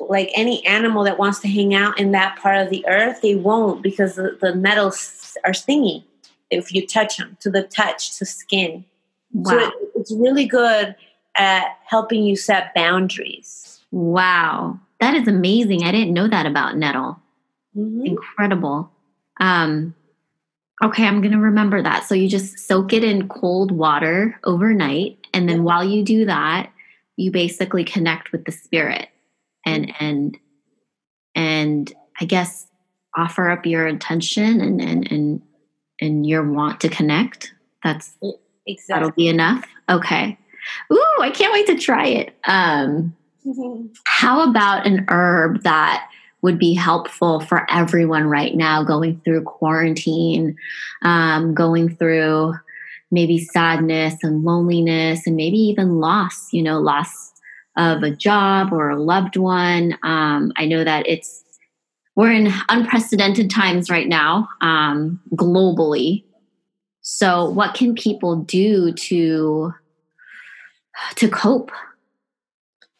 like 0.00 0.30
any 0.34 0.64
animal 0.66 1.02
that 1.04 1.18
wants 1.18 1.40
to 1.40 1.48
hang 1.48 1.74
out 1.74 1.98
in 1.98 2.12
that 2.12 2.38
part 2.38 2.56
of 2.58 2.70
the 2.70 2.86
earth, 2.86 3.20
they 3.22 3.34
won't 3.34 3.82
because 3.82 4.14
the, 4.16 4.36
the 4.40 4.54
nettles 4.54 5.36
are 5.44 5.54
stingy 5.54 6.04
if 6.50 6.72
you 6.72 6.86
touch 6.86 7.16
them 7.16 7.36
to 7.40 7.50
the 7.50 7.62
touch 7.62 8.16
to 8.18 8.24
skin. 8.26 8.84
wow. 9.32 9.50
So 9.52 9.58
it, 9.58 9.72
it's 9.96 10.12
really 10.12 10.44
good 10.44 10.94
at 11.38 11.78
helping 11.86 12.22
you 12.24 12.36
set 12.36 12.74
boundaries. 12.74 13.80
wow. 13.90 14.78
That 15.00 15.14
is 15.14 15.28
amazing. 15.28 15.84
I 15.84 15.92
didn't 15.92 16.12
know 16.12 16.26
that 16.26 16.44
about 16.44 16.76
nettle. 16.76 17.20
Mhm. 17.76 18.04
Incredible. 18.04 18.90
Um, 19.40 19.94
okay, 20.82 21.06
I'm 21.06 21.20
going 21.20 21.32
to 21.32 21.38
remember 21.38 21.80
that. 21.82 22.02
So 22.04 22.16
you 22.16 22.28
just 22.28 22.58
soak 22.58 22.92
it 22.92 23.04
in 23.04 23.28
cold 23.28 23.70
water 23.70 24.40
overnight 24.42 25.18
And 25.32 25.48
then 25.48 25.62
while 25.62 25.84
you 25.84 26.02
do 26.02 26.24
that, 26.24 26.72
you 27.16 27.30
basically 27.30 27.84
connect 27.84 28.32
with 28.32 28.44
the 28.44 28.52
spirit 28.52 29.08
and 29.64 29.92
and 30.00 30.36
and 31.34 31.92
I 32.20 32.24
guess 32.24 32.66
offer 33.16 33.50
up 33.50 33.66
your 33.66 33.86
intention 33.86 34.60
and 34.60 34.80
and 34.80 35.12
and 35.12 35.42
and 36.00 36.26
your 36.26 36.50
want 36.50 36.80
to 36.80 36.88
connect. 36.88 37.52
That's 37.84 38.16
exactly. 38.66 38.76
that'll 38.88 39.10
be 39.12 39.28
enough. 39.28 39.64
Okay. 39.88 40.38
Ooh, 40.92 41.16
I 41.20 41.30
can't 41.30 41.52
wait 41.52 41.66
to 41.66 41.78
try 41.78 42.06
it. 42.06 42.34
Um, 42.46 43.14
how 44.04 44.48
about 44.48 44.86
an 44.86 45.06
herb 45.08 45.62
that 45.62 46.08
would 46.42 46.58
be 46.58 46.74
helpful 46.74 47.40
for 47.40 47.68
everyone 47.70 48.24
right 48.24 48.54
now 48.54 48.84
going 48.84 49.20
through 49.24 49.42
quarantine, 49.42 50.56
um, 51.02 51.54
going 51.54 51.94
through 51.96 52.54
maybe 53.10 53.38
sadness 53.38 54.14
and 54.22 54.44
loneliness, 54.44 55.26
and 55.26 55.34
maybe 55.34 55.56
even 55.56 55.96
loss, 55.96 56.52
you 56.52 56.62
know, 56.62 56.78
loss 56.78 57.32
of 57.76 58.02
a 58.02 58.10
job 58.10 58.72
or 58.72 58.90
a 58.90 59.00
loved 59.00 59.36
one. 59.36 59.96
Um, 60.02 60.52
I 60.56 60.66
know 60.66 60.84
that 60.84 61.06
it's 61.08 61.44
we're 62.14 62.32
in 62.32 62.52
unprecedented 62.68 63.48
times 63.48 63.88
right 63.88 64.08
now 64.08 64.48
um, 64.60 65.20
globally. 65.34 66.24
So, 67.00 67.48
what 67.48 67.74
can 67.74 67.94
people 67.94 68.36
do 68.36 68.92
to 68.92 69.72
to 71.16 71.28
cope? 71.28 71.70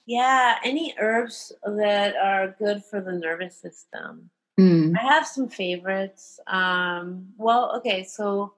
Yeah, 0.07 0.57
any 0.65 0.95
herbs 0.99 1.53
that 1.65 2.17
are 2.17 2.57
good 2.59 2.83
for 2.85 3.01
the 3.01 3.13
nervous 3.13 3.57
system. 3.57 4.31
Mm. 4.59 4.97
I 4.99 5.03
have 5.03 5.27
some 5.27 5.49
favorites. 5.49 6.41
Um, 6.47 7.29
well, 7.37 7.77
okay, 7.77 8.05
so 8.05 8.55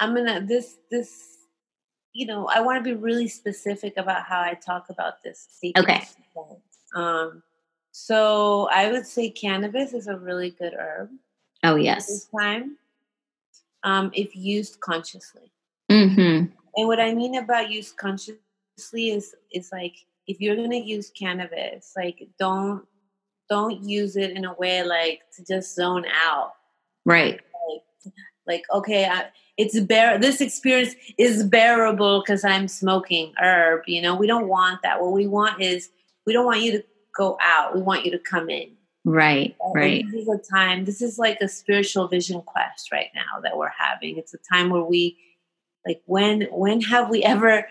I'm 0.00 0.14
gonna 0.14 0.40
this 0.40 0.78
this 0.90 1.36
you 2.12 2.26
know 2.26 2.46
I 2.46 2.60
want 2.60 2.78
to 2.78 2.82
be 2.82 2.98
really 2.98 3.28
specific 3.28 3.94
about 3.96 4.24
how 4.24 4.40
I 4.40 4.54
talk 4.54 4.88
about 4.88 5.22
this. 5.22 5.48
Okay. 5.76 6.02
Um, 6.94 7.42
so 7.92 8.68
I 8.72 8.90
would 8.90 9.06
say 9.06 9.30
cannabis 9.30 9.92
is 9.92 10.08
a 10.08 10.16
really 10.16 10.50
good 10.50 10.72
herb. 10.72 11.10
Oh 11.62 11.76
yes. 11.76 12.06
This 12.06 12.28
time, 12.36 12.78
um, 13.84 14.10
if 14.14 14.34
used 14.34 14.80
consciously. 14.80 15.52
Mm-hmm. 15.90 16.52
And 16.76 16.88
what 16.88 17.00
I 17.00 17.14
mean 17.14 17.36
about 17.36 17.70
use 17.70 17.92
consciously 17.92 19.10
is 19.10 19.34
is 19.52 19.70
like 19.72 19.94
if 20.26 20.40
you're 20.40 20.56
gonna 20.56 20.76
use 20.76 21.10
cannabis, 21.10 21.92
like 21.96 22.28
don't 22.38 22.84
don't 23.48 23.82
use 23.82 24.16
it 24.16 24.30
in 24.30 24.44
a 24.44 24.54
way 24.54 24.82
like 24.82 25.20
to 25.36 25.44
just 25.44 25.74
zone 25.74 26.04
out. 26.24 26.52
Right. 27.04 27.40
Like, 27.68 28.14
like 28.46 28.62
okay, 28.72 29.04
I, 29.06 29.26
it's 29.58 29.78
bear. 29.80 30.18
This 30.18 30.40
experience 30.40 30.94
is 31.18 31.44
bearable 31.44 32.22
because 32.22 32.44
I'm 32.44 32.68
smoking 32.68 33.34
herb. 33.38 33.82
You 33.86 34.02
know, 34.02 34.14
we 34.14 34.26
don't 34.26 34.48
want 34.48 34.80
that. 34.82 35.00
What 35.00 35.12
we 35.12 35.26
want 35.26 35.60
is 35.60 35.90
we 36.26 36.32
don't 36.32 36.46
want 36.46 36.62
you 36.62 36.72
to 36.72 36.84
go 37.16 37.36
out. 37.40 37.74
We 37.74 37.82
want 37.82 38.04
you 38.04 38.10
to 38.12 38.18
come 38.18 38.48
in. 38.48 38.72
Right, 39.04 39.56
right. 39.74 40.04
This 40.12 40.22
is 40.22 40.28
a 40.28 40.38
time, 40.38 40.84
this 40.84 41.02
is 41.02 41.18
like 41.18 41.38
a 41.40 41.48
spiritual 41.48 42.06
vision 42.06 42.40
quest 42.42 42.92
right 42.92 43.08
now 43.16 43.40
that 43.42 43.56
we're 43.56 43.72
having. 43.76 44.16
It's 44.16 44.32
a 44.32 44.38
time 44.38 44.70
where 44.70 44.84
we 44.84 45.18
like 45.86 46.02
when 46.06 46.42
when 46.50 46.80
have 46.82 47.10
we 47.10 47.22
ever 47.22 47.66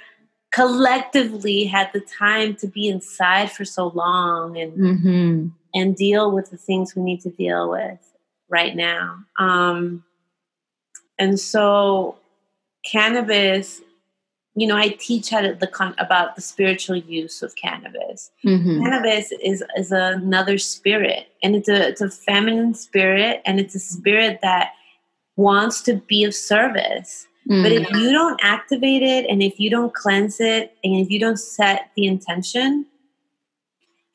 collectively 0.52 1.64
had 1.64 1.90
the 1.94 2.02
time 2.02 2.56
to 2.56 2.68
be 2.68 2.88
inside 2.88 3.52
for 3.52 3.64
so 3.64 3.88
long 3.88 4.58
and 4.58 4.74
mm-hmm. 4.74 5.48
and 5.74 5.96
deal 5.96 6.32
with 6.32 6.50
the 6.52 6.58
things 6.58 6.96
we 6.96 7.02
need 7.02 7.22
to 7.22 7.30
deal 7.30 7.70
with 7.70 8.00
right 8.50 8.76
now. 8.76 9.18
Um 9.40 10.04
and 11.18 11.40
so 11.40 12.18
cannabis 12.86 13.82
you 14.56 14.68
know, 14.68 14.76
I 14.76 14.90
teach 14.90 15.30
how 15.30 15.42
to, 15.42 15.54
the 15.54 15.68
con- 15.68 15.96
about 15.98 16.36
the 16.36 16.42
spiritual 16.42 16.98
use 16.98 17.42
of 17.42 17.56
cannabis. 17.56 18.32
Mm-hmm. 18.46 18.84
Cannabis 18.84 19.32
is 19.42 19.64
is 19.78 19.92
another 19.92 20.58
spirit, 20.58 21.28
and 21.42 21.56
it's 21.56 21.70
a 21.70 21.88
it's 21.88 22.02
a 22.02 22.10
feminine 22.10 22.74
spirit, 22.74 23.42
and 23.46 23.60
it's 23.60 23.76
a 23.76 23.80
spirit 23.80 24.40
that 24.42 24.72
wants 25.38 25.82
to 25.84 25.96
be 25.96 26.24
of 26.26 26.36
service. 26.36 27.28
But 27.52 27.72
if 27.74 27.88
mm-hmm. 27.88 27.98
you 27.98 28.12
don't 28.14 28.40
activate 28.42 29.02
it, 29.02 29.26
and 29.30 29.44
if 29.44 29.60
you 29.60 29.70
don't 29.70 29.94
cleanse 29.94 30.40
it, 30.40 30.78
and 30.84 30.96
if 30.96 31.10
you 31.10 31.20
don't 31.20 31.40
set 31.40 31.92
the 31.98 32.06
intention, 32.06 32.86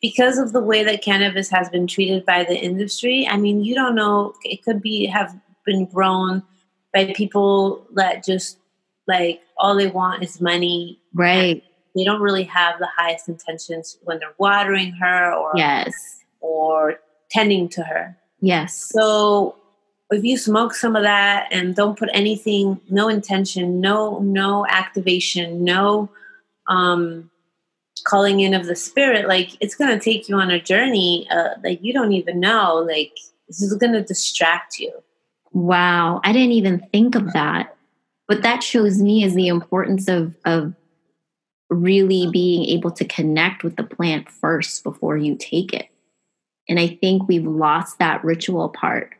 because 0.00 0.38
of 0.38 0.52
the 0.52 0.62
way 0.62 0.82
that 0.84 1.02
cannabis 1.02 1.50
has 1.50 1.68
been 1.68 1.86
treated 1.86 2.24
by 2.24 2.44
the 2.44 2.56
industry, 2.56 3.26
I 3.28 3.36
mean, 3.36 3.62
you 3.62 3.74
don't 3.74 3.94
know. 3.94 4.34
It 4.42 4.64
could 4.64 4.80
be 4.80 5.06
have 5.06 5.38
been 5.66 5.84
grown 5.84 6.42
by 6.94 7.12
people 7.14 7.86
that 7.94 8.24
just 8.24 8.58
like 9.06 9.42
all 9.58 9.76
they 9.76 9.88
want 9.88 10.22
is 10.22 10.40
money. 10.40 11.00
Right. 11.12 11.62
They 11.94 12.04
don't 12.04 12.20
really 12.20 12.44
have 12.44 12.78
the 12.78 12.88
highest 12.96 13.28
intentions 13.28 13.98
when 14.02 14.18
they're 14.18 14.34
watering 14.38 14.92
her 14.92 15.32
or 15.32 15.52
yes 15.56 15.92
or 16.40 17.00
tending 17.30 17.68
to 17.70 17.82
her. 17.82 18.16
Yes. 18.40 18.90
So 18.92 19.56
if 20.10 20.24
you 20.24 20.38
smoke 20.38 20.74
some 20.74 20.96
of 20.96 21.02
that 21.02 21.48
and 21.50 21.74
don't 21.74 21.98
put 21.98 22.08
anything, 22.12 22.80
no 22.88 23.08
intention, 23.08 23.80
no 23.80 24.18
no 24.20 24.66
activation, 24.68 25.64
no 25.64 26.08
um 26.68 27.30
calling 28.04 28.40
in 28.40 28.54
of 28.54 28.66
the 28.66 28.76
spirit, 28.76 29.26
like 29.26 29.50
it's 29.60 29.74
gonna 29.74 29.98
take 29.98 30.28
you 30.28 30.36
on 30.36 30.50
a 30.50 30.60
journey 30.60 31.26
uh, 31.30 31.50
like 31.64 31.80
you 31.82 31.92
don't 31.92 32.12
even 32.12 32.40
know. 32.40 32.76
Like 32.76 33.12
this 33.48 33.62
is 33.62 33.74
gonna 33.74 34.02
distract 34.02 34.78
you. 34.78 34.92
Wow, 35.52 36.20
I 36.22 36.32
didn't 36.32 36.52
even 36.52 36.86
think 36.92 37.14
of 37.14 37.32
that 37.32 37.76
what 38.26 38.42
that 38.42 38.62
shows 38.62 39.00
me 39.00 39.24
is 39.24 39.34
the 39.34 39.48
importance 39.48 40.08
of 40.08 40.34
of 40.44 40.74
really 41.68 42.28
being 42.30 42.64
able 42.66 42.90
to 42.92 43.04
connect 43.04 43.64
with 43.64 43.76
the 43.76 43.82
plant 43.82 44.30
first 44.30 44.84
before 44.84 45.16
you 45.16 45.36
take 45.36 45.72
it 45.72 45.88
and 46.68 46.78
i 46.78 46.86
think 46.86 47.26
we've 47.26 47.46
lost 47.46 47.98
that 47.98 48.22
ritual 48.24 48.68
part 48.68 49.14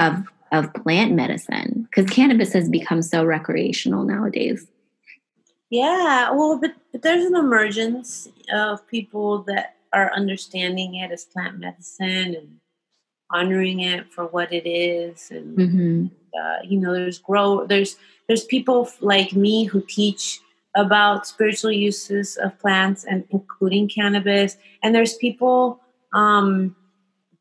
of 0.00 0.26
of 0.52 0.72
plant 0.74 1.12
medicine 1.12 1.86
because 1.88 2.10
cannabis 2.10 2.52
has 2.52 2.68
become 2.68 3.02
so 3.02 3.24
recreational 3.24 4.04
nowadays 4.04 4.66
yeah 5.70 6.30
well 6.30 6.58
but, 6.60 6.74
but 6.92 7.02
there's 7.02 7.24
an 7.24 7.36
emergence 7.36 8.28
of 8.52 8.86
people 8.88 9.42
that 9.42 9.76
are 9.92 10.12
understanding 10.14 10.96
it 10.96 11.10
as 11.10 11.24
plant 11.24 11.58
medicine 11.58 12.34
and 12.34 12.56
honoring 13.30 13.80
it 13.80 14.12
for 14.12 14.26
what 14.26 14.52
it 14.52 14.68
is 14.68 15.30
and 15.30 15.56
mm-hmm. 15.56 16.06
uh, 16.40 16.58
you 16.64 16.78
know 16.78 16.92
there's 16.92 17.18
grow 17.18 17.64
there's 17.66 17.96
there's 18.26 18.44
people 18.44 18.88
like 19.00 19.32
me 19.32 19.64
who 19.64 19.80
teach 19.88 20.40
about 20.76 21.26
spiritual 21.26 21.72
uses 21.72 22.36
of 22.38 22.56
plants 22.58 23.04
and 23.04 23.24
including 23.30 23.88
cannabis 23.88 24.56
and 24.82 24.94
there's 24.94 25.14
people 25.14 25.80
um, 26.12 26.74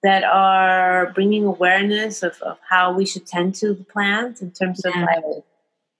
that 0.03 0.23
are 0.23 1.11
bringing 1.13 1.45
awareness 1.45 2.23
of, 2.23 2.41
of 2.41 2.57
how 2.67 2.93
we 2.93 3.05
should 3.05 3.27
tend 3.27 3.55
to 3.55 3.73
the 3.73 3.83
plants 3.83 4.41
in 4.41 4.51
terms 4.51 4.81
yeah. 4.83 4.91
of 4.91 5.05
like 5.05 5.43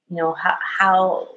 you 0.10 0.16
know 0.16 0.34
how 0.34 0.58
how 0.80 1.28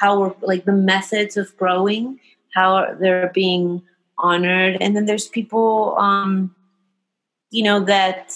how 0.00 0.20
we're 0.20 0.34
like 0.40 0.64
the 0.64 0.72
methods 0.72 1.36
of 1.36 1.56
growing 1.56 2.18
how 2.54 2.94
they're 2.94 3.30
being 3.34 3.82
honored 4.18 4.76
and 4.80 4.96
then 4.96 5.06
there's 5.06 5.28
people 5.28 5.96
um 5.98 6.54
you 7.50 7.62
know 7.62 7.80
that 7.80 8.34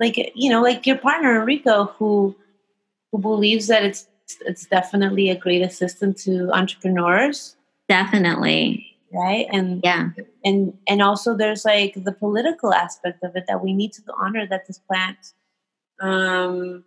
like 0.00 0.32
you 0.34 0.50
know 0.50 0.62
like 0.62 0.86
your 0.86 0.98
partner 0.98 1.40
enrico 1.40 1.84
who 1.98 2.34
who 3.12 3.18
believes 3.18 3.68
that 3.68 3.84
it's 3.84 4.08
it's 4.46 4.66
definitely 4.66 5.30
a 5.30 5.36
great 5.36 5.62
assistant 5.62 6.16
to 6.18 6.50
entrepreneurs. 6.52 7.56
Definitely. 7.88 8.93
Right. 9.14 9.46
And 9.52 9.80
yeah. 9.84 10.10
And 10.44 10.76
and 10.88 11.02
also 11.02 11.36
there's 11.36 11.64
like 11.64 11.94
the 11.96 12.12
political 12.12 12.74
aspect 12.74 13.22
of 13.22 13.36
it 13.36 13.44
that 13.46 13.62
we 13.62 13.72
need 13.72 13.92
to 13.94 14.02
honor 14.18 14.46
that 14.46 14.66
this 14.66 14.78
plant 14.78 15.32
um 16.00 16.84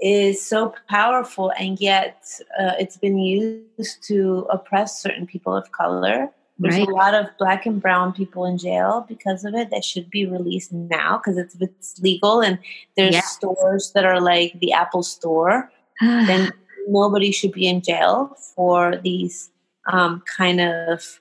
is 0.00 0.44
so 0.44 0.74
powerful 0.88 1.52
and 1.58 1.80
yet 1.80 2.24
uh, 2.60 2.74
it's 2.78 2.96
been 2.96 3.18
used 3.18 4.02
to 4.06 4.46
oppress 4.50 5.00
certain 5.00 5.26
people 5.26 5.56
of 5.56 5.72
color 5.72 6.30
there's 6.58 6.78
right. 6.78 6.88
a 6.88 6.90
lot 6.90 7.14
of 7.14 7.26
black 7.38 7.66
and 7.66 7.82
brown 7.82 8.12
people 8.12 8.44
in 8.44 8.58
jail 8.58 9.04
because 9.08 9.44
of 9.44 9.54
it 9.54 9.70
that 9.70 9.84
should 9.84 10.08
be 10.08 10.24
released 10.24 10.72
now 10.72 11.18
because 11.18 11.36
it's, 11.36 11.56
it's 11.60 12.00
legal 12.00 12.40
and 12.40 12.58
there's 12.96 13.14
yeah. 13.14 13.22
stores 13.22 13.90
that 13.94 14.04
are 14.04 14.20
like 14.20 14.58
the 14.60 14.72
Apple 14.72 15.02
Store. 15.02 15.70
then 16.00 16.52
nobody 16.86 17.32
should 17.32 17.52
be 17.52 17.66
in 17.66 17.80
jail 17.80 18.36
for 18.54 18.96
these 18.96 19.50
um, 19.86 20.22
kind 20.36 20.60
of, 20.60 21.20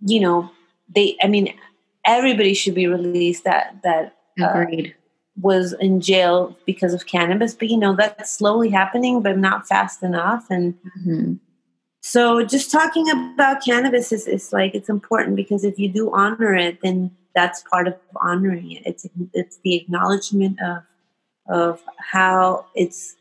you 0.00 0.20
know, 0.20 0.50
they. 0.94 1.16
I 1.22 1.28
mean, 1.28 1.54
everybody 2.04 2.54
should 2.54 2.74
be 2.74 2.86
released 2.86 3.44
that 3.44 3.76
that 3.82 4.16
uh, 4.40 4.64
was 5.40 5.72
in 5.74 6.00
jail 6.00 6.56
because 6.66 6.94
of 6.94 7.06
cannabis. 7.06 7.54
But 7.54 7.68
you 7.68 7.78
know 7.78 7.94
that's 7.94 8.30
slowly 8.30 8.70
happening, 8.70 9.22
but 9.22 9.38
not 9.38 9.68
fast 9.68 10.02
enough. 10.02 10.46
And 10.50 10.74
mm-hmm 10.98 11.34
so 12.02 12.44
just 12.44 12.70
talking 12.70 13.08
about 13.10 13.64
cannabis 13.64 14.10
is, 14.10 14.26
is 14.26 14.52
like 14.52 14.74
it's 14.74 14.88
important 14.88 15.36
because 15.36 15.64
if 15.64 15.78
you 15.78 15.88
do 15.88 16.12
honor 16.12 16.54
it, 16.54 16.80
then 16.82 17.12
that's 17.34 17.62
part 17.70 17.86
of 17.86 17.94
honoring 18.20 18.72
it. 18.72 18.82
It's 18.84 19.06
it's 19.32 19.58
the 19.62 19.76
acknowledgement 19.76 20.58
of 20.60 20.82
of 21.48 21.82
how 21.98 22.66
it's 22.74 23.14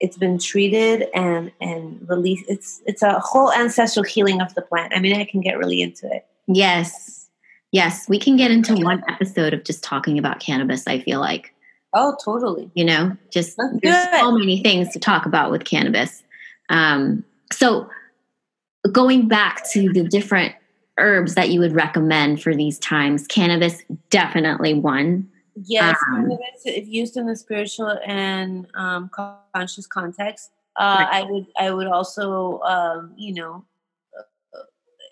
it's 0.00 0.16
been 0.16 0.38
treated 0.38 1.08
and 1.14 1.50
and 1.60 2.06
released. 2.08 2.44
It's 2.48 2.82
it's 2.86 3.02
a 3.02 3.18
whole 3.20 3.52
ancestral 3.52 4.04
healing 4.04 4.40
of 4.40 4.54
the 4.54 4.62
plant. 4.62 4.92
I 4.94 5.00
mean, 5.00 5.16
I 5.16 5.24
can 5.24 5.40
get 5.40 5.58
really 5.58 5.80
into 5.80 6.06
it. 6.12 6.26
Yes, 6.46 7.28
yes, 7.72 8.08
we 8.08 8.18
can 8.18 8.36
get 8.36 8.50
into 8.50 8.74
one 8.76 9.02
episode 9.08 9.54
of 9.54 9.64
just 9.64 9.82
talking 9.82 10.18
about 10.18 10.40
cannabis. 10.40 10.86
I 10.86 11.00
feel 11.00 11.20
like. 11.20 11.52
Oh, 11.92 12.16
totally. 12.22 12.70
You 12.74 12.84
know, 12.84 13.16
just 13.30 13.56
there's 13.82 14.20
so 14.20 14.32
many 14.32 14.62
things 14.62 14.90
to 14.92 14.98
talk 14.98 15.24
about 15.24 15.50
with 15.50 15.64
cannabis. 15.64 16.22
Um, 16.68 17.24
so, 17.52 17.88
going 18.92 19.28
back 19.28 19.68
to 19.70 19.92
the 19.92 20.02
different 20.02 20.54
herbs 20.98 21.34
that 21.34 21.50
you 21.50 21.60
would 21.60 21.72
recommend 21.72 22.42
for 22.42 22.54
these 22.54 22.78
times, 22.78 23.26
cannabis 23.26 23.82
definitely 24.10 24.74
one. 24.74 25.30
Yes, 25.64 25.96
um, 26.12 26.28
if 26.64 26.86
used 26.86 27.16
in 27.16 27.26
the 27.26 27.34
spiritual 27.34 27.98
and 28.06 28.66
um, 28.74 29.10
conscious 29.54 29.86
context, 29.86 30.50
uh, 30.76 31.06
right. 31.10 31.24
I 31.24 31.30
would 31.30 31.46
I 31.58 31.70
would 31.70 31.86
also 31.86 32.60
um, 32.60 33.14
you 33.16 33.32
know 33.32 33.64
uh, 34.18 34.58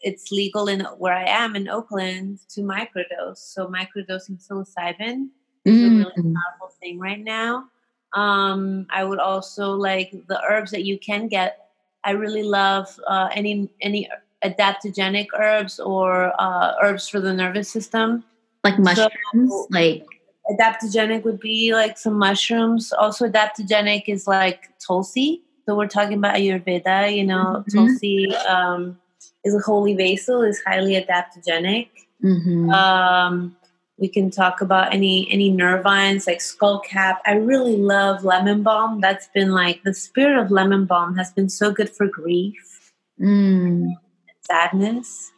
it's 0.02 0.30
legal 0.30 0.68
in 0.68 0.80
where 0.98 1.14
I 1.14 1.24
am 1.24 1.56
in 1.56 1.68
Oakland 1.68 2.40
to 2.50 2.60
microdose. 2.60 3.38
So 3.38 3.68
microdosing 3.68 4.38
psilocybin 4.46 5.28
is 5.64 5.76
mm. 5.76 5.86
a 5.86 5.98
really 5.98 6.30
mm. 6.30 6.34
powerful 6.34 6.74
thing 6.78 6.98
right 6.98 7.20
now. 7.20 7.70
Um, 8.12 8.86
I 8.90 9.02
would 9.02 9.20
also 9.20 9.72
like 9.72 10.12
the 10.28 10.42
herbs 10.46 10.70
that 10.72 10.84
you 10.84 10.98
can 10.98 11.26
get. 11.28 11.70
I 12.04 12.10
really 12.10 12.42
love 12.42 13.00
uh, 13.06 13.30
any 13.32 13.70
any 13.80 14.10
adaptogenic 14.44 15.28
herbs 15.34 15.80
or 15.80 16.34
uh, 16.38 16.74
herbs 16.82 17.08
for 17.08 17.18
the 17.18 17.32
nervous 17.32 17.70
system, 17.70 18.24
like 18.62 18.78
mushrooms, 18.78 19.48
so, 19.48 19.66
like 19.70 20.04
adaptogenic 20.50 21.24
would 21.24 21.40
be 21.40 21.74
like 21.74 21.98
some 21.98 22.18
mushrooms. 22.18 22.92
Also, 22.92 23.28
adaptogenic 23.28 24.04
is 24.06 24.26
like 24.26 24.70
tulsi. 24.84 25.42
So 25.66 25.74
we're 25.74 25.88
talking 25.88 26.18
about 26.18 26.34
Ayurveda. 26.34 27.14
You 27.14 27.24
know, 27.24 27.64
mm-hmm. 27.66 27.76
tulsi 27.76 28.34
um, 28.48 28.98
is 29.44 29.54
a 29.54 29.60
holy 29.60 29.94
basil. 29.94 30.42
is 30.42 30.60
highly 30.66 30.94
adaptogenic. 30.94 31.88
Mm-hmm. 32.22 32.70
Um, 32.70 33.56
we 33.98 34.08
can 34.08 34.30
talk 34.30 34.60
about 34.60 34.92
any 34.92 35.30
any 35.30 35.50
nervines 35.50 36.26
like 36.26 36.38
skullcap. 36.38 37.18
I 37.26 37.34
really 37.34 37.76
love 37.76 38.24
lemon 38.24 38.62
balm. 38.62 39.00
That's 39.00 39.28
been 39.28 39.52
like 39.52 39.82
the 39.84 39.94
spirit 39.94 40.42
of 40.42 40.50
lemon 40.50 40.84
balm 40.84 41.16
has 41.16 41.30
been 41.32 41.48
so 41.48 41.70
good 41.70 41.90
for 41.90 42.06
grief, 42.06 42.92
mm. 43.20 43.92
sadness. 44.40 45.32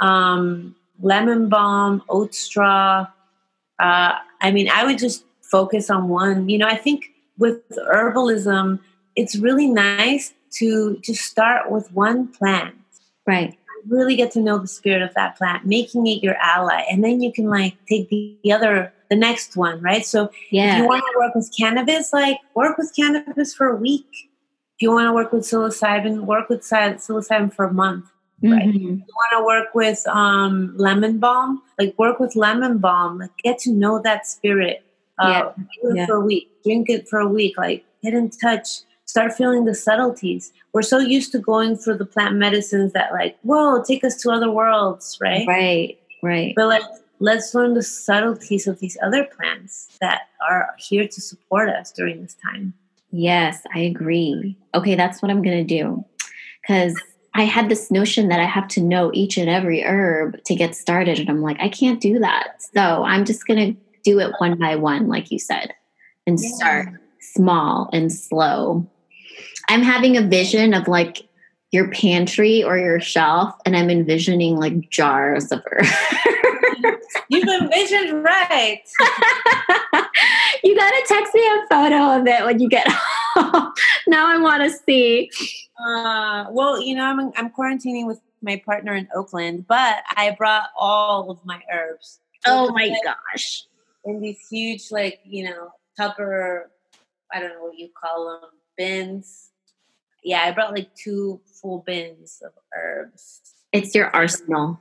Um, 0.00 0.76
lemon 1.00 1.48
balm, 1.48 2.02
oat 2.08 2.34
straw. 2.34 3.08
Uh, 3.80 4.14
I 4.40 4.50
mean, 4.50 4.68
I 4.68 4.84
would 4.84 4.98
just 4.98 5.24
focus 5.42 5.90
on 5.90 6.08
one. 6.08 6.48
You 6.48 6.58
know, 6.58 6.66
I 6.66 6.76
think 6.76 7.12
with 7.38 7.68
herbalism, 7.70 8.80
it's 9.16 9.36
really 9.36 9.66
nice 9.66 10.32
to 10.58 10.98
just 10.98 11.22
start 11.22 11.70
with 11.70 11.92
one 11.92 12.28
plant. 12.28 12.74
Right 13.26 13.58
really 13.88 14.16
get 14.16 14.30
to 14.32 14.40
know 14.40 14.58
the 14.58 14.66
spirit 14.66 15.02
of 15.02 15.14
that 15.14 15.36
plant, 15.36 15.66
making 15.66 16.06
it 16.06 16.22
your 16.22 16.36
ally, 16.36 16.84
and 16.90 17.02
then 17.02 17.20
you 17.20 17.32
can 17.32 17.48
like 17.48 17.74
take 17.86 18.08
the, 18.08 18.36
the 18.42 18.52
other, 18.52 18.92
the 19.10 19.16
next 19.16 19.56
one, 19.56 19.80
right? 19.80 20.04
So 20.04 20.30
yeah. 20.50 20.76
if 20.76 20.78
you 20.78 20.88
want 20.88 21.04
to 21.12 21.18
work 21.18 21.34
with 21.34 21.52
cannabis, 21.56 22.12
like 22.12 22.38
work 22.54 22.78
with 22.78 22.92
cannabis 22.94 23.54
for 23.54 23.68
a 23.68 23.76
week. 23.76 24.06
If 24.76 24.82
you 24.82 24.92
want 24.92 25.08
to 25.08 25.12
work 25.12 25.32
with 25.32 25.42
psilocybin, 25.42 26.20
work 26.20 26.48
with 26.48 26.62
psilocybin 26.62 27.52
for 27.52 27.64
a 27.66 27.72
month. 27.72 28.06
Right. 28.42 28.68
Mm-hmm. 28.68 28.78
You 28.78 28.96
want 28.98 29.32
to 29.32 29.44
work 29.44 29.74
with 29.74 30.06
um, 30.06 30.76
lemon 30.76 31.18
balm, 31.18 31.62
like 31.78 31.98
work 31.98 32.20
with 32.20 32.36
lemon 32.36 32.78
balm, 32.78 33.18
like 33.18 33.36
get 33.42 33.58
to 33.60 33.72
know 33.72 34.00
that 34.02 34.26
spirit. 34.26 34.84
Uh, 35.18 35.50
yeah. 35.82 35.92
yeah. 35.94 36.06
for 36.06 36.16
a 36.16 36.20
week, 36.20 36.48
drink 36.62 36.88
it 36.88 37.08
for 37.08 37.18
a 37.18 37.26
week, 37.26 37.58
like 37.58 37.84
get 38.04 38.14
in 38.14 38.30
touch 38.30 38.82
start 39.08 39.32
feeling 39.32 39.64
the 39.64 39.74
subtleties. 39.74 40.52
We're 40.72 40.82
so 40.82 40.98
used 40.98 41.32
to 41.32 41.38
going 41.38 41.76
for 41.76 41.96
the 41.96 42.04
plant 42.04 42.36
medicines 42.36 42.92
that 42.92 43.10
like, 43.10 43.38
whoa, 43.42 43.82
take 43.82 44.04
us 44.04 44.16
to 44.22 44.30
other 44.30 44.50
worlds, 44.50 45.18
right? 45.20 45.46
Right, 45.48 45.98
right. 46.22 46.52
But 46.54 46.66
like 46.66 46.82
let's 47.18 47.54
learn 47.54 47.74
the 47.74 47.82
subtleties 47.82 48.66
of 48.66 48.78
these 48.78 48.96
other 49.02 49.24
plants 49.24 49.96
that 50.00 50.28
are 50.48 50.74
here 50.78 51.08
to 51.08 51.20
support 51.20 51.68
us 51.68 51.90
during 51.90 52.22
this 52.22 52.36
time. 52.50 52.74
Yes, 53.10 53.62
I 53.74 53.80
agree. 53.80 54.56
Okay, 54.74 54.94
that's 54.94 55.22
what 55.22 55.30
I'm 55.30 55.42
going 55.42 55.66
to 55.66 55.74
do. 55.76 56.04
Cuz 56.66 56.94
I 57.38 57.44
had 57.44 57.68
this 57.68 57.90
notion 57.90 58.28
that 58.28 58.40
I 58.40 58.44
have 58.44 58.68
to 58.68 58.82
know 58.82 59.10
each 59.14 59.38
and 59.38 59.48
every 59.48 59.82
herb 59.82 60.42
to 60.44 60.54
get 60.54 60.74
started 60.74 61.18
and 61.18 61.30
I'm 61.30 61.40
like, 61.40 61.58
I 61.60 61.68
can't 61.68 62.00
do 62.00 62.18
that. 62.18 62.60
So, 62.74 63.04
I'm 63.04 63.24
just 63.24 63.46
going 63.46 63.74
to 63.74 63.80
do 64.04 64.18
it 64.20 64.34
one 64.38 64.58
by 64.58 64.76
one 64.76 65.08
like 65.08 65.30
you 65.30 65.38
said 65.38 65.72
and 66.26 66.38
yeah. 66.40 66.48
start 66.50 66.88
small 67.20 67.90
and 67.92 68.12
slow 68.12 68.88
I'm 69.68 69.82
having 69.82 70.16
a 70.16 70.22
vision 70.22 70.72
of 70.72 70.88
like 70.88 71.28
your 71.70 71.90
pantry 71.90 72.64
or 72.64 72.78
your 72.78 73.00
shelf, 73.00 73.54
and 73.66 73.76
I'm 73.76 73.90
envisioning 73.90 74.56
like 74.56 74.88
jars 74.88 75.52
of 75.52 75.62
her. 75.66 75.80
You've 77.28 77.48
envisioned 77.48 78.24
right. 78.24 78.80
you 80.64 80.76
gotta 80.76 81.02
text 81.06 81.34
me 81.34 81.40
a 81.40 81.66
photo 81.68 82.18
of 82.18 82.26
it 82.26 82.44
when 82.44 82.58
you 82.58 82.68
get 82.68 82.86
home. 82.88 83.72
now 84.06 84.28
I 84.28 84.38
want 84.38 84.62
to 84.62 84.70
see. 84.70 85.30
Uh, 85.78 86.46
well, 86.50 86.80
you 86.80 86.94
know, 86.94 87.04
I'm 87.04 87.32
I'm 87.36 87.50
quarantining 87.50 88.06
with 88.06 88.20
my 88.42 88.60
partner 88.64 88.94
in 88.94 89.08
Oakland, 89.14 89.66
but 89.66 90.02
I 90.16 90.34
brought 90.36 90.70
all 90.78 91.30
of 91.30 91.44
my 91.44 91.60
herbs. 91.72 92.20
Oh 92.46 92.72
my 92.72 92.94
gosh! 93.04 93.64
In 94.04 94.20
these 94.20 94.38
huge, 94.50 94.90
like 94.90 95.20
you 95.24 95.44
know, 95.44 95.70
Tupper, 95.96 96.70
I 97.32 97.40
don't 97.40 97.50
know 97.50 97.64
what 97.64 97.78
you 97.78 97.88
call 98.00 98.40
them, 98.40 98.50
bins 98.76 99.48
yeah, 100.22 100.42
I 100.42 100.52
brought 100.52 100.74
like 100.74 100.94
two 100.94 101.40
full 101.60 101.82
bins 101.86 102.42
of 102.44 102.52
herbs. 102.76 103.40
It's 103.72 103.94
your 103.94 104.14
arsenal. 104.14 104.80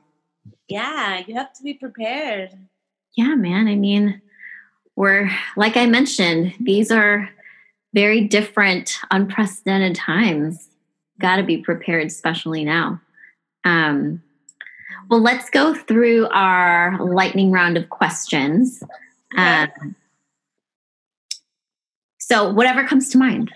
Yeah, 0.67 1.23
you 1.25 1.35
have 1.35 1.53
to 1.53 1.63
be 1.63 1.73
prepared. 1.73 2.51
Yeah, 3.15 3.35
man. 3.35 3.67
I 3.67 3.75
mean, 3.75 4.21
we're, 4.95 5.29
like 5.55 5.77
I 5.77 5.85
mentioned, 5.85 6.53
these 6.59 6.91
are 6.91 7.29
very 7.93 8.27
different, 8.27 8.99
unprecedented 9.11 9.95
times. 9.95 10.69
Got 11.19 11.37
to 11.37 11.43
be 11.43 11.57
prepared, 11.57 12.07
especially 12.07 12.63
now. 12.63 13.01
Um, 13.63 14.21
well, 15.09 15.21
let's 15.21 15.49
go 15.49 15.73
through 15.73 16.27
our 16.29 16.97
lightning 17.03 17.51
round 17.51 17.77
of 17.77 17.89
questions. 17.89 18.83
Um, 19.35 19.95
so, 22.19 22.51
whatever 22.51 22.85
comes 22.85 23.09
to 23.11 23.17
mind, 23.17 23.51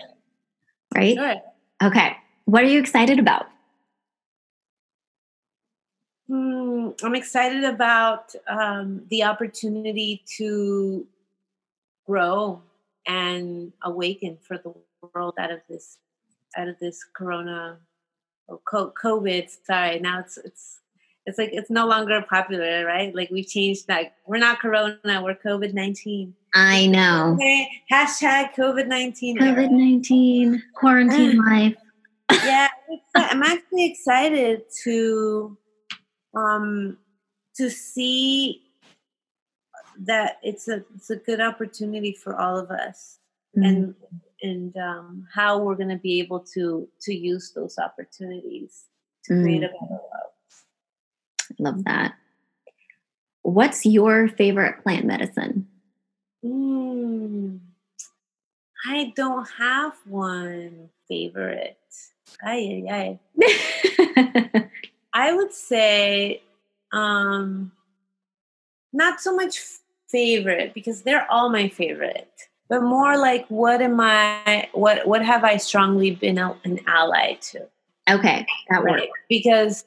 right? 0.94 1.14
Sure. 1.14 1.36
Okay. 1.82 2.16
What 2.46 2.62
are 2.62 2.68
you 2.68 2.80
excited 2.80 3.18
about? 3.18 3.46
Hmm, 6.28 6.61
I'm 7.02 7.14
excited 7.14 7.64
about 7.64 8.34
um, 8.48 9.02
the 9.08 9.24
opportunity 9.24 10.22
to 10.38 11.06
grow 12.06 12.62
and 13.06 13.72
awaken 13.82 14.38
for 14.40 14.58
the 14.58 14.72
world 15.14 15.34
out 15.38 15.50
of 15.50 15.60
this 15.68 15.98
out 16.56 16.68
of 16.68 16.78
this 16.78 17.04
corona 17.04 17.78
or 18.48 18.60
COVID. 18.66 19.48
Sorry, 19.64 19.98
now 19.98 20.20
it's 20.20 20.36
it's 20.38 20.80
it's 21.26 21.38
like 21.38 21.50
it's 21.52 21.70
no 21.70 21.86
longer 21.86 22.24
popular, 22.28 22.84
right? 22.84 23.14
Like 23.14 23.30
we've 23.30 23.46
changed 23.46 23.86
that. 23.86 24.14
We're 24.26 24.38
not 24.38 24.58
Corona, 24.60 25.22
we're 25.22 25.34
COVID 25.34 25.72
nineteen. 25.72 26.34
I 26.54 26.86
know. 26.86 27.34
Okay. 27.34 27.68
Hashtag 27.90 28.54
COVID 28.54 28.88
nineteen. 28.88 29.38
COVID 29.38 29.70
nineteen 29.70 30.62
quarantine 30.74 31.38
life. 31.38 31.76
yeah, 32.44 32.68
I'm 33.14 33.42
actually 33.42 33.86
excited 33.86 34.62
to 34.84 35.56
um 36.34 36.96
to 37.54 37.68
see 37.70 38.62
that 39.98 40.38
it's 40.42 40.68
a 40.68 40.84
it's 40.94 41.10
a 41.10 41.16
good 41.16 41.40
opportunity 41.40 42.12
for 42.12 42.38
all 42.38 42.56
of 42.56 42.70
us 42.70 43.18
mm-hmm. 43.56 43.66
and 43.66 43.94
and 44.42 44.76
um, 44.76 45.26
how 45.32 45.58
we're 45.58 45.76
going 45.76 45.88
to 45.88 45.96
be 45.96 46.20
able 46.20 46.40
to 46.40 46.88
to 47.02 47.14
use 47.14 47.52
those 47.54 47.78
opportunities 47.78 48.84
to 49.24 49.32
mm-hmm. 49.32 49.42
create 49.42 49.62
a 49.62 49.68
better 49.68 49.78
world. 49.90 50.32
Love 51.58 51.84
that. 51.84 52.14
What's 53.42 53.86
your 53.86 54.28
favorite 54.28 54.82
plant 54.82 55.04
medicine? 55.04 55.68
Mm, 56.44 57.60
I 58.86 59.12
don't 59.14 59.48
have 59.58 59.94
one 60.06 60.88
favorite. 61.08 61.78
Ay, 62.42 62.84
ay, 62.88 63.20
ay. 63.38 64.70
I 65.14 65.32
would 65.32 65.52
say 65.52 66.42
um, 66.92 67.72
not 68.92 69.20
so 69.20 69.34
much 69.34 69.60
favorite 70.08 70.74
because 70.74 71.02
they're 71.02 71.30
all 71.30 71.48
my 71.48 71.68
favorite, 71.68 72.30
but 72.68 72.82
more 72.82 73.16
like 73.16 73.46
what 73.48 73.80
am 73.82 74.00
I? 74.00 74.68
What 74.72 75.06
what 75.06 75.24
have 75.24 75.44
I 75.44 75.56
strongly 75.56 76.12
been 76.12 76.38
a, 76.38 76.56
an 76.64 76.80
ally 76.86 77.34
to? 77.34 77.68
Okay, 78.10 78.46
that 78.70 78.82
right? 78.82 79.00
works. 79.00 79.12
Because 79.28 79.84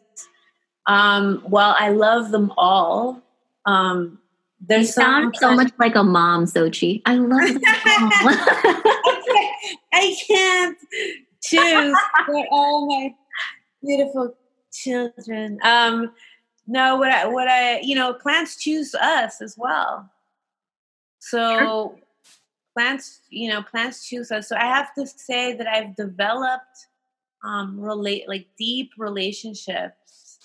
um, 0.87 1.41
while 1.45 1.75
I 1.77 1.89
love 1.89 2.31
them 2.31 2.53
all, 2.57 3.21
um, 3.65 4.19
There's 4.65 4.87
you 4.87 4.93
sound 4.93 5.35
so 5.37 5.53
much 5.53 5.71
like 5.79 5.95
a 5.95 6.03
mom, 6.03 6.45
Sochi. 6.45 7.01
I 7.05 7.15
love 7.15 7.41
that. 7.41 8.81
I 9.93 10.15
can't 10.27 10.77
choose. 11.43 11.97
They're 12.27 12.47
all 12.51 12.87
my 12.87 13.13
beautiful 13.83 14.35
children. 14.75 15.59
Um, 15.63 16.13
no, 16.67 16.95
what 16.95 17.11
I, 17.11 17.27
what 17.27 17.47
I, 17.47 17.79
you 17.81 17.95
know, 17.95 18.13
plants 18.13 18.57
choose 18.57 18.95
us 18.95 19.41
as 19.41 19.55
well. 19.57 20.09
So 21.19 21.59
sure. 21.59 21.99
plants, 22.75 23.21
you 23.29 23.49
know, 23.49 23.61
plants 23.61 24.07
choose 24.07 24.31
us. 24.31 24.49
So 24.49 24.55
I 24.55 24.65
have 24.65 24.93
to 24.95 25.05
say 25.05 25.53
that 25.53 25.67
I've 25.67 25.95
developed 25.95 26.87
um, 27.43 27.79
relate 27.79 28.27
like 28.27 28.47
deep 28.57 28.91
relationships 28.97 30.39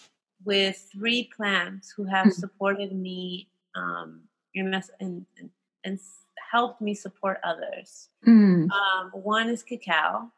with 0.45 0.89
three 0.93 1.31
plants 1.35 1.93
who 1.97 2.05
have 2.05 2.27
mm-hmm. 2.27 2.41
supported 2.41 2.93
me 2.93 3.49
um, 3.75 4.23
and, 4.55 4.83
and, 5.01 5.27
and 5.85 5.99
helped 6.51 6.81
me 6.81 6.95
support 6.95 7.39
others. 7.45 8.09
Mm. 8.27 8.69
Um, 8.71 9.11
one 9.13 9.49
is 9.49 9.63
cacao. 9.63 10.31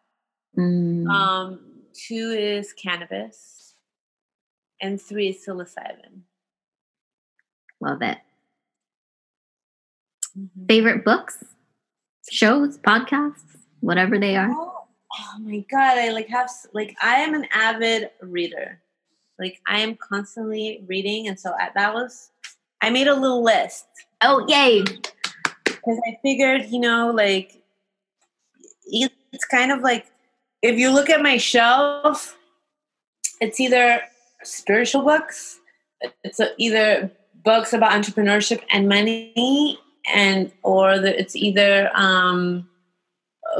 Mm. 0.57 1.09
Um, 1.09 1.61
two 1.95 2.31
is 2.39 2.73
cannabis, 2.73 3.62
and 4.83 5.01
three 5.01 5.29
is 5.29 5.47
psilocybin. 5.47 6.23
Love 7.81 8.03
it. 8.03 8.19
Mm-hmm. 10.39 10.67
Favorite 10.67 11.05
books, 11.05 11.43
shows, 12.31 12.79
podcasts, 12.79 13.57
whatever 13.81 14.19
they 14.19 14.37
are. 14.37 14.51
Oh, 14.51 14.87
oh 15.19 15.39
my 15.41 15.65
god, 15.71 15.99
I 15.99 16.11
like 16.11 16.29
have 16.29 16.51
like 16.73 16.97
I 17.03 17.17
am 17.17 17.35
an 17.35 17.47
avid 17.53 18.11
reader. 18.21 18.81
Like 19.39 19.61
I 19.67 19.81
am 19.81 19.97
constantly 19.97 20.85
reading, 20.87 21.29
and 21.29 21.39
so 21.39 21.53
I, 21.59 21.71
that 21.75 21.95
was 21.95 22.31
I 22.81 22.91
made 22.91 23.09
a 23.09 23.15
little 23.15 23.43
list. 23.43 23.87
Oh 24.23 24.45
yay! 24.49 24.85
Because 25.65 26.01
I 26.07 26.19
figured, 26.23 26.67
you 26.67 26.81
know, 26.81 27.11
like 27.11 27.63
it's 28.85 29.45
kind 29.51 29.73
of 29.73 29.81
like 29.81 30.07
if 30.63 30.79
you 30.79 30.91
look 30.91 31.11
at 31.11 31.23
my 31.23 31.37
shelf, 31.37 32.39
it's 33.41 33.61
either 33.61 34.03
spiritual 34.45 35.03
books, 35.03 35.61
it's 36.25 36.41
either 36.59 37.11
books 37.45 37.73
about 37.73 37.93
entrepreneurship 37.93 38.63
and 38.71 38.89
money, 38.89 39.79
and 40.13 40.51
or 40.63 40.99
the, 40.99 41.19
it's 41.19 41.37
either 41.37 41.91
um, 41.95 42.69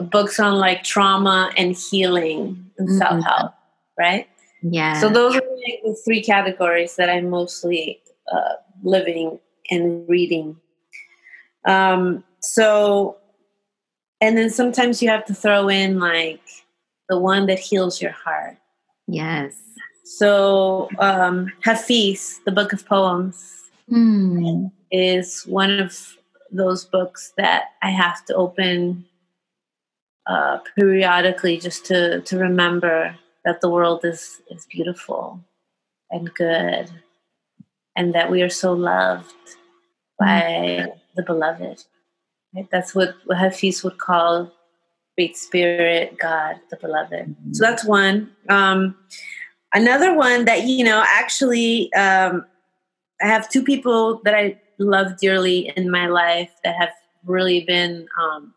books 0.01 0.41
on 0.41 0.55
like 0.55 0.83
trauma 0.83 1.53
and 1.57 1.77
healing 1.77 2.71
and 2.79 2.89
mm-hmm. 2.89 2.99
self 2.99 3.25
help, 3.25 3.53
right? 3.99 4.29
Yeah. 4.63 5.01
So 5.01 5.09
those 5.09 5.35
are 5.35 5.41
like 5.41 5.81
the 5.85 5.97
three 6.05 6.23
categories 6.23 6.97
that 6.97 7.09
I'm 7.09 7.29
mostly 7.31 8.01
uh, 8.33 8.55
living 8.83 9.41
and 9.71 10.09
reading. 10.09 10.57
Um, 11.67 12.25
so, 12.41 13.19
and 14.21 14.37
then 14.37 14.51
sometimes 14.51 15.03
you 15.03 15.09
have 15.09 15.25
to 15.27 15.35
throw 15.35 15.69
in 15.69 15.99
like 15.99 16.41
the 17.09 17.19
one 17.19 17.47
that 17.47 17.59
heals 17.59 18.01
your 18.01 18.13
heart. 18.13 18.57
Yes. 19.07 19.57
So, 20.05 20.89
um, 20.99 21.53
Hafiz, 21.63 22.41
the 22.45 22.53
book 22.53 22.73
of 22.73 22.85
poems, 22.87 23.71
mm. 23.91 24.71
is 24.91 25.43
one 25.45 25.79
of 25.79 26.17
those 26.51 26.85
books 26.85 27.33
that 27.37 27.67
I 27.83 27.91
have 27.91 28.25
to 28.27 28.35
open 28.35 29.05
uh, 30.27 30.59
periodically 30.77 31.59
just 31.59 31.85
to, 31.87 32.21
to 32.23 32.39
remember 32.39 33.17
that 33.45 33.61
the 33.61 33.71
world 33.71 34.05
is, 34.05 34.41
is 34.51 34.67
beautiful 34.67 35.41
and 36.11 36.33
good 36.35 36.91
and 37.97 38.15
that 38.15 38.31
we 38.31 38.43
are 38.43 38.49
so 38.49 38.73
loved 38.73 39.35
by 40.19 40.87
the 41.17 41.23
beloved. 41.23 41.85
Right? 42.55 42.69
That's 42.71 42.95
what, 42.95 43.15
what 43.27 43.39
Hafiz 43.39 43.83
would 43.83 43.99
call 43.99 44.53
Great 45.17 45.37
Spirit, 45.37 46.19
God, 46.19 46.61
the 46.71 46.77
beloved. 46.77 47.35
So 47.53 47.65
that's 47.65 47.85
one. 47.85 48.31
Um, 48.49 48.97
another 49.75 50.15
one 50.15 50.45
that, 50.45 50.65
you 50.65 50.85
know, 50.85 51.03
actually, 51.07 51.93
um, 51.95 52.45
I 53.21 53.27
have 53.27 53.49
two 53.49 53.63
people 53.63 54.21
that 54.25 54.35
I 54.35 54.61
love 54.79 55.19
dearly 55.19 55.73
in 55.77 55.91
my 55.91 56.07
life 56.07 56.51
that 56.65 56.75
have 56.77 56.91
really 57.25 57.65
been 57.65 58.09
um, 58.21 58.55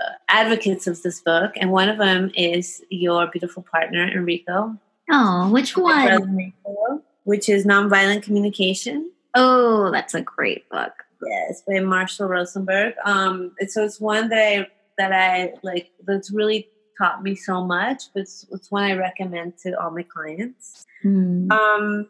uh, 0.00 0.12
advocates 0.28 0.86
of 0.86 1.02
this 1.02 1.20
book. 1.20 1.52
And 1.56 1.72
one 1.72 1.88
of 1.88 1.98
them 1.98 2.30
is 2.34 2.82
your 2.90 3.26
beautiful 3.26 3.64
partner, 3.70 4.06
Enrico. 4.06 4.78
Oh, 5.10 5.50
which 5.50 5.76
one? 5.76 6.22
Enrico, 6.22 7.02
which 7.24 7.48
is 7.48 7.64
Nonviolent 7.64 8.22
Communication. 8.22 9.10
Oh, 9.34 9.90
that's 9.90 10.14
a 10.14 10.22
great 10.22 10.68
book. 10.70 10.92
Yes, 11.22 11.62
by 11.66 11.80
Marshall 11.80 12.28
Rosenberg. 12.28 12.94
Um, 13.04 13.52
so 13.68 13.84
it's 13.84 14.00
one 14.00 14.28
that 14.28 14.38
I 14.38 14.68
that 14.98 15.12
I 15.12 15.54
like 15.62 15.90
that's 16.06 16.30
really 16.30 16.68
taught 16.98 17.22
me 17.22 17.34
so 17.34 17.64
much. 17.64 18.04
But 18.12 18.22
it's, 18.22 18.46
it's 18.50 18.70
one 18.70 18.84
I 18.84 18.94
recommend 18.94 19.58
to 19.58 19.80
all 19.80 19.90
my 19.90 20.02
clients. 20.02 20.86
Mm. 21.04 21.50
Um, 21.50 22.08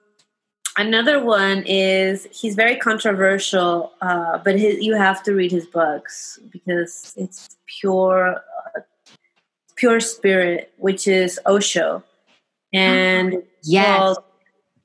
another 0.76 1.22
one 1.22 1.64
is 1.66 2.26
he's 2.30 2.55
very 2.55 2.76
controversial, 2.76 3.93
uh, 4.01 4.39
but 4.39 4.59
his, 4.59 4.82
you 4.82 4.95
have 4.95 5.22
to 5.24 5.32
read 5.32 5.51
his 5.51 5.66
books 5.66 6.39
because 6.51 7.14
it's 7.16 7.57
pure, 7.80 8.43
uh, 8.76 8.80
pure 9.76 10.01
spirit, 10.01 10.72
which 10.78 11.07
is 11.09 11.39
Osho, 11.47 12.03
and 12.72 13.43
yes, 13.62 13.99
called, 13.99 14.18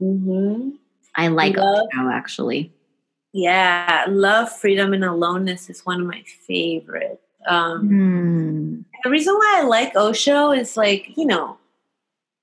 mm-hmm, 0.01 0.69
I 1.15 1.27
like 1.27 1.57
love, 1.57 1.87
Osho 1.93 2.09
actually. 2.09 2.73
Yeah, 3.33 4.05
love, 4.09 4.51
freedom, 4.51 4.93
and 4.93 5.05
aloneness 5.05 5.69
is 5.69 5.85
one 5.85 6.01
of 6.01 6.07
my 6.07 6.23
favorite. 6.47 7.21
Um, 7.47 7.89
mm. 7.89 8.85
The 9.03 9.09
reason 9.09 9.33
why 9.33 9.61
I 9.61 9.65
like 9.65 9.95
Osho 9.95 10.51
is 10.51 10.77
like 10.77 11.11
you 11.15 11.25
know 11.25 11.57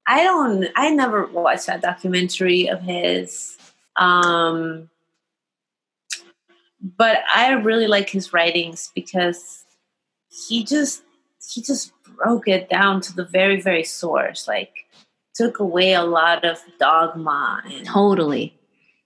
I 0.09 0.25
don't. 0.25 0.67
I 0.75 0.89
never 0.91 1.27
watched 1.27 1.67
that 1.67 1.83
documentary 1.83 2.67
of 2.67 2.81
his. 2.81 3.59
Um, 3.97 4.89
but 6.97 7.19
I 7.33 7.53
really 7.53 7.87
like 7.87 8.09
his 8.09 8.33
writings 8.33 8.91
because 8.95 9.65
he 10.31 10.65
just 10.65 11.03
he 11.53 11.61
just 11.61 11.93
broke 12.17 12.49
it 12.49 12.71
down 12.71 13.03
to 13.03 13.15
the 13.15 13.27
very 13.27 13.61
very 13.61 13.85
source. 13.85 14.49
Like 14.49 14.87
took 15.35 15.59
away 15.59 15.93
a 15.93 16.03
lot 16.03 16.43
of 16.45 16.59
dogma. 16.81 17.63
And, 17.67 17.87
totally. 17.87 18.58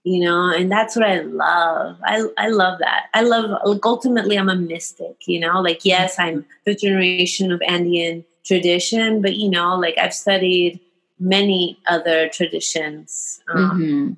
You 0.05 0.25
know, 0.25 0.51
and 0.51 0.71
that's 0.71 0.97
what 0.97 1.07
I 1.07 1.21
love. 1.21 1.97
I 2.05 2.25
I 2.37 2.49
love 2.49 2.81
that. 2.81 3.05
I 3.15 3.23
love. 3.23 3.61
Like, 3.65 3.87
ultimately, 3.87 4.37
I'm 4.37 4.49
a 4.49 4.57
mystic. 4.57 5.17
You 5.27 5.39
know, 5.39 5.61
like 5.61 5.85
yes, 5.85 6.19
I'm 6.19 6.45
the 6.65 6.75
generation 6.75 7.53
of 7.53 7.63
Andean 7.63 8.25
tradition, 8.45 9.23
but 9.23 9.37
you 9.37 9.49
know, 9.49 9.77
like 9.79 9.97
I've 9.99 10.15
studied 10.15 10.81
many 11.21 11.79
other 11.87 12.29
traditions. 12.29 13.41
Um, 13.49 13.71
mm-hmm. 13.71 14.13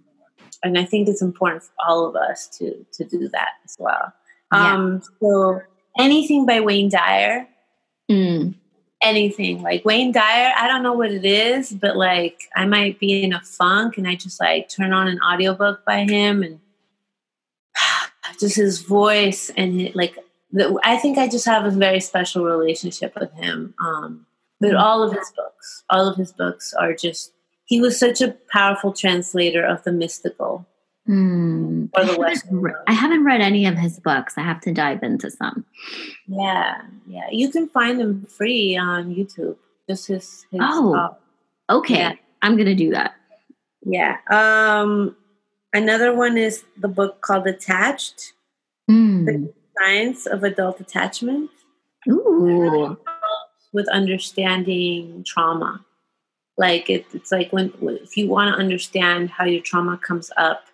And 0.62 0.78
I 0.78 0.86
think 0.86 1.08
it's 1.08 1.20
important 1.20 1.62
for 1.62 1.72
all 1.86 2.06
of 2.06 2.16
us 2.16 2.48
to 2.58 2.86
to 2.92 3.04
do 3.04 3.28
that 3.28 3.50
as 3.64 3.76
well. 3.78 4.12
Yeah. 4.52 4.74
Um, 4.74 5.02
so 5.20 5.60
anything 5.98 6.46
by 6.46 6.60
Wayne 6.60 6.88
Dyer, 6.88 7.46
mm. 8.10 8.54
Anything 9.04 9.62
like 9.62 9.84
Wayne 9.84 10.12
Dyer. 10.12 10.52
I 10.56 10.66
don't 10.66 10.82
know 10.82 10.94
what 10.94 11.12
it 11.12 11.24
is, 11.24 11.70
but 11.70 11.96
like 11.96 12.48
I 12.56 12.66
might 12.66 12.98
be 12.98 13.22
in 13.22 13.32
a 13.32 13.40
funk 13.40 13.98
and 13.98 14.08
I 14.08 14.16
just 14.16 14.40
like 14.40 14.68
turn 14.68 14.92
on 14.92 15.06
an 15.06 15.20
audiobook 15.20 15.84
by 15.84 16.04
him 16.04 16.42
and 16.42 16.60
just 18.40 18.56
his 18.56 18.82
voice 18.82 19.50
and 19.56 19.94
like 19.94 20.16
the, 20.52 20.78
I 20.82 20.96
think 20.96 21.18
I 21.18 21.28
just 21.28 21.44
have 21.46 21.64
a 21.66 21.70
very 21.70 22.00
special 22.00 22.44
relationship 22.44 23.14
with 23.18 23.32
him. 23.32 23.74
Um, 23.84 24.26
but 24.60 24.70
mm-hmm. 24.70 24.78
all 24.78 25.02
of 25.02 25.12
his 25.12 25.30
books, 25.36 25.84
all 25.90 26.08
of 26.08 26.16
his 26.16 26.32
books 26.32 26.72
are 26.74 26.94
just, 26.94 27.32
he 27.66 27.80
was 27.80 27.98
such 27.98 28.20
a 28.20 28.36
powerful 28.50 28.92
translator 28.92 29.64
of 29.64 29.82
the 29.84 29.92
mystical. 29.92 30.66
Mm. 31.08 31.90
Or 31.94 32.04
the 32.04 32.20
I, 32.22 32.30
haven't, 32.30 32.74
I 32.88 32.92
haven't 32.92 33.24
read 33.24 33.40
any 33.40 33.66
of 33.66 33.76
his 33.76 34.00
books. 34.00 34.38
I 34.38 34.42
have 34.42 34.60
to 34.62 34.72
dive 34.72 35.02
into 35.02 35.30
some. 35.30 35.64
Yeah, 36.26 36.80
yeah. 37.06 37.28
You 37.30 37.50
can 37.50 37.68
find 37.68 38.00
them 38.00 38.26
free 38.26 38.76
on 38.76 39.14
YouTube. 39.14 39.56
Just 39.88 40.06
his. 40.06 40.46
his 40.50 40.60
oh, 40.62 40.94
uh, 40.94 41.14
okay. 41.76 41.98
Yeah. 41.98 42.12
I'm 42.40 42.56
gonna 42.56 42.74
do 42.74 42.90
that. 42.92 43.14
Yeah. 43.84 44.16
Um, 44.30 45.14
another 45.74 46.14
one 46.14 46.38
is 46.38 46.64
the 46.78 46.88
book 46.88 47.20
called 47.20 47.46
Attached: 47.46 48.32
mm. 48.90 49.26
The 49.26 49.52
Science 49.78 50.26
of 50.26 50.42
Adult 50.42 50.80
Attachment. 50.80 51.50
Ooh 52.08 52.96
with 53.74 53.88
understanding 53.88 55.22
trauma. 55.26 55.84
Like 56.56 56.88
it, 56.88 57.04
it's 57.12 57.32
like 57.32 57.52
when 57.52 57.74
if 57.82 58.16
you 58.16 58.28
want 58.28 58.54
to 58.54 58.58
understand 58.58 59.28
how 59.28 59.44
your 59.44 59.60
trauma 59.60 59.98
comes 59.98 60.30
up 60.38 60.66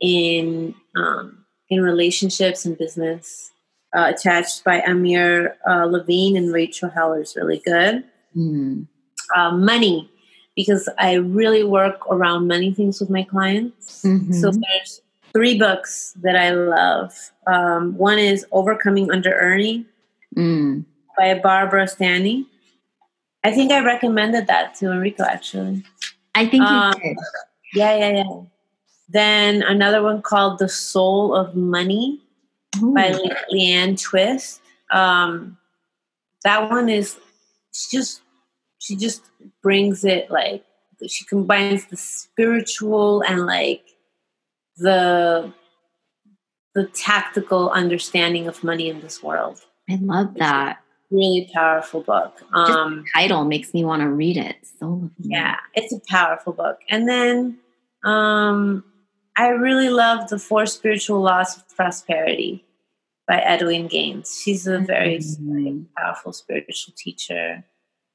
in 0.00 0.74
um, 0.96 1.44
in 1.70 1.80
relationships 1.80 2.64
and 2.66 2.76
business, 2.76 3.50
uh, 3.96 4.12
attached 4.14 4.64
by 4.64 4.80
Amir 4.82 5.56
uh, 5.68 5.84
Levine 5.86 6.36
and 6.36 6.52
Rachel 6.52 6.90
Heller 6.90 7.22
is 7.22 7.36
really 7.36 7.58
good. 7.64 8.04
Mm. 8.36 8.86
Uh, 9.34 9.52
money, 9.52 10.10
because 10.54 10.88
I 10.98 11.14
really 11.14 11.64
work 11.64 12.06
around 12.10 12.46
money 12.46 12.72
things 12.74 13.00
with 13.00 13.08
my 13.10 13.22
clients. 13.22 14.02
Mm-hmm. 14.04 14.32
So 14.32 14.50
there's 14.50 15.00
three 15.32 15.58
books 15.58 16.14
that 16.22 16.36
I 16.36 16.50
love. 16.50 17.14
Um, 17.46 17.96
one 17.96 18.18
is 18.18 18.46
Overcoming 18.52 19.10
Under 19.10 19.32
Earning 19.34 19.86
Mm. 20.36 20.84
by 21.16 21.38
Barbara 21.38 21.86
Stanny. 21.86 22.46
I 23.44 23.52
think 23.52 23.70
I 23.70 23.84
recommended 23.84 24.48
that 24.48 24.74
to 24.76 24.90
Enrico 24.90 25.22
actually. 25.22 25.84
I 26.34 26.46
think 26.46 26.62
you 26.62 26.74
Um, 26.76 26.92
did. 27.00 27.16
Yeah, 27.72 27.96
yeah, 27.96 28.10
yeah. 28.16 28.40
Then 29.08 29.62
another 29.62 30.02
one 30.02 30.22
called 30.22 30.58
The 30.58 30.68
Soul 30.68 31.34
of 31.34 31.54
Money 31.54 32.20
by 32.80 33.10
Ooh. 33.10 33.22
Le- 33.22 33.36
Leanne 33.52 34.00
Twist. 34.00 34.60
Um, 34.90 35.58
that 36.42 36.70
one 36.70 36.88
is 36.88 37.16
she 37.72 37.96
just 37.96 38.20
she 38.78 38.96
just 38.96 39.22
brings 39.62 40.04
it 40.04 40.30
like 40.30 40.64
she 41.08 41.24
combines 41.24 41.86
the 41.86 41.96
spiritual 41.96 43.22
and 43.22 43.46
like 43.46 43.82
the 44.76 45.52
the 46.74 46.86
tactical 46.86 47.70
understanding 47.70 48.48
of 48.48 48.64
money 48.64 48.88
in 48.88 49.00
this 49.00 49.22
world. 49.22 49.60
I 49.88 49.96
love 50.00 50.34
that. 50.36 50.78
Really 51.10 51.48
powerful 51.54 52.02
book. 52.02 52.40
Um, 52.52 53.04
Title 53.14 53.44
makes 53.44 53.72
me 53.72 53.84
want 53.84 54.02
to 54.02 54.08
read 54.08 54.36
it. 54.36 54.56
So 54.80 55.10
yeah, 55.20 55.56
it's 55.74 55.92
a 55.92 56.00
powerful 56.08 56.52
book. 56.52 56.78
And 56.88 57.08
then 57.08 57.58
um, 58.04 58.84
I 59.36 59.48
really 59.48 59.88
love 59.88 60.28
the 60.28 60.38
Four 60.38 60.66
Spiritual 60.66 61.20
Laws 61.20 61.56
of 61.56 61.68
Prosperity 61.76 62.64
by 63.26 63.40
Edwene 63.40 63.88
Gaines. 63.88 64.40
She's 64.42 64.66
a 64.66 64.78
very 64.78 65.18
Mm. 65.18 65.86
powerful 65.96 66.32
spiritual 66.32 66.94
teacher. 66.96 67.64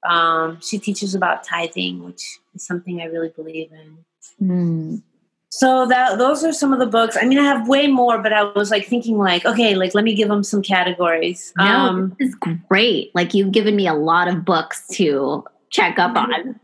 Um, 0.07 0.59
she 0.61 0.79
teaches 0.79 1.13
about 1.15 1.43
tithing, 1.43 2.03
which 2.03 2.23
is 2.53 2.65
something 2.65 3.01
I 3.01 3.05
really 3.05 3.29
believe 3.35 3.69
in. 3.71 3.97
Mm. 4.41 5.03
So 5.51 5.87
that 5.87 6.19
those 6.19 6.43
are 6.43 6.53
some 6.53 6.71
of 6.73 6.79
the 6.79 6.85
books. 6.85 7.17
I 7.19 7.25
mean, 7.25 7.39
I 7.39 7.43
have 7.43 7.67
way 7.67 7.87
more, 7.87 8.19
but 8.19 8.31
I 8.31 8.43
was 8.43 8.69
like 8.71 8.85
thinking, 8.85 9.17
like, 9.17 9.45
okay, 9.45 9.75
like 9.75 9.95
let 9.95 10.03
me 10.03 10.13
give 10.13 10.29
them 10.29 10.43
some 10.43 10.61
categories. 10.61 11.51
No, 11.57 11.65
Um, 11.65 12.15
this 12.19 12.29
is 12.29 12.35
great. 12.69 13.11
Like 13.15 13.33
you've 13.33 13.51
given 13.51 13.75
me 13.75 13.87
a 13.87 13.93
lot 13.95 14.27
of 14.27 14.45
books 14.45 14.87
to 14.93 15.43
check 15.71 15.97
up 15.99 16.15
on. 16.15 16.59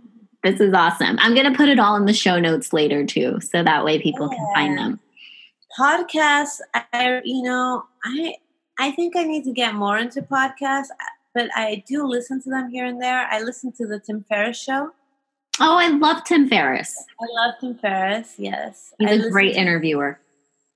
This 0.45 0.61
is 0.61 0.73
awesome. 0.73 1.17
I'm 1.19 1.33
going 1.33 1.51
to 1.51 1.57
put 1.57 1.67
it 1.69 1.79
all 1.79 1.95
in 1.97 2.05
the 2.05 2.13
show 2.13 2.39
notes 2.39 2.71
later 2.71 3.05
too, 3.05 3.39
so 3.41 3.63
that 3.63 3.83
way 3.83 3.99
people 4.01 4.29
can 4.29 4.47
find 4.53 4.77
them. 4.77 4.99
podcasts 5.77 6.59
i 6.93 7.19
you 7.25 7.41
know 7.41 7.83
i 8.05 8.33
i 8.79 8.91
think 8.91 9.15
i 9.17 9.23
need 9.23 9.43
to 9.43 9.51
get 9.51 9.73
more 9.75 9.97
into 9.97 10.21
podcasts 10.21 10.87
but 11.33 11.49
i 11.53 11.83
do 11.85 12.05
listen 12.07 12.41
to 12.41 12.49
them 12.49 12.69
here 12.69 12.85
and 12.85 13.01
there 13.01 13.27
i 13.29 13.41
listen 13.41 13.73
to 13.73 13.85
the 13.85 13.99
tim 13.99 14.23
ferriss 14.29 14.57
show 14.61 14.91
Oh, 15.59 15.77
I 15.77 15.87
love 15.87 16.23
Tim 16.25 16.47
Ferriss. 16.49 16.95
i 17.19 17.25
love 17.39 17.55
tim 17.59 17.75
ferriss 17.75 18.35
yes 18.37 18.93
He's 18.99 19.09
I 19.09 19.27
a 19.27 19.29
great 19.29 19.55
interviewer. 19.57 20.17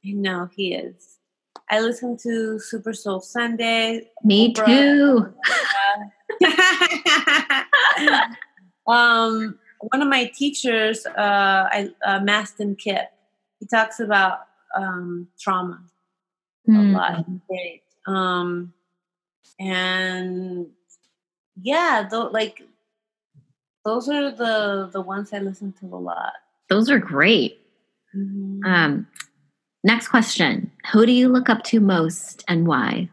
i 0.05 0.11
know 0.11 0.49
he 0.53 0.73
is 0.73 1.17
i 1.69 1.79
listen 1.79 2.17
to 2.17 2.59
super 2.59 2.91
soul 2.93 3.21
sunday 3.21 4.09
Me 4.25 4.53
Oprah. 4.53 4.65
too. 4.65 5.33
um 8.89 9.57
one 9.79 10.01
of 10.01 10.07
my 10.07 10.25
teachers 10.25 11.05
uh 11.05 11.67
i 11.71 11.89
uh 12.05 12.19
mastin 12.19 12.77
kipp 12.77 13.09
he 13.59 13.65
talks 13.65 13.99
about 13.99 14.39
um 14.75 15.27
trauma 15.39 15.79
a 16.67 16.71
Mm. 16.71 16.93
lot. 16.93 17.25
Great. 17.47 17.81
Um, 18.05 18.73
and 19.59 20.67
yeah, 21.61 22.07
though, 22.09 22.27
like 22.27 22.61
those 23.85 24.07
are 24.09 24.29
the 24.31 24.89
the 24.91 25.01
ones 25.01 25.33
I 25.33 25.39
listen 25.39 25.73
to 25.79 25.85
a 25.87 25.97
lot. 25.97 26.33
Those 26.69 26.91
are 26.91 26.99
great. 26.99 27.59
Mhm. 28.15 28.65
Um, 28.65 29.07
next 29.83 30.09
question: 30.09 30.71
Who 30.91 31.05
do 31.05 31.11
you 31.11 31.27
look 31.29 31.49
up 31.49 31.63
to 31.65 31.79
most, 31.79 32.43
and 32.47 32.67
why? 32.67 33.09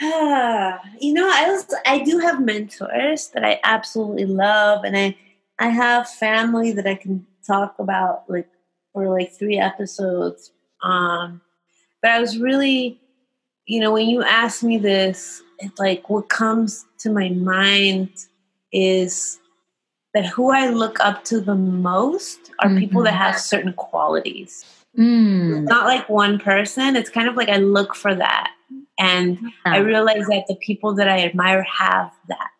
you 1.00 1.12
know, 1.12 1.28
I 1.30 1.50
was 1.50 1.66
I 1.84 1.98
do 1.98 2.18
have 2.18 2.40
mentors 2.40 3.28
that 3.28 3.44
I 3.44 3.60
absolutely 3.64 4.24
love, 4.24 4.84
and 4.84 4.96
I 4.96 5.16
I 5.58 5.68
have 5.68 6.08
family 6.08 6.72
that 6.72 6.86
I 6.86 6.94
can 6.94 7.26
talk 7.46 7.74
about 7.78 8.24
like 8.28 8.48
for 8.92 9.08
like 9.10 9.32
three 9.32 9.58
episodes. 9.58 10.52
Um, 10.82 11.42
but 12.00 12.12
I 12.12 12.20
was 12.20 12.38
really, 12.38 12.98
you 13.66 13.80
know, 13.80 13.92
when 13.92 14.08
you 14.08 14.22
ask 14.22 14.62
me 14.62 14.78
this, 14.78 15.42
it's 15.58 15.78
like 15.78 16.08
what 16.08 16.30
comes 16.30 16.86
to 17.00 17.10
my 17.10 17.28
mind 17.28 18.10
is 18.72 19.38
that 20.14 20.24
who 20.26 20.50
I 20.50 20.70
look 20.70 20.98
up 21.00 21.24
to 21.24 21.40
the 21.40 21.54
most 21.54 22.50
are 22.60 22.74
people 22.74 23.02
that 23.02 23.14
have 23.14 23.38
certain 23.38 23.74
qualities. 23.74 24.64
Mm. 24.98 25.64
Not 25.64 25.84
like 25.84 26.08
one 26.08 26.38
person. 26.38 26.96
It's 26.96 27.10
kind 27.10 27.28
of 27.28 27.36
like 27.36 27.48
I 27.48 27.58
look 27.58 27.94
for 27.94 28.14
that. 28.14 28.52
And 29.00 29.38
I 29.64 29.78
realize 29.78 30.26
that 30.28 30.44
the 30.46 30.54
people 30.56 30.94
that 30.94 31.08
I 31.08 31.20
admire 31.24 31.62
have 31.62 32.12
that. 32.28 32.50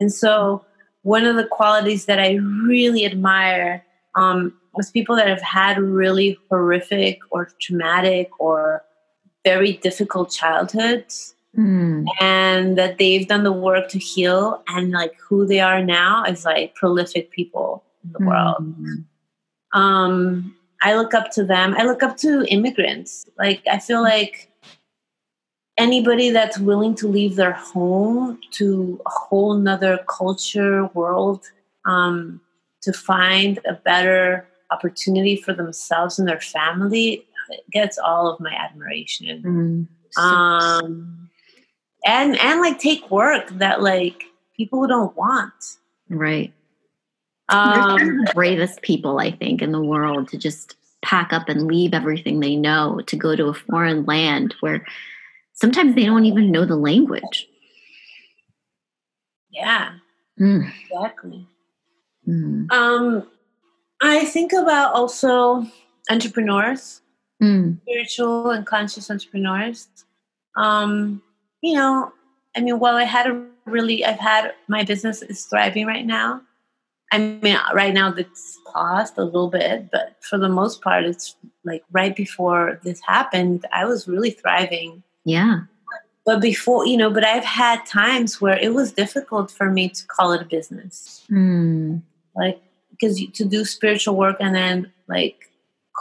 And 0.00 0.12
so 0.12 0.64
one 1.02 1.24
of 1.26 1.36
the 1.36 1.44
qualities 1.46 2.04
that 2.06 2.18
I 2.18 2.34
really 2.34 3.04
admire 3.04 3.84
um, 4.14 4.54
was 4.74 4.90
people 4.90 5.16
that 5.16 5.26
have 5.28 5.42
had 5.42 5.78
really 5.78 6.38
horrific 6.48 7.18
or 7.30 7.50
traumatic 7.60 8.30
or 8.38 8.84
very 9.44 9.72
difficult 9.74 10.30
childhoods 10.30 11.34
Mm. 11.56 12.04
and 12.20 12.76
that 12.76 12.98
they've 12.98 13.26
done 13.26 13.42
the 13.42 13.52
work 13.52 13.88
to 13.88 13.98
heal 13.98 14.62
and 14.68 14.90
like 14.92 15.14
who 15.18 15.46
they 15.46 15.60
are 15.60 15.82
now 15.82 16.22
is 16.24 16.44
like 16.44 16.74
prolific 16.74 17.30
people 17.30 17.82
in 18.04 18.12
the 18.12 18.24
world 18.26 18.56
Mm. 18.60 19.04
um 19.72 20.54
i 20.82 20.94
look 20.94 21.14
up 21.14 21.30
to 21.32 21.42
them 21.44 21.74
i 21.78 21.84
look 21.84 22.02
up 22.02 22.18
to 22.18 22.44
immigrants 22.48 23.26
like 23.38 23.62
i 23.66 23.78
feel 23.78 24.02
like 24.02 24.47
anybody 25.78 26.30
that's 26.30 26.58
willing 26.58 26.94
to 26.96 27.08
leave 27.08 27.36
their 27.36 27.52
home 27.52 28.38
to 28.50 29.00
a 29.06 29.10
whole 29.10 29.54
nother 29.54 29.98
culture 30.08 30.86
world 30.94 31.46
um 31.84 32.40
to 32.82 32.92
find 32.92 33.58
a 33.66 33.74
better 33.74 34.46
opportunity 34.70 35.36
for 35.36 35.54
themselves 35.54 36.18
and 36.18 36.28
their 36.28 36.40
family 36.40 37.24
gets 37.72 37.96
all 37.96 38.28
of 38.28 38.40
my 38.40 38.52
admiration 38.52 39.88
Mm. 40.16 40.22
Um 40.22 41.28
and 42.04 42.38
and 42.38 42.60
like 42.60 42.78
take 42.78 43.10
work 43.10 43.48
that 43.50 43.82
like 43.82 44.24
people 44.56 44.86
don't 44.86 45.16
want 45.16 45.76
right. 46.08 46.52
They're 47.50 47.58
um 47.58 47.98
the 48.24 48.32
bravest 48.34 48.82
people, 48.82 49.18
I 49.20 49.30
think, 49.30 49.62
in 49.62 49.72
the 49.72 49.80
world 49.82 50.28
to 50.28 50.38
just 50.38 50.76
pack 51.02 51.32
up 51.32 51.48
and 51.48 51.66
leave 51.66 51.94
everything 51.94 52.40
they 52.40 52.56
know 52.56 53.00
to 53.06 53.16
go 53.16 53.36
to 53.36 53.46
a 53.46 53.54
foreign 53.54 54.04
land 54.04 54.54
where 54.60 54.84
sometimes 55.60 55.94
they 55.94 56.04
don't 56.04 56.24
even 56.24 56.50
know 56.52 56.64
the 56.64 56.76
language. 56.76 57.48
yeah 59.50 59.92
Mm. 60.40 60.70
exactly 60.84 61.46
Mm. 62.28 62.70
um 62.70 63.26
i 64.00 64.24
think 64.24 64.52
about 64.52 64.94
also 64.94 65.66
entrepreneurs 66.10 67.00
Mm. 67.42 67.78
spiritual 67.82 68.50
and 68.50 68.66
conscious 68.66 69.10
entrepreneurs 69.10 69.88
um 70.56 71.22
you 71.62 71.74
know 71.74 72.12
i 72.56 72.60
mean 72.60 72.78
while 72.78 72.96
i 72.96 73.04
had 73.04 73.26
a 73.26 73.34
really 73.64 74.04
i've 74.04 74.18
had 74.20 74.52
my 74.68 74.82
business 74.84 75.22
is 75.22 75.44
thriving 75.46 75.86
right 75.86 76.06
now 76.06 76.40
i 77.12 77.18
mean 77.18 77.56
right 77.74 77.94
now 77.94 78.12
it's 78.14 78.58
paused 78.72 79.14
a 79.18 79.24
little 79.24 79.50
bit 79.50 79.90
but 79.90 80.16
for 80.20 80.36
the 80.38 80.48
most 80.60 80.82
part 80.82 81.04
it's 81.04 81.36
like 81.64 81.82
right 81.92 82.14
before 82.16 82.78
this 82.84 83.00
happened 83.06 83.64
i 83.72 83.84
was 83.84 84.06
really 84.08 84.30
thriving 84.30 85.02
Yeah. 85.24 85.60
but 86.24 86.40
before 86.40 86.86
you 86.86 86.96
know 86.96 87.10
but 87.10 87.24
i've 87.24 87.44
had 87.44 87.84
times 87.86 88.40
where 88.40 88.58
it 88.58 88.72
was 88.74 88.92
difficult 88.92 89.50
for 89.50 89.70
me 89.70 89.88
to 89.88 90.06
call 90.06 90.32
it 90.32 90.42
a 90.42 90.44
business 90.44 91.24
Mm. 91.30 92.02
like 92.36 92.60
because 92.90 93.20
to 93.38 93.44
do 93.44 93.64
spiritual 93.64 94.14
work 94.16 94.36
and 94.40 94.54
then 94.54 94.92
like 95.08 95.50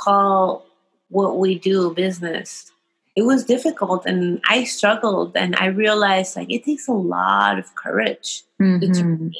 call 0.03 0.65
what 1.09 1.37
we 1.39 1.57
do 1.59 1.93
business 1.93 2.71
it 3.15 3.23
was 3.23 3.43
difficult 3.45 4.05
and 4.05 4.39
i 4.47 4.63
struggled 4.63 5.31
and 5.35 5.55
i 5.57 5.65
realized 5.67 6.35
like 6.35 6.49
it 6.51 6.63
takes 6.65 6.87
a 6.87 6.93
lot 6.93 7.57
of 7.59 7.65
courage 7.75 8.43
Mhm. 8.61 9.31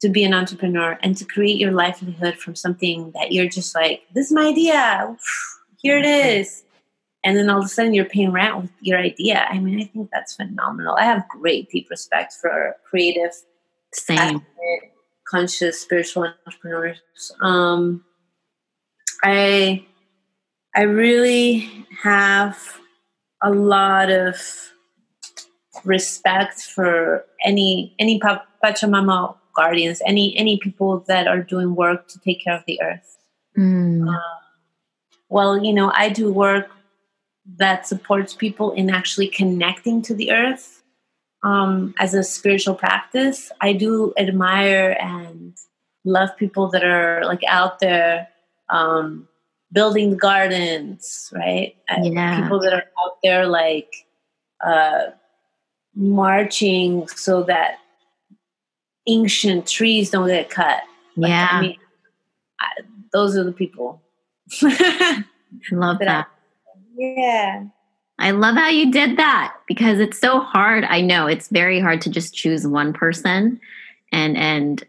to 0.00 0.08
be 0.08 0.22
an 0.24 0.34
entrepreneur 0.34 0.98
and 1.02 1.16
to 1.16 1.24
create 1.24 1.58
your 1.58 1.72
livelihood 1.72 2.34
from 2.36 2.54
something 2.54 3.10
that 3.12 3.32
you're 3.32 3.48
just 3.48 3.74
like 3.74 4.02
this 4.14 4.26
is 4.26 4.32
my 4.32 4.46
idea 4.48 5.16
here 5.82 5.98
it 5.98 6.04
is 6.06 6.62
and 7.28 7.36
then 7.36 7.50
all 7.50 7.58
of 7.58 7.64
a 7.64 7.68
sudden 7.68 7.92
you're 7.92 8.06
paying 8.06 8.32
rent 8.32 8.56
with 8.56 8.70
your 8.80 8.98
idea 8.98 9.46
i 9.50 9.58
mean 9.58 9.78
i 9.80 9.84
think 9.84 10.08
that's 10.10 10.34
phenomenal 10.34 10.96
i 10.98 11.04
have 11.04 11.28
great 11.28 11.68
deep 11.68 11.90
respect 11.90 12.32
for 12.40 12.74
creative 12.88 13.32
Same. 13.92 14.44
conscious 15.28 15.80
spiritual 15.80 16.32
entrepreneurs 16.46 16.98
um 17.42 18.02
i 19.22 19.84
i 20.74 20.82
really 20.82 21.86
have 22.02 22.80
a 23.42 23.50
lot 23.50 24.10
of 24.10 24.40
respect 25.84 26.62
for 26.62 27.24
any 27.44 27.94
any 27.98 28.18
pachamama 28.64 29.36
guardians 29.54 30.00
any 30.06 30.36
any 30.38 30.58
people 30.58 31.04
that 31.06 31.28
are 31.28 31.42
doing 31.42 31.74
work 31.74 32.08
to 32.08 32.18
take 32.20 32.42
care 32.42 32.56
of 32.56 32.64
the 32.66 32.80
earth 32.82 33.18
Mm. 33.58 34.16
well, 35.28 35.62
you 35.62 35.72
know, 35.72 35.92
I 35.94 36.08
do 36.10 36.32
work 36.32 36.70
that 37.56 37.86
supports 37.86 38.34
people 38.34 38.72
in 38.72 38.90
actually 38.90 39.28
connecting 39.28 40.02
to 40.02 40.14
the 40.14 40.30
earth 40.32 40.82
um, 41.42 41.94
as 41.98 42.14
a 42.14 42.22
spiritual 42.22 42.74
practice. 42.74 43.50
I 43.60 43.72
do 43.72 44.12
admire 44.18 44.96
and 45.00 45.56
love 46.04 46.30
people 46.36 46.68
that 46.70 46.84
are 46.84 47.24
like 47.24 47.40
out 47.48 47.80
there 47.80 48.28
um, 48.70 49.26
building 49.72 50.16
gardens, 50.16 51.32
right? 51.34 51.74
Yeah. 52.02 52.42
People 52.42 52.60
that 52.60 52.72
are 52.74 52.84
out 53.04 53.16
there 53.22 53.46
like 53.46 53.92
uh, 54.64 55.10
marching 55.94 57.08
so 57.08 57.42
that 57.44 57.78
ancient 59.06 59.66
trees 59.66 60.10
don't 60.10 60.28
get 60.28 60.50
cut. 60.50 60.82
Like, 61.16 61.30
Yeah. 61.30 61.48
I 61.50 61.60
mean, 61.60 61.76
I, 62.60 62.66
those 63.12 63.36
are 63.36 63.44
the 63.44 63.52
people. 63.52 64.02
I 64.62 65.24
love 65.72 65.98
that 66.00 66.08
I- 66.08 66.12
that. 66.12 66.28
Yeah. 66.98 67.64
I 68.18 68.32
love 68.32 68.56
how 68.56 68.68
you 68.68 68.90
did 68.90 69.16
that 69.16 69.54
because 69.68 70.00
it's 70.00 70.18
so 70.18 70.40
hard. 70.40 70.84
I 70.84 71.00
know 71.00 71.26
it's 71.26 71.48
very 71.48 71.80
hard 71.80 72.00
to 72.02 72.10
just 72.10 72.34
choose 72.34 72.66
one 72.66 72.92
person 72.92 73.60
and 74.12 74.36
and 74.36 74.82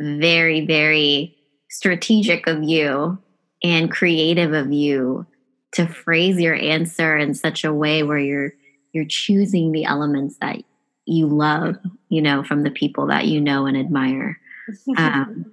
very 0.00 0.64
very 0.64 1.36
strategic 1.68 2.46
of 2.46 2.62
you 2.62 3.18
and 3.64 3.90
creative 3.90 4.52
of 4.52 4.72
you 4.72 5.26
to 5.72 5.86
phrase 5.86 6.38
your 6.38 6.54
answer 6.54 7.16
in 7.16 7.34
such 7.34 7.64
a 7.64 7.74
way 7.74 8.02
where 8.02 8.18
you're 8.18 8.52
you're 8.92 9.04
choosing 9.04 9.72
the 9.72 9.84
elements 9.84 10.36
that 10.40 10.58
you 11.04 11.26
love, 11.26 11.76
you 12.08 12.22
know, 12.22 12.42
from 12.44 12.62
the 12.62 12.70
people 12.70 13.06
that 13.08 13.26
you 13.26 13.40
know 13.40 13.66
and 13.66 13.76
admire. 13.76 14.38
Um, 14.98 15.52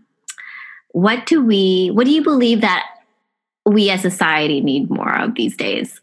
what 0.90 1.28
do 1.28 1.44
we 1.44 1.92
what 1.94 2.06
do 2.06 2.12
you 2.12 2.24
believe 2.24 2.62
that 2.62 2.84
we 3.64 3.92
as 3.92 4.02
society 4.02 4.60
need 4.60 4.90
more 4.90 5.16
of 5.16 5.36
these 5.36 5.56
days? 5.56 6.02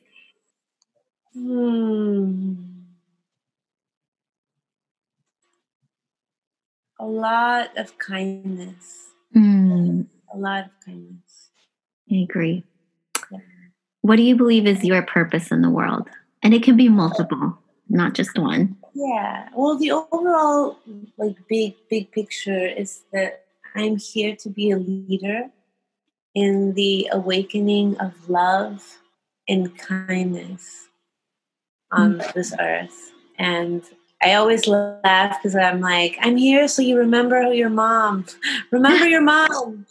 Hmm. 1.34 2.54
A 6.98 7.06
lot 7.06 7.76
of 7.78 7.96
kindness. 7.98 9.06
Hmm. 9.32 10.02
A 10.32 10.36
lot 10.36 10.66
of 10.66 10.70
kindness. 10.84 11.50
I 12.10 12.16
agree. 12.16 12.64
Yeah. 13.30 13.38
What 14.02 14.16
do 14.16 14.22
you 14.22 14.36
believe 14.36 14.66
is 14.66 14.84
your 14.84 15.02
purpose 15.02 15.50
in 15.50 15.62
the 15.62 15.70
world? 15.70 16.08
And 16.42 16.52
it 16.52 16.62
can 16.62 16.76
be 16.76 16.88
multiple, 16.88 17.58
not 17.88 18.14
just 18.14 18.38
one. 18.38 18.76
Yeah. 18.94 19.48
Well, 19.54 19.78
the 19.78 19.92
overall, 19.92 20.78
like, 21.16 21.36
big, 21.48 21.74
big 21.88 22.10
picture 22.10 22.66
is 22.66 23.02
that 23.12 23.44
I'm 23.74 23.96
here 23.96 24.34
to 24.36 24.48
be 24.48 24.72
a 24.72 24.78
leader 24.78 25.50
in 26.34 26.74
the 26.74 27.08
awakening 27.12 27.98
of 27.98 28.28
love 28.28 28.98
and 29.48 29.76
kindness 29.78 30.89
on 31.93 32.22
this 32.34 32.55
earth. 32.59 33.12
And 33.38 33.82
I 34.22 34.34
always 34.34 34.66
laugh 34.66 35.38
because 35.38 35.57
I'm 35.57 35.80
like, 35.80 36.18
I'm 36.20 36.36
here 36.36 36.68
so 36.68 36.82
you 36.82 36.99
remember 36.99 37.53
your 37.53 37.70
mom. 37.70 38.26
Remember 38.70 39.07
your 39.07 39.22
mom, 39.22 39.86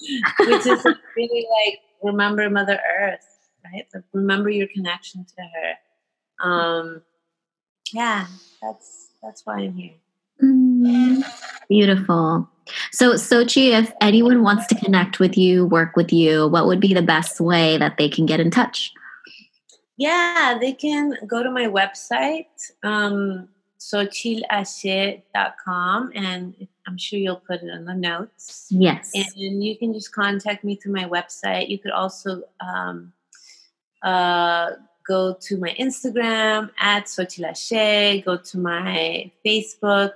which 0.45 0.65
is 0.67 0.85
really 1.17 1.47
like, 1.65 1.79
remember 2.03 2.49
Mother 2.49 2.79
Earth, 2.99 3.25
right? 3.65 3.85
Like, 3.93 4.03
remember 4.13 4.49
your 4.49 4.67
connection 4.67 5.25
to 5.25 5.41
her. 5.41 6.47
Um, 6.47 7.01
yeah, 7.91 8.27
that's 8.61 9.09
that's 9.21 9.45
why 9.45 9.61
I'm 9.61 9.73
here. 9.73 9.95
Mm, 10.41 11.23
Beautiful. 11.67 12.47
So, 12.91 13.13
Sochi, 13.13 13.77
if 13.77 13.91
anyone 13.99 14.43
wants 14.43 14.67
to 14.67 14.75
connect 14.75 15.19
with 15.19 15.37
you, 15.37 15.65
work 15.65 15.95
with 15.95 16.13
you, 16.13 16.47
what 16.47 16.67
would 16.67 16.79
be 16.79 16.93
the 16.93 17.01
best 17.01 17.39
way 17.41 17.77
that 17.77 17.97
they 17.97 18.07
can 18.07 18.25
get 18.25 18.39
in 18.39 18.51
touch? 18.51 18.93
Yeah, 19.99 20.57
they 20.61 20.71
can 20.71 21.17
go 21.27 21.43
to 21.43 21.51
my 21.51 21.65
website, 21.65 22.71
um, 22.83 23.49
sochilashe.com, 23.77 26.11
and 26.15 26.67
I'm 26.87 26.97
sure 26.97 27.19
you'll 27.19 27.35
put 27.35 27.63
it 27.63 27.67
in 27.67 27.83
the 27.83 27.95
notes. 27.95 28.67
Yes. 28.69 29.11
And 29.13 29.61
you 29.61 29.77
can 29.77 29.93
just 29.93 30.13
contact 30.13 30.63
me 30.63 30.77
through 30.77 30.93
my 30.93 31.03
website. 31.03 31.67
You 31.67 31.79
could 31.79 31.91
also 31.91 32.43
um, 32.61 33.11
uh, 34.01 34.69
go 35.05 35.33
to 35.33 35.57
my 35.57 35.75
Instagram 35.77 36.69
at 36.79 37.07
Sochilashe, 37.07 38.23
go 38.23 38.37
to 38.37 38.57
my 38.57 39.29
Facebook. 39.45 40.13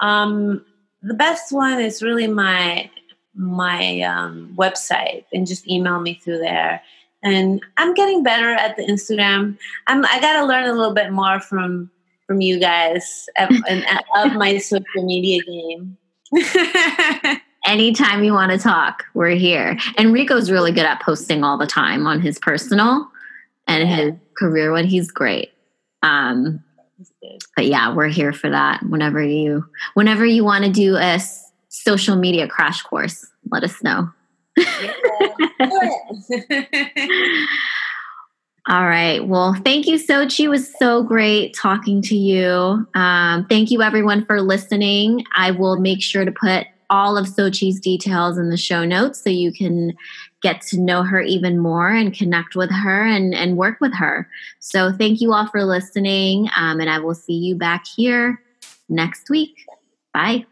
Um, 0.00 0.64
the 1.00 1.14
best 1.14 1.52
one 1.52 1.80
is 1.80 2.02
really 2.02 2.26
my 2.26 2.90
my 3.36 4.00
um, 4.00 4.52
website, 4.58 5.26
and 5.32 5.46
just 5.46 5.68
email 5.68 6.00
me 6.00 6.14
through 6.14 6.38
there. 6.38 6.82
And 7.24 7.62
I'm 7.76 7.94
getting 7.94 8.22
better 8.22 8.50
at 8.50 8.76
the 8.76 8.82
Instagram. 8.84 9.56
I'm 9.86 10.04
I 10.06 10.20
got 10.20 10.40
to 10.40 10.46
learn 10.46 10.64
a 10.68 10.72
little 10.72 10.94
bit 10.94 11.12
more 11.12 11.40
from 11.40 11.90
from 12.26 12.40
you 12.40 12.58
guys 12.58 13.28
of, 13.38 13.50
and 13.68 13.84
of 14.16 14.34
my 14.34 14.58
social 14.58 14.84
media 15.04 15.42
game. 15.44 15.96
Anytime 17.64 18.24
you 18.24 18.32
want 18.32 18.50
to 18.50 18.58
talk, 18.58 19.04
we're 19.14 19.30
here. 19.36 19.78
And 19.96 20.12
Rico's 20.12 20.50
really 20.50 20.72
good 20.72 20.84
at 20.84 21.00
posting 21.00 21.44
all 21.44 21.56
the 21.56 21.66
time 21.66 22.06
on 22.08 22.20
his 22.20 22.38
personal 22.40 23.08
and 23.68 23.88
Yeah. 23.88 23.96
his 23.96 24.12
career 24.36 24.72
one. 24.72 24.84
He's 24.86 25.10
great. 25.12 25.52
Um, 26.02 26.62
but 27.54 27.66
yeah, 27.66 27.94
we're 27.94 28.08
here 28.08 28.32
for 28.32 28.50
that. 28.50 28.82
Whenever 28.88 29.22
you, 29.22 29.64
whenever 29.94 30.26
you 30.26 30.42
want 30.44 30.64
to 30.64 30.70
do 30.72 30.96
a 30.96 31.14
s- 31.14 31.52
social 31.68 32.16
media 32.16 32.48
crash 32.48 32.82
course, 32.82 33.24
let 33.50 33.62
us 33.62 33.80
know. 33.84 34.10
All 38.68 38.86
right. 38.86 39.26
Well, 39.26 39.54
thank 39.64 39.86
you, 39.86 39.96
Sochi. 39.96 40.44
It 40.44 40.48
was 40.48 40.72
so 40.78 41.02
great 41.02 41.54
talking 41.54 42.00
to 42.02 42.14
you. 42.14 42.86
Um, 42.94 43.44
thank 43.48 43.72
you, 43.72 43.82
everyone, 43.82 44.24
for 44.24 44.40
listening. 44.40 45.24
I 45.36 45.50
will 45.50 45.80
make 45.80 46.00
sure 46.00 46.24
to 46.24 46.30
put 46.30 46.66
all 46.88 47.16
of 47.16 47.26
Sochi's 47.26 47.80
details 47.80 48.38
in 48.38 48.50
the 48.50 48.56
show 48.56 48.84
notes 48.84 49.22
so 49.22 49.30
you 49.30 49.52
can 49.52 49.94
get 50.42 50.60
to 50.60 50.78
know 50.78 51.02
her 51.02 51.20
even 51.20 51.58
more 51.58 51.88
and 51.88 52.14
connect 52.14 52.54
with 52.54 52.70
her 52.70 53.04
and, 53.04 53.34
and 53.34 53.56
work 53.56 53.80
with 53.80 53.94
her. 53.94 54.28
So, 54.60 54.92
thank 54.92 55.20
you 55.20 55.32
all 55.32 55.48
for 55.48 55.64
listening. 55.64 56.48
Um, 56.56 56.78
and 56.78 56.88
I 56.88 57.00
will 57.00 57.14
see 57.14 57.34
you 57.34 57.56
back 57.56 57.84
here 57.96 58.40
next 58.88 59.28
week. 59.28 59.66
Bye. 60.14 60.46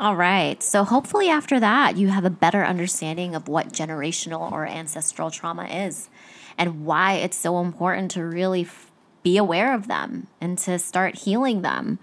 All 0.00 0.16
right. 0.16 0.62
So, 0.62 0.84
hopefully, 0.84 1.28
after 1.28 1.60
that, 1.60 1.98
you 1.98 2.08
have 2.08 2.24
a 2.24 2.30
better 2.30 2.64
understanding 2.64 3.34
of 3.34 3.48
what 3.48 3.74
generational 3.74 4.50
or 4.50 4.66
ancestral 4.66 5.30
trauma 5.30 5.66
is 5.66 6.08
and 6.56 6.86
why 6.86 7.16
it's 7.16 7.36
so 7.36 7.60
important 7.60 8.10
to 8.12 8.24
really 8.24 8.62
f- 8.62 8.90
be 9.22 9.36
aware 9.36 9.74
of 9.74 9.88
them 9.88 10.28
and 10.40 10.56
to 10.56 10.78
start 10.78 11.16
healing 11.16 11.60
them 11.60 11.98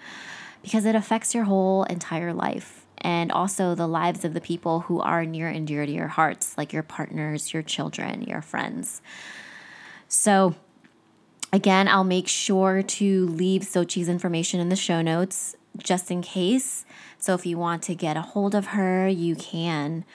because 0.61 0.86
it 0.86 0.94
affects 0.94 1.34
your 1.34 1.45
whole 1.45 1.86
entire 1.86 2.34
life 2.34 2.86
and 2.99 3.32
also 3.32 3.74
the 3.74 3.88
lives 3.88 4.24
of 4.24 4.36
the 4.36 4.41
people 4.41 4.82
who 4.82 5.02
are 5.02 5.26
near 5.26 5.48
and 5.48 5.65
dear 5.65 5.84
to 5.88 5.91
your 5.91 6.07
hearts, 6.07 6.56
like 6.56 6.72
your 6.72 6.84
partners, 6.84 7.52
your 7.52 7.64
children, 7.64 8.22
your 8.22 8.44
friends. 8.44 9.02
So, 10.07 10.53
again, 11.52 11.88
I'll 11.88 12.03
make 12.03 12.28
sure 12.28 12.84
to 12.84 13.26
leave 13.26 13.64
Sochi's 13.64 14.07
information 14.07 14.60
in 14.60 14.69
the 14.69 14.76
show 14.76 15.02
notes 15.02 15.56
just 15.80 16.11
in 16.11 16.22
case. 16.22 16.86
So 17.18 17.34
if 17.34 17.45
you 17.45 17.57
want 17.57 17.84
to 17.84 17.95
get 17.95 18.18
a 18.18 18.22
hold 18.22 18.56
of 18.56 18.68
her, 18.68 19.07
you 19.07 19.35
can. 19.35 20.06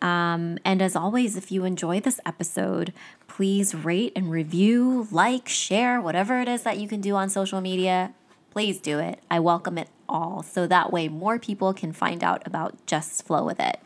Um, 0.00 0.58
and 0.64 0.80
as 0.80 0.94
always, 0.94 1.36
if 1.36 1.50
you 1.50 1.64
enjoy 1.64 2.00
this 2.00 2.20
episode, 2.24 2.92
please 3.26 3.74
rate 3.74 4.12
and 4.14 4.30
review, 4.30 5.08
like, 5.10 5.48
share, 5.48 6.00
whatever 6.00 6.40
it 6.40 6.48
is 6.48 6.62
that 6.62 6.78
you 6.78 6.88
can 6.88 7.00
do 7.00 7.16
on 7.16 7.28
social 7.28 7.60
media. 7.60 8.14
Please 8.50 8.80
do 8.80 8.98
it. 8.98 9.20
I 9.30 9.40
welcome 9.40 9.76
it 9.76 9.88
all. 10.08 10.42
So 10.42 10.66
that 10.66 10.92
way 10.92 11.08
more 11.08 11.38
people 11.38 11.74
can 11.74 11.92
find 11.92 12.24
out 12.24 12.46
about 12.46 12.86
Just 12.86 13.24
Flow 13.26 13.44
with 13.44 13.60
It. 13.60 13.78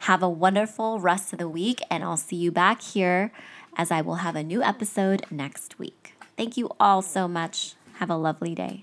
Have 0.00 0.22
a 0.22 0.28
wonderful 0.28 1.00
rest 1.00 1.32
of 1.32 1.38
the 1.38 1.48
week, 1.48 1.80
and 1.90 2.04
I'll 2.04 2.16
see 2.16 2.36
you 2.36 2.52
back 2.52 2.82
here 2.82 3.32
as 3.76 3.90
I 3.90 4.02
will 4.02 4.16
have 4.16 4.36
a 4.36 4.42
new 4.42 4.62
episode 4.62 5.24
next 5.30 5.78
week. 5.78 6.14
Thank 6.36 6.56
you 6.56 6.70
all 6.78 7.00
so 7.00 7.26
much. 7.26 7.74
Have 7.94 8.10
a 8.10 8.16
lovely 8.16 8.54
day. 8.54 8.82